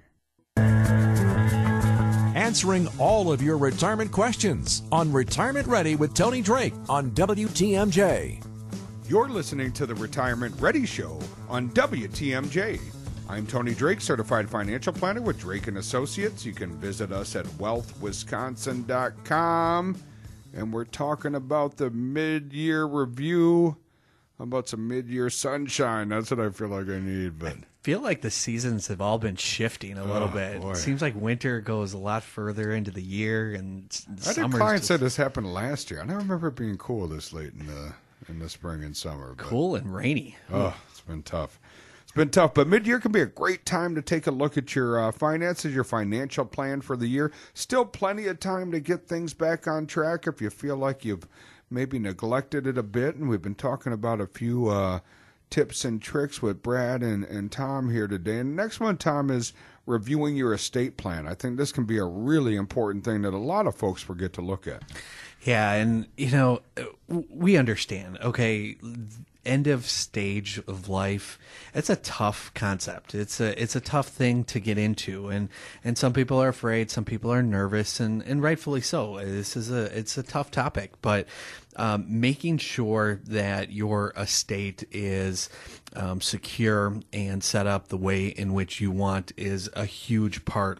answering 2.47 2.87
all 2.97 3.29
of 3.29 3.41
your 3.41 3.57
retirement 3.57 4.09
questions 4.09 4.83
on 4.89 5.11
Retirement 5.11 5.67
Ready 5.67 5.97
with 5.97 6.13
Tony 6.13 6.41
Drake 6.41 6.73
on 6.87 7.11
WTMJ. 7.11 8.41
You're 9.09 9.27
listening 9.27 9.73
to 9.73 9.85
the 9.85 9.95
Retirement 9.95 10.55
Ready 10.57 10.85
Show 10.85 11.19
on 11.49 11.69
WTMJ. 11.71 12.79
I'm 13.27 13.45
Tony 13.45 13.73
Drake, 13.73 13.99
certified 13.99 14.49
financial 14.49 14.93
planner 14.93 15.21
with 15.21 15.37
Drake 15.37 15.67
and 15.67 15.77
Associates. 15.77 16.45
You 16.45 16.53
can 16.53 16.71
visit 16.77 17.11
us 17.11 17.35
at 17.35 17.45
wealthwisconsin.com. 17.45 19.97
And 20.53 20.71
we're 20.71 20.85
talking 20.85 21.35
about 21.35 21.75
the 21.75 21.89
mid-year 21.89 22.85
review. 22.85 23.75
How 24.37 24.45
about 24.45 24.69
some 24.69 24.87
mid-year 24.87 25.29
sunshine? 25.29 26.07
That's 26.07 26.31
what 26.31 26.39
I 26.39 26.49
feel 26.51 26.69
like 26.69 26.87
I 26.87 26.99
need, 26.99 27.39
but 27.39 27.57
feel 27.87 28.01
like 28.01 28.19
the 28.19 28.29
seasons 28.29 28.87
have 28.87 28.99
all 28.99 29.17
been 29.17 29.37
shifting 29.37 29.97
a 29.97 30.03
little 30.03 30.27
oh, 30.27 30.33
bit. 30.33 30.59
Boy. 30.59 30.71
It 30.71 30.75
seems 30.75 31.01
like 31.01 31.15
winter 31.15 31.61
goes 31.61 31.93
a 31.93 31.97
lot 31.97 32.21
further 32.21 32.73
into 32.73 32.91
the 32.91 33.01
year, 33.01 33.53
and 33.53 33.85
I 34.27 34.33
think 34.33 34.51
client 34.51 34.79
just... 34.79 34.89
said 34.89 34.99
this 34.99 35.15
happened 35.15 35.53
last 35.53 35.89
year. 35.89 36.01
I 36.01 36.05
don't 36.05 36.17
remember 36.17 36.49
it 36.49 36.57
being 36.57 36.75
cool 36.75 37.07
this 37.07 37.31
late 37.31 37.53
in 37.57 37.65
the 37.65 37.93
in 38.27 38.39
the 38.39 38.49
spring 38.49 38.83
and 38.83 38.93
summer. 38.93 39.35
But, 39.37 39.45
cool 39.45 39.75
and 39.75 39.95
rainy. 39.95 40.35
Oh, 40.51 40.75
it's 40.91 40.99
been 40.99 41.23
tough. 41.23 41.61
It's 42.03 42.11
been 42.11 42.29
tough, 42.29 42.53
but 42.53 42.67
mid-year 42.67 42.99
can 42.99 43.13
be 43.13 43.21
a 43.21 43.25
great 43.25 43.65
time 43.65 43.95
to 43.95 44.01
take 44.01 44.27
a 44.27 44.31
look 44.31 44.57
at 44.57 44.75
your 44.75 45.01
uh, 45.01 45.13
finances, 45.13 45.73
your 45.73 45.85
financial 45.85 46.43
plan 46.43 46.81
for 46.81 46.97
the 46.97 47.07
year. 47.07 47.31
Still 47.53 47.85
plenty 47.85 48.27
of 48.27 48.41
time 48.41 48.69
to 48.73 48.81
get 48.81 49.07
things 49.07 49.33
back 49.33 49.65
on 49.65 49.87
track 49.87 50.27
if 50.27 50.41
you 50.41 50.49
feel 50.49 50.75
like 50.75 51.05
you've 51.05 51.25
maybe 51.69 51.99
neglected 51.99 52.67
it 52.67 52.77
a 52.77 52.83
bit. 52.83 53.15
And 53.15 53.29
we've 53.29 53.41
been 53.41 53.55
talking 53.55 53.93
about 53.93 54.19
a 54.19 54.27
few. 54.27 54.67
Uh, 54.67 54.99
tips 55.49 55.85
and 55.85 56.01
tricks 56.01 56.41
with 56.41 56.61
Brad 56.61 57.01
and, 57.01 57.23
and 57.23 57.51
Tom 57.51 57.89
here 57.89 58.07
today. 58.07 58.39
And 58.39 58.55
next 58.55 58.79
one, 58.79 58.97
Tom, 58.97 59.29
is 59.29 59.53
reviewing 59.85 60.35
your 60.35 60.53
estate 60.53 60.97
plan. 60.97 61.27
I 61.27 61.33
think 61.33 61.57
this 61.57 61.71
can 61.71 61.85
be 61.85 61.97
a 61.97 62.03
really 62.03 62.55
important 62.55 63.03
thing 63.03 63.21
that 63.23 63.33
a 63.33 63.37
lot 63.37 63.67
of 63.67 63.75
folks 63.75 64.01
forget 64.01 64.33
to 64.33 64.41
look 64.41 64.67
at. 64.67 64.83
Yeah, 65.43 65.73
and 65.73 66.07
you 66.17 66.31
know, 66.31 66.61
we 67.07 67.57
understand. 67.57 68.17
Okay, 68.21 68.77
end 69.45 69.67
of 69.67 69.85
stage 69.85 70.61
of 70.67 70.89
life. 70.89 71.39
It's 71.73 71.89
a 71.89 71.95
tough 71.95 72.51
concept. 72.53 73.15
It's 73.15 73.39
a 73.39 73.59
it's 73.61 73.75
a 73.75 73.79
tough 73.79 74.09
thing 74.09 74.43
to 74.45 74.59
get 74.59 74.77
into, 74.77 75.29
and 75.29 75.49
and 75.83 75.97
some 75.97 76.11
people 76.11 76.41
are 76.41 76.49
afraid. 76.49 76.91
Some 76.91 77.05
people 77.05 77.31
are 77.31 77.41
nervous, 77.41 77.99
and 77.99 78.21
and 78.23 78.43
rightfully 78.43 78.81
so. 78.81 79.19
This 79.23 79.55
is 79.55 79.71
a 79.71 79.97
it's 79.97 80.17
a 80.17 80.23
tough 80.23 80.51
topic, 80.51 80.93
but 81.01 81.27
um, 81.77 82.05
making 82.07 82.57
sure 82.57 83.21
that 83.25 83.71
your 83.71 84.11
estate 84.17 84.83
is 84.91 85.49
um, 85.95 86.19
secure 86.19 86.99
and 87.13 87.43
set 87.43 87.67
up 87.67 87.87
the 87.87 87.97
way 87.97 88.27
in 88.27 88.53
which 88.53 88.81
you 88.81 88.91
want 88.91 89.31
is 89.37 89.69
a 89.73 89.85
huge 89.85 90.43
part 90.45 90.79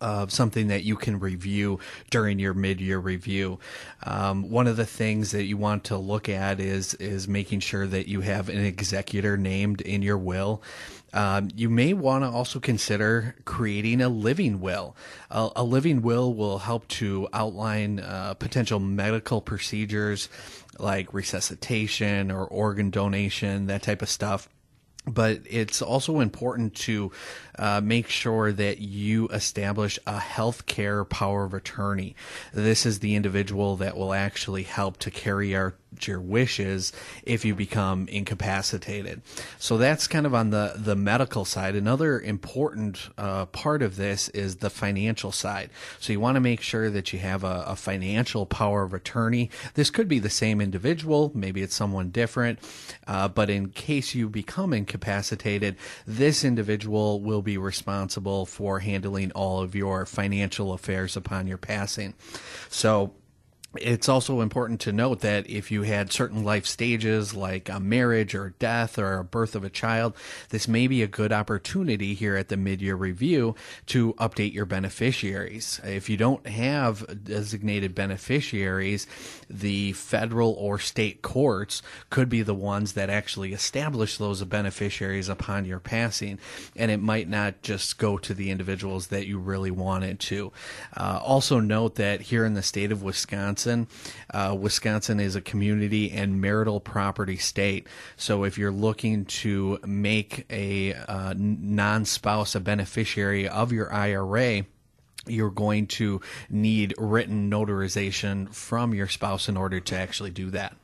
of 0.00 0.30
something 0.30 0.68
that 0.68 0.84
you 0.84 0.96
can 0.96 1.18
review 1.18 1.80
during 2.10 2.38
your 2.38 2.54
mid-year 2.54 2.98
review. 2.98 3.58
Um, 4.02 4.50
one 4.50 4.66
of 4.66 4.76
the 4.76 4.86
things 4.86 5.30
that 5.30 5.44
you 5.44 5.56
want 5.56 5.84
to 5.84 5.96
look 5.96 6.28
at 6.28 6.60
is 6.60 6.94
is 6.94 7.26
making 7.26 7.60
sure 7.60 7.86
that 7.86 8.06
you 8.06 8.20
have 8.20 8.48
an 8.48 8.62
executor 8.62 9.36
named 9.36 9.80
in 9.80 10.02
your 10.02 10.18
will. 10.18 10.62
Um, 11.12 11.48
you 11.54 11.70
may 11.70 11.94
want 11.94 12.24
to 12.24 12.28
also 12.30 12.60
consider 12.60 13.36
creating 13.44 14.02
a 14.02 14.08
living 14.08 14.60
will. 14.60 14.96
A, 15.30 15.64
living 15.64 16.02
will 16.02 16.34
will 16.34 16.58
help 16.58 16.86
to 16.88 17.28
outline 17.32 18.00
uh, 18.00 18.34
potential 18.34 18.80
medical 18.80 19.40
procedures 19.40 20.28
like 20.78 21.14
resuscitation 21.14 22.30
or 22.30 22.44
organ 22.44 22.90
donation, 22.90 23.66
that 23.66 23.82
type 23.82 24.02
of 24.02 24.10
stuff 24.10 24.48
but 25.06 25.40
it's 25.48 25.80
also 25.80 26.20
important 26.20 26.74
to 26.74 27.12
uh, 27.58 27.80
make 27.80 28.08
sure 28.08 28.52
that 28.52 28.78
you 28.78 29.28
establish 29.28 29.98
a 30.06 30.18
health 30.18 30.66
care 30.66 31.04
power 31.04 31.44
of 31.44 31.54
attorney. 31.54 32.14
This 32.52 32.86
is 32.86 33.00
the 33.00 33.14
individual 33.14 33.76
that 33.76 33.96
will 33.96 34.14
actually 34.14 34.64
help 34.64 34.98
to 34.98 35.10
carry 35.10 35.56
out 35.56 35.74
your 36.04 36.20
wishes 36.20 36.92
if 37.22 37.44
you 37.44 37.54
become 37.54 38.06
incapacitated. 38.08 39.22
So 39.58 39.78
that's 39.78 40.06
kind 40.06 40.26
of 40.26 40.34
on 40.34 40.50
the, 40.50 40.74
the 40.76 40.96
medical 40.96 41.44
side. 41.44 41.74
Another 41.74 42.20
important 42.20 43.08
uh, 43.16 43.46
part 43.46 43.82
of 43.82 43.96
this 43.96 44.28
is 44.30 44.56
the 44.56 44.68
financial 44.68 45.32
side. 45.32 45.70
So 45.98 46.12
you 46.12 46.20
want 46.20 46.36
to 46.36 46.40
make 46.40 46.60
sure 46.60 46.90
that 46.90 47.12
you 47.12 47.18
have 47.20 47.44
a, 47.44 47.64
a 47.68 47.76
financial 47.76 48.46
power 48.46 48.82
of 48.82 48.92
attorney. 48.92 49.50
This 49.74 49.90
could 49.90 50.08
be 50.08 50.18
the 50.18 50.28
same 50.30 50.60
individual, 50.60 51.32
maybe 51.34 51.62
it's 51.62 51.74
someone 51.74 52.10
different, 52.10 52.58
uh, 53.06 53.28
but 53.28 53.48
in 53.48 53.70
case 53.70 54.14
you 54.14 54.28
become 54.28 54.72
incapacitated, 54.72 55.76
this 56.06 56.44
individual 56.44 57.20
will 57.20 57.42
be 57.46 57.56
responsible 57.56 58.44
for 58.44 58.80
handling 58.80 59.32
all 59.32 59.62
of 59.62 59.74
your 59.74 60.04
financial 60.04 60.74
affairs 60.74 61.16
upon 61.16 61.46
your 61.46 61.56
passing. 61.56 62.12
So 62.68 63.14
it's 63.80 64.08
also 64.08 64.40
important 64.40 64.80
to 64.82 64.92
note 64.92 65.20
that 65.20 65.48
if 65.48 65.70
you 65.70 65.82
had 65.82 66.12
certain 66.12 66.44
life 66.44 66.66
stages 66.66 67.34
like 67.34 67.68
a 67.68 67.80
marriage 67.80 68.34
or 68.34 68.54
death 68.58 68.98
or 68.98 69.18
a 69.18 69.24
birth 69.24 69.54
of 69.54 69.64
a 69.64 69.70
child, 69.70 70.14
this 70.50 70.68
may 70.68 70.86
be 70.86 71.02
a 71.02 71.06
good 71.06 71.32
opportunity 71.32 72.14
here 72.14 72.36
at 72.36 72.48
the 72.48 72.56
mid-year 72.56 72.96
review 72.96 73.54
to 73.86 74.14
update 74.14 74.52
your 74.52 74.66
beneficiaries. 74.66 75.80
If 75.84 76.08
you 76.08 76.16
don't 76.16 76.46
have 76.46 77.24
designated 77.24 77.94
beneficiaries, 77.94 79.06
the 79.50 79.92
federal 79.92 80.52
or 80.52 80.78
state 80.78 81.22
courts 81.22 81.82
could 82.10 82.28
be 82.28 82.42
the 82.42 82.54
ones 82.54 82.92
that 82.92 83.10
actually 83.10 83.52
establish 83.52 84.18
those 84.18 84.42
beneficiaries 84.44 85.28
upon 85.28 85.64
your 85.64 85.80
passing, 85.80 86.38
and 86.74 86.90
it 86.90 87.00
might 87.00 87.28
not 87.28 87.62
just 87.62 87.98
go 87.98 88.18
to 88.18 88.34
the 88.34 88.50
individuals 88.50 89.08
that 89.08 89.26
you 89.26 89.38
really 89.38 89.70
wanted 89.70 90.20
to. 90.20 90.52
Uh, 90.96 91.20
also 91.22 91.60
note 91.60 91.96
that 91.96 92.20
here 92.20 92.44
in 92.44 92.54
the 92.54 92.62
state 92.62 92.92
of 92.92 93.02
Wisconsin, 93.02 93.65
Wisconsin. 93.66 93.88
Uh, 94.32 94.56
Wisconsin 94.58 95.20
is 95.20 95.36
a 95.36 95.40
community 95.40 96.10
and 96.10 96.40
marital 96.40 96.80
property 96.80 97.36
state. 97.36 97.86
So 98.16 98.44
if 98.44 98.58
you're 98.58 98.70
looking 98.70 99.24
to 99.26 99.78
make 99.84 100.46
a 100.50 100.94
uh, 100.94 101.34
non 101.36 102.04
spouse 102.04 102.54
a 102.54 102.60
beneficiary 102.60 103.48
of 103.48 103.72
your 103.72 103.92
IRA, 103.92 104.66
you're 105.26 105.50
going 105.50 105.88
to 105.88 106.20
need 106.48 106.94
written 106.98 107.50
notarization 107.50 108.52
from 108.54 108.94
your 108.94 109.08
spouse 109.08 109.48
in 109.48 109.56
order 109.56 109.80
to 109.80 109.96
actually 109.96 110.30
do 110.30 110.50
that. 110.50 110.76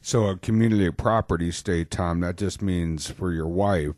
So, 0.00 0.26
a 0.26 0.36
community 0.36 0.90
property 0.92 1.50
state, 1.50 1.90
Tom, 1.90 2.20
that 2.20 2.36
just 2.36 2.62
means 2.62 3.10
for 3.10 3.32
your 3.32 3.48
wife, 3.48 3.96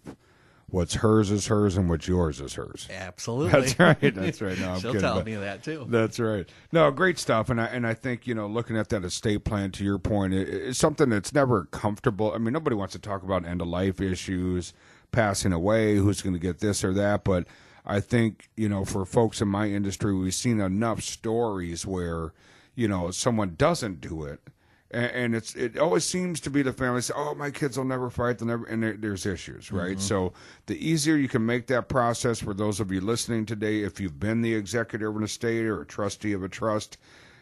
what's 0.71 0.95
hers 0.95 1.31
is 1.31 1.47
hers 1.47 1.77
and 1.77 1.89
what's 1.89 2.07
yours 2.09 2.41
is 2.41 2.55
hers. 2.55 2.89
Absolutely. 2.91 3.61
That's 3.61 3.79
right. 3.79 4.15
That's 4.15 4.41
right. 4.41 4.59
No, 4.59 4.71
I'm 4.73 4.81
She'll 4.81 4.93
kidding, 4.93 5.01
tell 5.01 5.23
me 5.23 5.35
that 5.37 5.63
too. 5.63 5.87
That's 5.89 6.19
right. 6.19 6.49
No, 6.73 6.91
great 6.91 7.19
stuff. 7.19 7.51
And 7.51 7.61
I 7.61 7.67
and 7.67 7.87
I 7.87 7.95
think 7.95 8.27
you 8.27 8.35
know, 8.35 8.47
looking 8.47 8.77
at 8.77 8.89
that 8.91 9.05
estate 9.05 9.45
plan, 9.45 9.71
to 9.73 9.85
your 9.85 9.99
point, 9.99 10.35
it, 10.35 10.49
it's 10.49 10.79
something 10.79 11.11
that's 11.11 11.35
never 11.35 11.65
comfortable. 11.67 12.33
I 12.33 12.39
mean, 12.39 12.53
nobody 12.53 12.77
wants 12.77 12.93
to 12.93 12.99
talk 12.99 13.23
about 13.23 13.45
end 13.45 13.61
of 13.61 13.69
life 13.69 14.01
issues, 14.01 14.73
passing 15.13 15.53
away, 15.53 15.97
who's 15.97 16.23
going 16.23 16.35
to 16.35 16.41
get 16.41 16.61
this 16.61 16.85
or 16.85 16.93
that, 16.95 17.25
but. 17.25 17.47
I 17.87 17.99
think 18.01 18.51
you 18.57 18.69
know, 18.69 18.85
for 18.85 19.07
folks 19.07 19.41
in 19.41 19.49
my 19.49 19.67
industry, 19.67 20.15
we've 20.15 20.35
seen 20.35 20.61
enough 20.61 21.01
stories 21.01 21.87
where 21.87 22.35
you 22.75 22.87
know 22.87 23.11
someone 23.11 23.55
doesn't 23.57 24.03
do 24.03 24.25
it, 24.25 24.41
and, 24.91 25.07
and 25.07 25.35
it's 25.35 25.55
it 25.55 25.79
always 25.79 26.05
seems 26.05 26.41
to 26.41 26.51
be 26.51 26.63
the 26.63 26.73
family 26.73 27.01
say, 27.03 27.15
"Oh, 27.17 27.35
my 27.35 27.51
kids 27.51 27.77
will 27.77 27.85
never 27.85 28.11
fight. 28.11 28.39
They'll 28.39 28.49
never," 28.49 28.65
and 28.67 28.83
there, 28.83 28.97
there's 28.97 29.27
issues, 29.27 29.71
right? 29.71 29.93
Mm-hmm. 29.93 30.01
So 30.01 30.33
the 30.67 30.77
easier 30.77 31.17
you 31.17 31.29
can 31.29 31.45
make 31.45 31.67
that 31.69 31.89
process 31.89 32.41
for 32.41 32.55
those 32.55 32.81
of 32.81 32.91
you 32.91 33.01
listening 33.01 33.47
today, 33.47 33.83
if 33.83 34.01
you've 34.01 34.21
been 34.21 34.43
the 34.43 34.55
executor 34.55 35.09
of 35.09 35.17
an 35.17 35.23
estate 35.23 35.67
or 35.67 35.83
a 35.83 35.87
trustee 35.87 36.33
of 36.33 36.43
a 36.43 36.49
trust, 36.49 36.99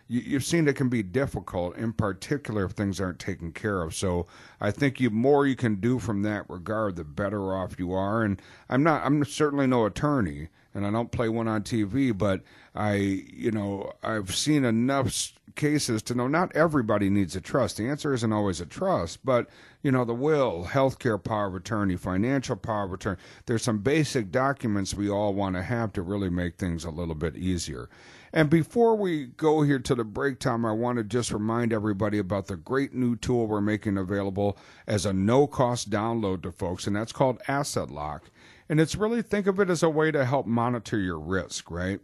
you, 0.08 0.34
have 0.34 0.44
seen 0.44 0.66
it 0.68 0.76
can 0.76 0.88
be 0.88 1.02
difficult, 1.02 1.76
in 1.76 1.92
particular 1.92 2.64
if 2.64 2.72
things 2.72 3.00
aren't 3.00 3.18
taken 3.18 3.52
care 3.52 3.82
of. 3.82 3.94
So 3.94 4.26
I 4.60 4.70
think 4.70 5.00
you 5.00 5.10
more 5.10 5.46
you 5.46 5.56
can 5.56 5.76
do 5.76 5.98
from 5.98 6.22
that 6.22 6.48
regard, 6.48 6.96
the 6.96 7.04
better 7.04 7.54
off 7.54 7.78
you 7.78 7.92
are. 7.92 8.22
And 8.22 8.40
I'm 8.68 8.82
not, 8.82 9.04
I'm 9.04 9.24
certainly 9.24 9.66
no 9.66 9.84
attorney, 9.86 10.48
and 10.74 10.86
I 10.86 10.90
don't 10.90 11.12
play 11.12 11.28
one 11.28 11.48
on 11.48 11.62
TV, 11.62 12.16
but 12.16 12.42
I, 12.74 12.94
you 12.94 13.50
know, 13.50 13.92
I've 14.02 14.34
seen 14.34 14.64
enough 14.64 15.32
cases 15.58 16.02
to 16.04 16.14
know 16.14 16.26
not 16.26 16.56
everybody 16.56 17.10
needs 17.10 17.36
a 17.36 17.40
trust. 17.42 17.76
The 17.76 17.88
answer 17.88 18.14
isn't 18.14 18.32
always 18.32 18.62
a 18.62 18.66
trust, 18.66 19.26
but 19.26 19.48
you 19.82 19.92
know, 19.92 20.06
the 20.06 20.14
will, 20.14 20.68
healthcare 20.70 21.22
power 21.22 21.48
of 21.48 21.54
attorney, 21.54 21.96
financial 21.96 22.56
power 22.56 22.84
of 22.84 22.94
attorney. 22.94 23.18
There's 23.44 23.62
some 23.62 23.78
basic 23.78 24.30
documents 24.32 24.94
we 24.94 25.10
all 25.10 25.34
want 25.34 25.56
to 25.56 25.62
have 25.62 25.92
to 25.92 26.02
really 26.02 26.30
make 26.30 26.56
things 26.56 26.84
a 26.84 26.90
little 26.90 27.14
bit 27.14 27.36
easier. 27.36 27.90
And 28.32 28.50
before 28.50 28.96
we 28.96 29.26
go 29.26 29.62
here 29.62 29.78
to 29.78 29.94
the 29.94 30.04
break 30.04 30.38
time, 30.38 30.64
I 30.64 30.72
want 30.72 30.98
to 30.98 31.04
just 31.04 31.32
remind 31.32 31.72
everybody 31.72 32.18
about 32.18 32.46
the 32.46 32.56
great 32.56 32.94
new 32.94 33.16
tool 33.16 33.46
we're 33.46 33.60
making 33.60 33.98
available 33.98 34.58
as 34.86 35.06
a 35.06 35.12
no 35.12 35.46
cost 35.46 35.90
download 35.90 36.42
to 36.42 36.52
folks, 36.52 36.86
and 36.86 36.96
that's 36.96 37.12
called 37.12 37.40
Asset 37.48 37.90
Lock. 37.90 38.30
And 38.68 38.80
it's 38.80 38.96
really 38.96 39.22
think 39.22 39.46
of 39.46 39.58
it 39.60 39.70
as 39.70 39.82
a 39.82 39.88
way 39.88 40.10
to 40.10 40.24
help 40.24 40.46
monitor 40.46 40.98
your 40.98 41.18
risk, 41.18 41.70
right? 41.70 42.00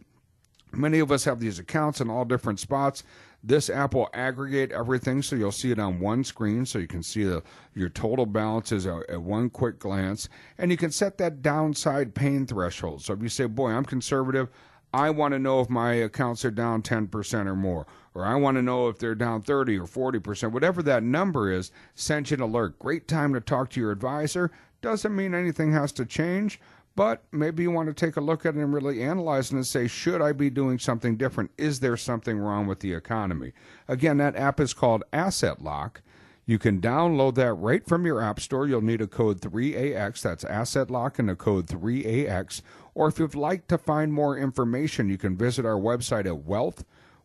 Many 0.71 0.99
of 0.99 1.11
us 1.11 1.25
have 1.25 1.39
these 1.39 1.59
accounts 1.59 2.01
in 2.01 2.09
all 2.09 2.25
different 2.25 2.59
spots. 2.59 3.03
This 3.47 3.69
app 3.69 3.93
will 3.93 4.09
aggregate 4.11 4.71
everything 4.71 5.21
so 5.21 5.35
you'll 5.35 5.51
see 5.51 5.69
it 5.69 5.77
on 5.77 5.99
one 5.99 6.23
screen 6.23 6.65
so 6.65 6.79
you 6.79 6.87
can 6.87 7.03
see 7.03 7.23
the, 7.23 7.43
your 7.75 7.89
total 7.89 8.25
balances 8.25 8.87
at, 8.87 9.21
one 9.21 9.51
quick 9.51 9.77
glance. 9.77 10.27
And 10.57 10.71
you 10.71 10.77
can 10.77 10.89
set 10.89 11.19
that 11.19 11.43
downside 11.43 12.15
pain 12.15 12.47
threshold. 12.47 13.03
So 13.03 13.13
if 13.13 13.21
you 13.21 13.29
say, 13.29 13.45
boy, 13.45 13.69
I'm 13.69 13.85
conservative, 13.85 14.49
I 14.91 15.11
want 15.11 15.33
to 15.33 15.39
know 15.39 15.59
if 15.59 15.69
my 15.69 15.93
accounts 15.93 16.43
are 16.43 16.51
down 16.51 16.81
10% 16.81 17.47
or 17.47 17.55
more, 17.55 17.85
or 18.15 18.25
I 18.25 18.33
want 18.35 18.57
to 18.57 18.63
know 18.63 18.87
if 18.87 18.97
they're 18.97 19.13
down 19.13 19.43
30 19.43 19.77
or 19.77 19.85
40%, 19.85 20.51
whatever 20.51 20.81
that 20.81 21.03
number 21.03 21.51
is, 21.51 21.71
send 21.93 22.31
you 22.31 22.35
an 22.35 22.41
alert. 22.41 22.79
Great 22.79 23.07
time 23.07 23.33
to 23.35 23.41
talk 23.41 23.69
to 23.71 23.79
your 23.79 23.91
advisor. 23.91 24.51
Doesn't 24.81 25.15
mean 25.15 25.35
anything 25.35 25.71
has 25.73 25.91
to 25.93 26.05
change, 26.05 26.59
but 26.95 27.23
maybe 27.31 27.63
you 27.63 27.71
want 27.71 27.87
to 27.89 27.93
take 27.93 28.15
a 28.15 28.21
look 28.21 28.45
at 28.45 28.55
it 28.55 28.61
and 28.61 28.73
really 28.73 29.01
analyze 29.01 29.51
it 29.51 29.55
and 29.55 29.67
say, 29.67 29.87
should 29.87 30.21
I 30.21 30.31
be 30.31 30.49
doing 30.49 30.79
something 30.79 31.17
different? 31.17 31.51
Is 31.57 31.81
there 31.81 31.97
something 31.97 32.37
wrong 32.39 32.67
with 32.67 32.79
the 32.79 32.93
economy? 32.93 33.51
Again, 33.87 34.17
that 34.17 34.35
app 34.35 34.59
is 34.59 34.73
called 34.73 35.03
Asset 35.11 35.61
Lock. 35.61 36.01
You 36.45 36.59
can 36.59 36.79
download 36.79 37.35
that 37.35 37.53
right 37.55 37.85
from 37.85 38.05
your 38.05 38.21
App 38.21 38.39
Store. 38.39 38.67
You'll 38.67 38.81
need 38.81 39.01
a 39.01 39.07
code 39.07 39.41
3AX. 39.41 40.21
That's 40.21 40.43
Asset 40.43 40.91
Lock 40.91 41.17
and 41.17 41.29
a 41.29 41.35
code 41.35 41.65
3AX. 41.67 42.61
Or 42.93 43.07
if 43.07 43.17
you'd 43.19 43.35
like 43.35 43.67
to 43.67 43.77
find 43.77 44.13
more 44.13 44.37
information, 44.37 45.09
you 45.09 45.17
can 45.17 45.35
visit 45.35 45.65
our 45.65 45.79
website 45.79 46.27
at 46.27 46.45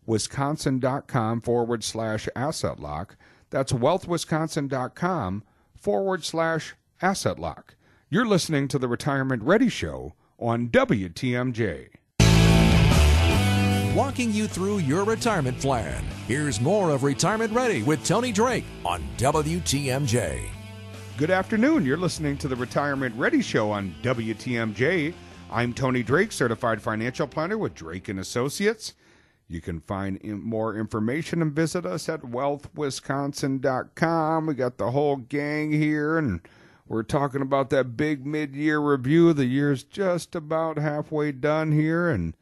wealthwisconsin.com 0.07 1.43
forward 1.43 1.85
slash 1.85 2.29
asset 2.35 2.81
lock. 2.81 3.17
That's 3.51 3.73
wealthwisconsin.com 3.73 5.45
forward 5.77 6.25
slash 6.25 6.75
asset 7.03 7.39
lock. 7.39 7.77
You're 8.13 8.27
listening 8.27 8.67
to 8.67 8.79
the 8.81 8.89
Retirement 8.89 9.45
Ready 9.45 9.69
Show 9.69 10.15
on 10.37 10.69
WTMJ. 10.71 11.91
Walking 13.95 14.33
you 14.33 14.49
through 14.49 14.79
your 14.79 15.05
retirement 15.05 15.61
plan. 15.61 16.03
Here's 16.27 16.61
more 16.61 16.91
of 16.91 17.05
Retirement 17.05 17.53
Ready 17.53 17.85
with 17.85 18.05
Tony 18.05 18.33
Drake 18.33 18.65
on 18.85 19.05
WTMJ. 19.17 20.43
Good 21.19 21.31
afternoon. 21.31 21.87
You're 21.87 21.97
listening 21.97 22.37
to 22.39 22.49
the 22.49 22.57
Retirement 22.57 23.15
Ready 23.15 23.43
Show 23.43 23.71
on 23.71 23.95
WTMJ. 24.03 25.15
I'm 25.49 25.73
Tony 25.73 26.03
Drake, 26.03 26.33
certified 26.33 26.83
financial 26.83 27.29
planner 27.29 27.59
with 27.59 27.77
Drake 27.77 28.09
and 28.09 28.19
Associates. 28.19 28.95
You 29.47 29.61
can 29.61 29.83
find 29.83 30.21
more 30.25 30.75
information 30.75 31.43
and 31.43 31.53
visit 31.53 31.87
us 31.87 32.09
at 32.09 32.23
wealthwisconsin.com. 32.23 34.47
We 34.47 34.55
got 34.55 34.79
the 34.79 34.91
whole 34.91 35.15
gang 35.15 35.71
here 35.71 36.19
and 36.19 36.41
we're 36.91 37.05
talking 37.05 37.41
about 37.41 37.71
that 37.71 37.97
big 37.97 38.27
mid-year 38.27 38.81
review. 38.81 39.33
The 39.33 39.45
year's 39.45 39.85
just 39.85 40.35
about 40.35 40.77
halfway 40.77 41.31
done 41.31 41.71
here 41.71 42.09
and 42.11 42.35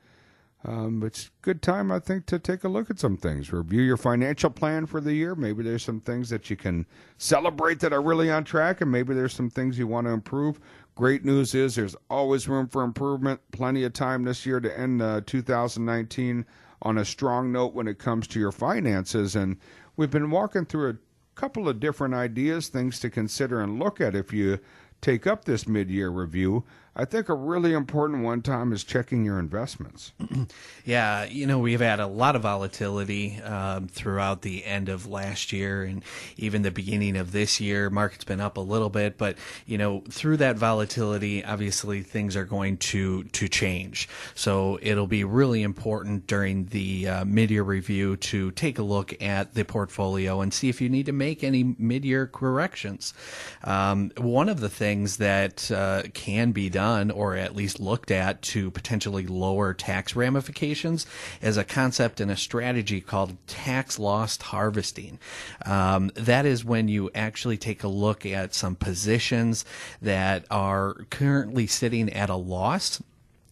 um, 0.64 1.02
it's 1.04 1.26
a 1.26 1.30
good 1.42 1.62
time, 1.62 1.92
I 1.92 1.98
think, 2.00 2.26
to 2.26 2.38
take 2.38 2.64
a 2.64 2.68
look 2.68 2.90
at 2.90 2.98
some 2.98 3.16
things. 3.16 3.52
Review 3.52 3.82
your 3.82 3.96
financial 3.96 4.50
plan 4.50 4.86
for 4.86 5.00
the 5.00 5.12
year. 5.12 5.34
Maybe 5.34 5.62
there's 5.62 5.84
some 5.84 6.00
things 6.00 6.30
that 6.30 6.50
you 6.50 6.56
can 6.56 6.86
celebrate 7.18 7.78
that 7.80 7.92
are 7.92 8.02
really 8.02 8.30
on 8.30 8.42
track, 8.42 8.80
and 8.80 8.90
maybe 8.90 9.14
there's 9.14 9.34
some 9.34 9.50
things 9.50 9.78
you 9.78 9.86
want 9.86 10.06
to 10.06 10.12
improve. 10.12 10.58
Great 10.96 11.24
news 11.24 11.54
is 11.54 11.76
there's 11.76 11.94
always 12.10 12.48
room 12.48 12.66
for 12.66 12.82
improvement. 12.82 13.40
Plenty 13.52 13.84
of 13.84 13.92
time 13.92 14.24
this 14.24 14.44
year 14.44 14.58
to 14.58 14.78
end 14.78 15.00
uh, 15.00 15.20
2019 15.26 16.44
on 16.82 16.98
a 16.98 17.04
strong 17.04 17.52
note 17.52 17.74
when 17.74 17.86
it 17.86 17.98
comes 17.98 18.26
to 18.28 18.40
your 18.40 18.52
finances. 18.52 19.36
And 19.36 19.58
we've 19.96 20.10
been 20.10 20.30
walking 20.30 20.64
through 20.64 20.90
a 20.90 20.96
couple 21.38 21.68
of 21.68 21.78
different 21.78 22.14
ideas, 22.14 22.68
things 22.68 22.98
to 22.98 23.08
consider 23.08 23.60
and 23.60 23.78
look 23.78 24.00
at 24.00 24.16
if 24.16 24.32
you 24.32 24.58
take 25.00 25.24
up 25.24 25.44
this 25.44 25.68
mid 25.68 25.88
year 25.88 26.10
review. 26.10 26.64
I 27.00 27.04
think 27.04 27.28
a 27.28 27.34
really 27.34 27.74
important 27.74 28.24
one, 28.24 28.42
Tom, 28.42 28.72
is 28.72 28.82
checking 28.82 29.24
your 29.24 29.38
investments. 29.38 30.12
yeah, 30.84 31.26
you 31.26 31.46
know, 31.46 31.60
we've 31.60 31.80
had 31.80 32.00
a 32.00 32.08
lot 32.08 32.34
of 32.34 32.42
volatility 32.42 33.40
um, 33.42 33.86
throughout 33.86 34.42
the 34.42 34.64
end 34.64 34.88
of 34.88 35.06
last 35.06 35.52
year 35.52 35.84
and 35.84 36.02
even 36.36 36.62
the 36.62 36.72
beginning 36.72 37.16
of 37.16 37.30
this 37.30 37.60
year. 37.60 37.88
Market's 37.88 38.24
been 38.24 38.40
up 38.40 38.56
a 38.56 38.60
little 38.60 38.88
bit, 38.88 39.16
but 39.16 39.38
you 39.64 39.78
know, 39.78 40.02
through 40.10 40.38
that 40.38 40.56
volatility, 40.56 41.44
obviously 41.44 42.02
things 42.02 42.34
are 42.34 42.44
going 42.44 42.76
to 42.78 43.22
to 43.22 43.46
change. 43.46 44.08
So 44.34 44.80
it'll 44.82 45.06
be 45.06 45.22
really 45.22 45.62
important 45.62 46.26
during 46.26 46.64
the 46.66 47.06
uh, 47.06 47.24
mid-year 47.24 47.62
review 47.62 48.16
to 48.16 48.50
take 48.50 48.80
a 48.80 48.82
look 48.82 49.22
at 49.22 49.54
the 49.54 49.64
portfolio 49.64 50.40
and 50.40 50.52
see 50.52 50.68
if 50.68 50.80
you 50.80 50.88
need 50.88 51.06
to 51.06 51.12
make 51.12 51.44
any 51.44 51.76
mid-year 51.78 52.26
corrections. 52.26 53.14
Um, 53.62 54.10
one 54.16 54.48
of 54.48 54.58
the 54.58 54.68
things 54.68 55.18
that 55.18 55.70
uh, 55.70 56.02
can 56.12 56.50
be 56.50 56.68
done 56.68 56.87
or 57.10 57.36
at 57.36 57.54
least 57.54 57.80
looked 57.80 58.10
at 58.10 58.42
to 58.42 58.70
potentially 58.70 59.26
lower 59.26 59.74
tax 59.74 60.16
ramifications 60.16 61.06
is 61.40 61.56
a 61.56 61.64
concept 61.64 62.20
and 62.20 62.30
a 62.30 62.36
strategy 62.36 63.00
called 63.00 63.36
tax 63.46 63.98
loss 63.98 64.40
harvesting. 64.40 65.18
Um, 65.64 66.10
that 66.14 66.46
is 66.46 66.64
when 66.64 66.88
you 66.88 67.10
actually 67.14 67.56
take 67.56 67.82
a 67.82 67.88
look 67.88 68.24
at 68.24 68.54
some 68.54 68.74
positions 68.74 69.64
that 70.02 70.44
are 70.50 70.94
currently 71.10 71.66
sitting 71.66 72.12
at 72.12 72.30
a 72.30 72.36
loss 72.36 73.02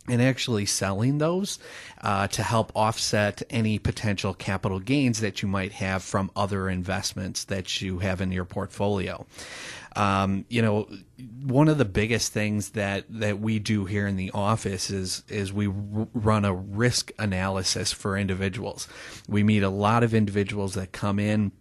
and 0.08 0.22
actually 0.22 0.66
selling 0.66 1.18
those 1.18 1.58
uh, 2.02 2.28
to 2.28 2.42
help 2.42 2.72
offset 2.74 3.42
any 3.50 3.78
potential 3.78 4.34
capital 4.34 4.78
gains 4.80 5.20
that 5.20 5.42
you 5.42 5.48
might 5.48 5.72
have 5.72 6.02
from 6.02 6.30
other 6.36 6.68
investments 6.68 7.44
that 7.44 7.80
you 7.80 7.98
have 7.98 8.20
in 8.20 8.32
your 8.32 8.44
portfolio. 8.44 9.26
Um, 9.96 10.44
you 10.50 10.60
know, 10.60 10.88
one 11.42 11.68
of 11.68 11.78
the 11.78 11.86
biggest 11.86 12.32
things 12.32 12.70
that 12.70 13.06
that 13.08 13.40
we 13.40 13.58
do 13.58 13.86
here 13.86 14.06
in 14.06 14.16
the 14.16 14.30
office 14.32 14.90
is 14.90 15.22
is 15.28 15.54
we 15.54 15.68
r- 15.68 16.08
run 16.12 16.44
a 16.44 16.54
risk 16.54 17.12
analysis 17.18 17.92
for 17.92 18.18
individuals. 18.18 18.88
We 19.26 19.42
meet 19.42 19.62
a 19.62 19.70
lot 19.70 20.02
of 20.02 20.12
individuals 20.12 20.74
that 20.74 20.92
come 20.92 21.18
in 21.18 21.52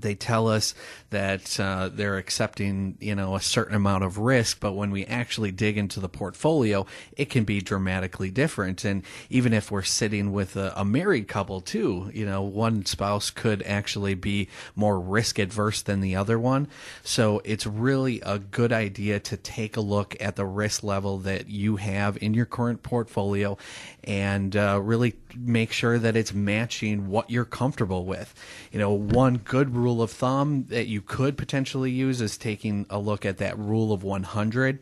they 0.00 0.14
tell 0.14 0.48
us 0.48 0.74
that 1.10 1.58
uh, 1.58 1.88
they're 1.92 2.18
accepting 2.18 2.96
you 3.00 3.14
know 3.14 3.34
a 3.34 3.40
certain 3.40 3.74
amount 3.74 4.04
of 4.04 4.18
risk 4.18 4.60
but 4.60 4.72
when 4.72 4.90
we 4.90 5.04
actually 5.06 5.50
dig 5.50 5.76
into 5.76 6.00
the 6.00 6.08
portfolio 6.08 6.86
it 7.16 7.30
can 7.30 7.44
be 7.44 7.60
dramatically 7.60 8.30
different. 8.30 8.84
And 8.84 9.02
even 9.30 9.52
if 9.52 9.70
we're 9.70 9.82
sitting 9.82 10.32
with 10.32 10.56
a, 10.56 10.72
a 10.76 10.84
married 10.84 11.28
couple 11.28 11.60
too 11.60 12.10
you 12.14 12.26
know 12.26 12.42
one 12.42 12.84
spouse 12.84 13.30
could 13.30 13.62
actually 13.62 14.14
be 14.14 14.48
more 14.74 15.00
risk 15.00 15.38
adverse 15.38 15.82
than 15.82 16.00
the 16.00 16.16
other 16.16 16.38
one. 16.38 16.68
So 17.02 17.40
it's 17.44 17.66
really 17.66 18.20
a 18.20 18.38
good 18.38 18.72
idea 18.72 19.20
to 19.20 19.36
take 19.36 19.76
a 19.76 19.80
look 19.80 20.16
at 20.20 20.36
the 20.36 20.46
risk 20.46 20.82
level 20.82 21.18
that 21.18 21.48
you 21.48 21.76
have 21.76 22.16
in 22.22 22.34
your 22.34 22.46
current 22.46 22.82
portfolio 22.82 23.56
and 24.04 24.56
uh, 24.56 24.80
really 24.82 25.14
make 25.40 25.72
sure 25.72 25.98
that 25.98 26.16
it's 26.16 26.34
matching 26.34 27.08
what 27.08 27.30
you're 27.30 27.44
comfortable 27.44 28.04
with. 28.04 28.34
You 28.72 28.78
know 28.78 28.92
one 28.92 29.38
good 29.38 29.74
rule 29.74 30.02
of 30.02 30.10
thumb 30.10 30.64
that 30.68 30.86
you 30.86 31.00
could 31.00 31.36
potentially 31.36 31.90
use 31.90 32.20
is 32.20 32.36
taking 32.36 32.86
a 32.90 32.98
look 32.98 33.24
at 33.24 33.38
that 33.38 33.58
rule 33.58 33.92
of 33.92 34.02
100 34.02 34.78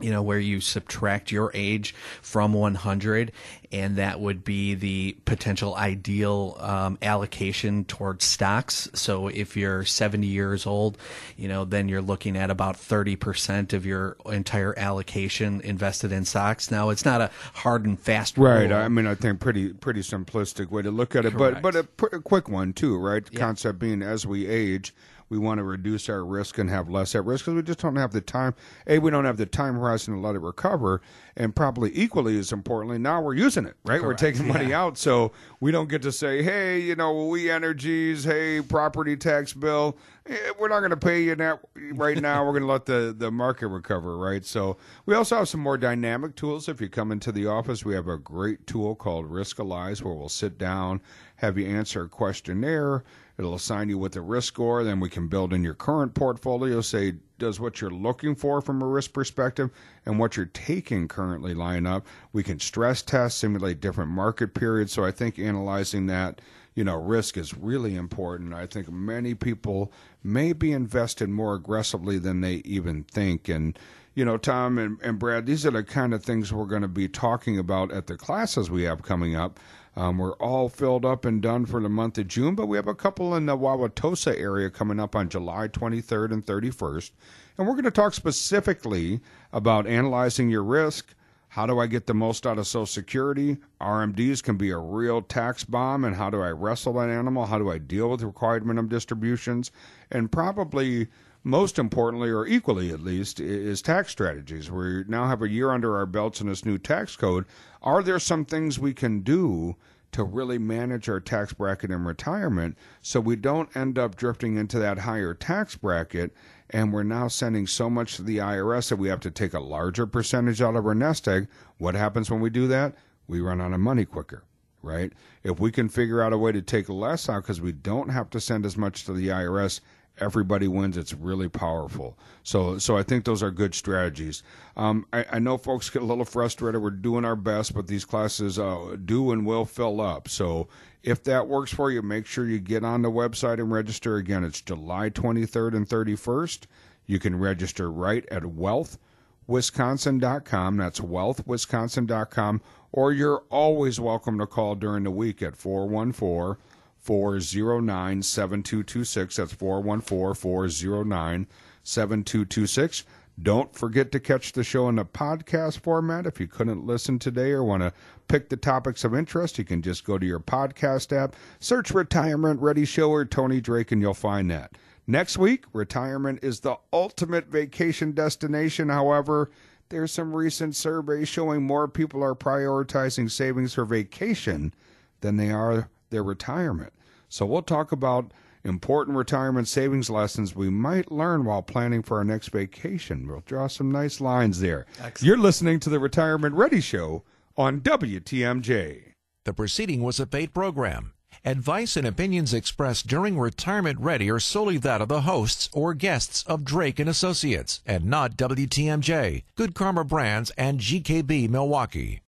you 0.00 0.10
know, 0.10 0.22
where 0.22 0.40
you 0.40 0.60
subtract 0.60 1.30
your 1.30 1.52
age 1.54 1.94
from 2.20 2.52
100, 2.52 3.30
and 3.70 3.96
that 3.96 4.18
would 4.18 4.42
be 4.42 4.74
the 4.74 5.16
potential 5.24 5.76
ideal 5.76 6.56
um, 6.58 6.98
allocation 7.00 7.84
towards 7.84 8.24
stocks. 8.24 8.88
So 8.94 9.28
if 9.28 9.56
you're 9.56 9.84
70 9.84 10.26
years 10.26 10.66
old, 10.66 10.98
you 11.36 11.46
know, 11.46 11.64
then 11.64 11.88
you're 11.88 12.02
looking 12.02 12.36
at 12.36 12.50
about 12.50 12.76
30% 12.76 13.72
of 13.72 13.86
your 13.86 14.16
entire 14.26 14.76
allocation 14.76 15.60
invested 15.60 16.10
in 16.10 16.24
stocks. 16.24 16.72
Now, 16.72 16.90
it's 16.90 17.04
not 17.04 17.20
a 17.20 17.30
hard 17.54 17.86
and 17.86 17.98
fast 17.98 18.36
right. 18.36 18.64
Rule. 18.64 18.74
I 18.74 18.88
mean, 18.88 19.06
I 19.06 19.14
think 19.14 19.38
pretty 19.38 19.72
pretty 19.72 20.00
simplistic 20.00 20.70
way 20.70 20.82
to 20.82 20.90
look 20.90 21.14
at 21.14 21.24
it, 21.24 21.34
Correct. 21.34 21.62
but 21.62 21.74
but 21.98 22.12
a, 22.12 22.16
a 22.16 22.20
quick 22.20 22.48
one 22.48 22.72
too, 22.72 22.96
right? 22.98 23.22
Yeah. 23.30 23.38
Concept 23.38 23.78
being 23.78 24.02
as 24.02 24.26
we 24.26 24.46
age 24.46 24.92
we 25.28 25.38
want 25.38 25.58
to 25.58 25.64
reduce 25.64 26.08
our 26.08 26.24
risk 26.24 26.58
and 26.58 26.68
have 26.70 26.88
less 26.88 27.14
at 27.14 27.24
risk 27.24 27.44
because 27.44 27.54
we 27.56 27.62
just 27.62 27.78
don't 27.80 27.96
have 27.96 28.12
the 28.12 28.20
time. 28.20 28.54
A, 28.86 28.98
we 28.98 29.10
don't 29.10 29.24
have 29.24 29.36
the 29.36 29.46
time 29.46 29.74
horizon 29.74 30.14
to 30.14 30.20
let 30.20 30.34
it 30.34 30.40
recover, 30.40 31.00
and 31.36 31.54
probably 31.56 31.90
equally 31.94 32.38
as 32.38 32.52
importantly, 32.52 32.98
now 32.98 33.20
we're 33.20 33.34
using 33.34 33.64
it, 33.66 33.74
right? 33.84 34.02
We're 34.02 34.14
taking 34.14 34.46
money 34.48 34.66
Yeah. 34.70 34.82
out, 34.82 34.98
so 34.98 35.32
we 35.60 35.70
don't 35.72 35.88
get 35.88 36.02
to 36.02 36.12
say, 36.12 36.42
hey, 36.42 36.80
you 36.80 36.94
know, 36.94 37.26
We 37.26 37.50
Energies, 37.50 38.24
hey, 38.24 38.60
property 38.60 39.16
tax 39.16 39.52
bill, 39.52 39.96
eh, 40.26 40.36
we're 40.58 40.68
not 40.68 40.80
going 40.80 40.90
to 40.90 40.96
pay 40.96 41.22
you 41.22 41.34
that 41.36 41.60
right 41.92 42.20
now. 42.20 42.44
we're 42.44 42.52
going 42.52 42.62
to 42.62 42.68
let 42.68 42.84
the 42.86 43.14
the 43.16 43.30
market 43.30 43.68
recover, 43.68 44.16
right? 44.18 44.44
So 44.44 44.76
we 45.06 45.14
also 45.14 45.36
have 45.38 45.48
some 45.48 45.60
more 45.60 45.78
dynamic 45.78 46.36
tools. 46.36 46.68
If 46.68 46.80
you 46.80 46.88
come 46.88 47.10
into 47.12 47.32
the 47.32 47.46
office, 47.46 47.84
we 47.84 47.94
have 47.94 48.08
a 48.08 48.18
great 48.18 48.66
tool 48.66 48.94
called 48.94 49.30
Riskalyze 49.30 50.02
where 50.02 50.14
we'll 50.14 50.28
sit 50.28 50.58
down, 50.58 51.00
have 51.36 51.56
you 51.58 51.66
answer 51.66 52.02
a 52.04 52.08
questionnaire. 52.08 53.04
It'll 53.36 53.54
assign 53.54 53.88
you 53.88 53.98
with 53.98 54.14
a 54.16 54.20
risk 54.20 54.48
score. 54.48 54.84
Then 54.84 55.00
we 55.00 55.08
can 55.08 55.28
build 55.28 55.52
in 55.52 55.64
your 55.64 55.74
current 55.74 56.14
portfolio. 56.14 56.80
Say, 56.80 57.14
does 57.38 57.58
what 57.58 57.80
you're 57.80 57.90
looking 57.90 58.34
for 58.34 58.60
from 58.60 58.80
a 58.80 58.86
risk 58.86 59.12
perspective 59.12 59.70
and 60.06 60.18
what 60.18 60.36
you're 60.36 60.46
taking 60.46 61.08
currently 61.08 61.52
line 61.52 61.86
up? 61.86 62.06
We 62.32 62.42
can 62.42 62.60
stress 62.60 63.02
test, 63.02 63.38
simulate 63.38 63.80
different 63.80 64.10
market 64.10 64.54
periods. 64.54 64.92
So 64.92 65.04
I 65.04 65.10
think 65.10 65.38
analyzing 65.38 66.06
that, 66.06 66.40
you 66.74 66.84
know, 66.84 66.96
risk 66.96 67.36
is 67.36 67.56
really 67.56 67.96
important. 67.96 68.54
I 68.54 68.66
think 68.66 68.90
many 68.90 69.34
people 69.34 69.92
may 70.22 70.52
be 70.52 70.72
invested 70.72 71.28
more 71.28 71.54
aggressively 71.54 72.18
than 72.18 72.40
they 72.40 72.62
even 72.64 73.02
think. 73.04 73.48
And 73.48 73.76
you 74.14 74.24
know, 74.24 74.36
Tom 74.36 74.78
and, 74.78 74.98
and 75.02 75.18
Brad, 75.18 75.46
these 75.46 75.66
are 75.66 75.72
the 75.72 75.82
kind 75.82 76.14
of 76.14 76.22
things 76.22 76.52
we're 76.52 76.66
going 76.66 76.82
to 76.82 76.88
be 76.88 77.08
talking 77.08 77.58
about 77.58 77.90
at 77.90 78.06
the 78.06 78.16
classes 78.16 78.70
we 78.70 78.84
have 78.84 79.02
coming 79.02 79.34
up. 79.34 79.58
Um, 79.96 80.18
we're 80.18 80.34
all 80.34 80.68
filled 80.68 81.04
up 81.04 81.24
and 81.24 81.40
done 81.40 81.66
for 81.66 81.80
the 81.80 81.88
month 81.88 82.18
of 82.18 82.26
June, 82.28 82.54
but 82.54 82.66
we 82.66 82.76
have 82.76 82.88
a 82.88 82.94
couple 82.94 83.34
in 83.36 83.46
the 83.46 83.56
Wauwatosa 83.56 84.38
area 84.38 84.70
coming 84.70 84.98
up 84.98 85.14
on 85.14 85.28
July 85.28 85.68
23rd 85.68 86.32
and 86.32 86.44
31st. 86.44 87.12
And 87.56 87.66
we're 87.66 87.74
going 87.74 87.84
to 87.84 87.90
talk 87.92 88.14
specifically 88.14 89.20
about 89.52 89.86
analyzing 89.86 90.50
your 90.50 90.64
risk. 90.64 91.14
How 91.54 91.66
do 91.66 91.78
I 91.78 91.86
get 91.86 92.06
the 92.06 92.14
most 92.14 92.44
out 92.44 92.58
of 92.58 92.66
Social 92.66 92.86
Security? 92.86 93.58
RMDs 93.80 94.42
can 94.42 94.56
be 94.56 94.70
a 94.70 94.78
real 94.78 95.22
tax 95.22 95.62
bomb. 95.62 96.04
And 96.04 96.16
how 96.16 96.28
do 96.28 96.42
I 96.42 96.50
wrestle 96.50 96.94
that 96.94 97.10
animal? 97.10 97.46
How 97.46 97.60
do 97.60 97.70
I 97.70 97.78
deal 97.78 98.10
with 98.10 98.22
required 98.22 98.66
minimum 98.66 98.88
distributions? 98.88 99.70
And 100.10 100.32
probably 100.32 101.06
most 101.44 101.78
importantly, 101.78 102.30
or 102.30 102.46
equally 102.46 102.90
at 102.90 103.02
least, 103.02 103.38
is 103.38 103.82
tax 103.82 104.10
strategies. 104.10 104.70
We 104.70 105.04
now 105.06 105.26
have 105.28 105.42
a 105.42 105.48
year 105.48 105.70
under 105.70 105.96
our 105.96 106.06
belts 106.06 106.40
in 106.40 106.48
this 106.48 106.64
new 106.64 106.78
tax 106.78 107.16
code. 107.16 107.44
Are 107.82 108.02
there 108.02 108.18
some 108.18 108.46
things 108.46 108.78
we 108.78 108.94
can 108.94 109.20
do 109.20 109.76
to 110.12 110.24
really 110.24 110.58
manage 110.58 111.08
our 111.08 111.20
tax 111.20 111.52
bracket 111.52 111.90
in 111.90 112.04
retirement 112.04 112.78
so 113.02 113.20
we 113.20 113.36
don't 113.36 113.76
end 113.76 113.98
up 113.98 114.16
drifting 114.16 114.56
into 114.56 114.78
that 114.78 114.98
higher 114.98 115.34
tax 115.34 115.76
bracket 115.76 116.32
and 116.70 116.92
we're 116.92 117.02
now 117.02 117.28
sending 117.28 117.66
so 117.66 117.90
much 117.90 118.16
to 118.16 118.22
the 118.22 118.38
IRS 118.38 118.88
that 118.88 118.96
we 118.96 119.08
have 119.08 119.20
to 119.20 119.30
take 119.30 119.52
a 119.52 119.60
larger 119.60 120.06
percentage 120.06 120.62
out 120.62 120.76
of 120.76 120.86
our 120.86 120.94
nest 120.94 121.28
egg? 121.28 121.48
What 121.78 121.94
happens 121.94 122.30
when 122.30 122.40
we 122.40 122.48
do 122.48 122.66
that? 122.68 122.94
We 123.26 123.40
run 123.40 123.60
out 123.60 123.72
of 123.72 123.80
money 123.80 124.04
quicker 124.04 124.44
right? 124.84 125.12
If 125.42 125.58
we 125.58 125.72
can 125.72 125.88
figure 125.88 126.22
out 126.22 126.32
a 126.32 126.38
way 126.38 126.52
to 126.52 126.62
take 126.62 126.88
less 126.88 127.28
out 127.28 127.42
because 127.42 127.60
we 127.60 127.72
don't 127.72 128.10
have 128.10 128.30
to 128.30 128.40
send 128.40 128.66
as 128.66 128.76
much 128.76 129.04
to 129.04 129.12
the 129.12 129.28
IRS, 129.28 129.80
everybody 130.18 130.68
wins. 130.68 130.96
It's 130.96 131.12
really 131.12 131.48
powerful. 131.48 132.16
So, 132.42 132.78
so 132.78 132.96
I 132.96 133.02
think 133.02 133.24
those 133.24 133.42
are 133.42 133.50
good 133.50 133.74
strategies. 133.74 134.42
Um, 134.76 135.06
I, 135.12 135.24
I 135.32 135.38
know 135.38 135.58
folks 135.58 135.90
get 135.90 136.02
a 136.02 136.06
little 136.06 136.24
frustrated. 136.24 136.80
We're 136.80 136.90
doing 136.90 137.24
our 137.24 137.36
best, 137.36 137.74
but 137.74 137.86
these 137.86 138.04
classes 138.04 138.58
uh, 138.58 138.96
do 139.04 139.32
and 139.32 139.46
will 139.46 139.64
fill 139.64 140.00
up. 140.00 140.28
So, 140.28 140.68
if 141.02 141.22
that 141.24 141.48
works 141.48 141.72
for 141.72 141.90
you, 141.90 142.00
make 142.00 142.26
sure 142.26 142.46
you 142.46 142.58
get 142.58 142.82
on 142.82 143.02
the 143.02 143.10
website 143.10 143.60
and 143.60 143.70
register. 143.70 144.16
Again, 144.16 144.42
it's 144.42 144.62
July 144.62 145.10
23rd 145.10 145.74
and 145.74 145.86
31st. 145.86 146.60
You 147.06 147.18
can 147.18 147.38
register 147.38 147.92
right 147.92 148.24
at 148.30 148.44
wealthwisconsin.com. 148.44 150.76
That's 150.78 151.00
wealthwisconsin.com. 151.00 152.62
Or 152.92 153.12
you're 153.12 153.44
always 153.50 154.00
welcome 154.00 154.38
to 154.38 154.46
call 154.46 154.76
during 154.76 155.04
the 155.04 155.10
week 155.10 155.42
at 155.42 155.56
414 155.56 156.56
409 157.04 158.22
7226. 158.22 159.36
That's 159.36 159.52
414 159.52 160.34
409 160.34 161.46
7226. 161.82 163.04
Don't 163.42 163.74
forget 163.74 164.12
to 164.12 164.20
catch 164.20 164.52
the 164.52 164.64
show 164.64 164.88
in 164.88 164.94
the 164.94 165.04
podcast 165.04 165.80
format. 165.80 166.24
If 166.24 166.40
you 166.40 166.46
couldn't 166.46 166.86
listen 166.86 167.18
today 167.18 167.50
or 167.50 167.62
want 167.62 167.82
to 167.82 167.92
pick 168.28 168.48
the 168.48 168.56
topics 168.56 169.04
of 169.04 169.14
interest, 169.14 169.58
you 169.58 169.64
can 169.64 169.82
just 169.82 170.04
go 170.04 170.18
to 170.18 170.24
your 170.26 170.40
podcast 170.40 171.14
app, 171.14 171.36
search 171.58 171.90
Retirement 171.90 172.60
Ready 172.60 172.84
Show 172.84 173.10
or 173.10 173.24
Tony 173.24 173.60
Drake, 173.60 173.92
and 173.92 174.00
you'll 174.00 174.14
find 174.14 174.50
that. 174.50 174.72
Next 175.06 175.36
week, 175.36 175.64
retirement 175.74 176.38
is 176.42 176.60
the 176.60 176.76
ultimate 176.92 177.48
vacation 177.48 178.12
destination. 178.12 178.88
However, 178.88 179.50
there's 179.90 180.12
some 180.12 180.32
recent 180.32 180.74
surveys 180.74 181.28
showing 181.28 181.64
more 181.64 181.88
people 181.88 182.22
are 182.22 182.34
prioritizing 182.34 183.30
savings 183.30 183.74
for 183.74 183.84
vacation 183.84 184.72
than 185.20 185.36
they 185.36 185.50
are 185.50 185.90
their 186.14 186.22
retirement. 186.22 186.92
So 187.28 187.44
we'll 187.44 187.62
talk 187.62 187.92
about 187.92 188.32
important 188.62 189.16
retirement 189.16 189.68
savings 189.68 190.08
lessons 190.08 190.54
we 190.54 190.70
might 190.70 191.12
learn 191.12 191.44
while 191.44 191.62
planning 191.62 192.02
for 192.02 192.18
our 192.18 192.24
next 192.24 192.48
vacation. 192.48 193.26
We'll 193.26 193.42
draw 193.44 193.66
some 193.66 193.90
nice 193.90 194.20
lines 194.20 194.60
there. 194.60 194.86
Excellent. 195.02 195.22
You're 195.22 195.36
listening 195.36 195.80
to 195.80 195.90
the 195.90 195.98
Retirement 195.98 196.54
Ready 196.54 196.80
Show 196.80 197.24
on 197.56 197.80
WTMJ. 197.80 199.02
The 199.44 199.52
proceeding 199.52 200.02
was 200.02 200.18
a 200.18 200.26
paid 200.26 200.54
program. 200.54 201.12
Advice 201.44 201.96
and 201.96 202.06
opinions 202.06 202.54
expressed 202.54 203.06
during 203.06 203.38
Retirement 203.38 204.00
Ready 204.00 204.30
are 204.30 204.40
solely 204.40 204.78
that 204.78 205.02
of 205.02 205.08
the 205.08 205.22
hosts 205.22 205.68
or 205.74 205.92
guests 205.92 206.42
of 206.44 206.64
Drake 206.64 206.98
and 206.98 207.10
Associates 207.10 207.82
and 207.84 208.06
not 208.06 208.36
WTMJ, 208.36 209.42
Good 209.54 209.74
Karma 209.74 210.04
Brands, 210.04 210.50
and 210.56 210.80
GKB 210.80 211.50
Milwaukee. 211.50 212.20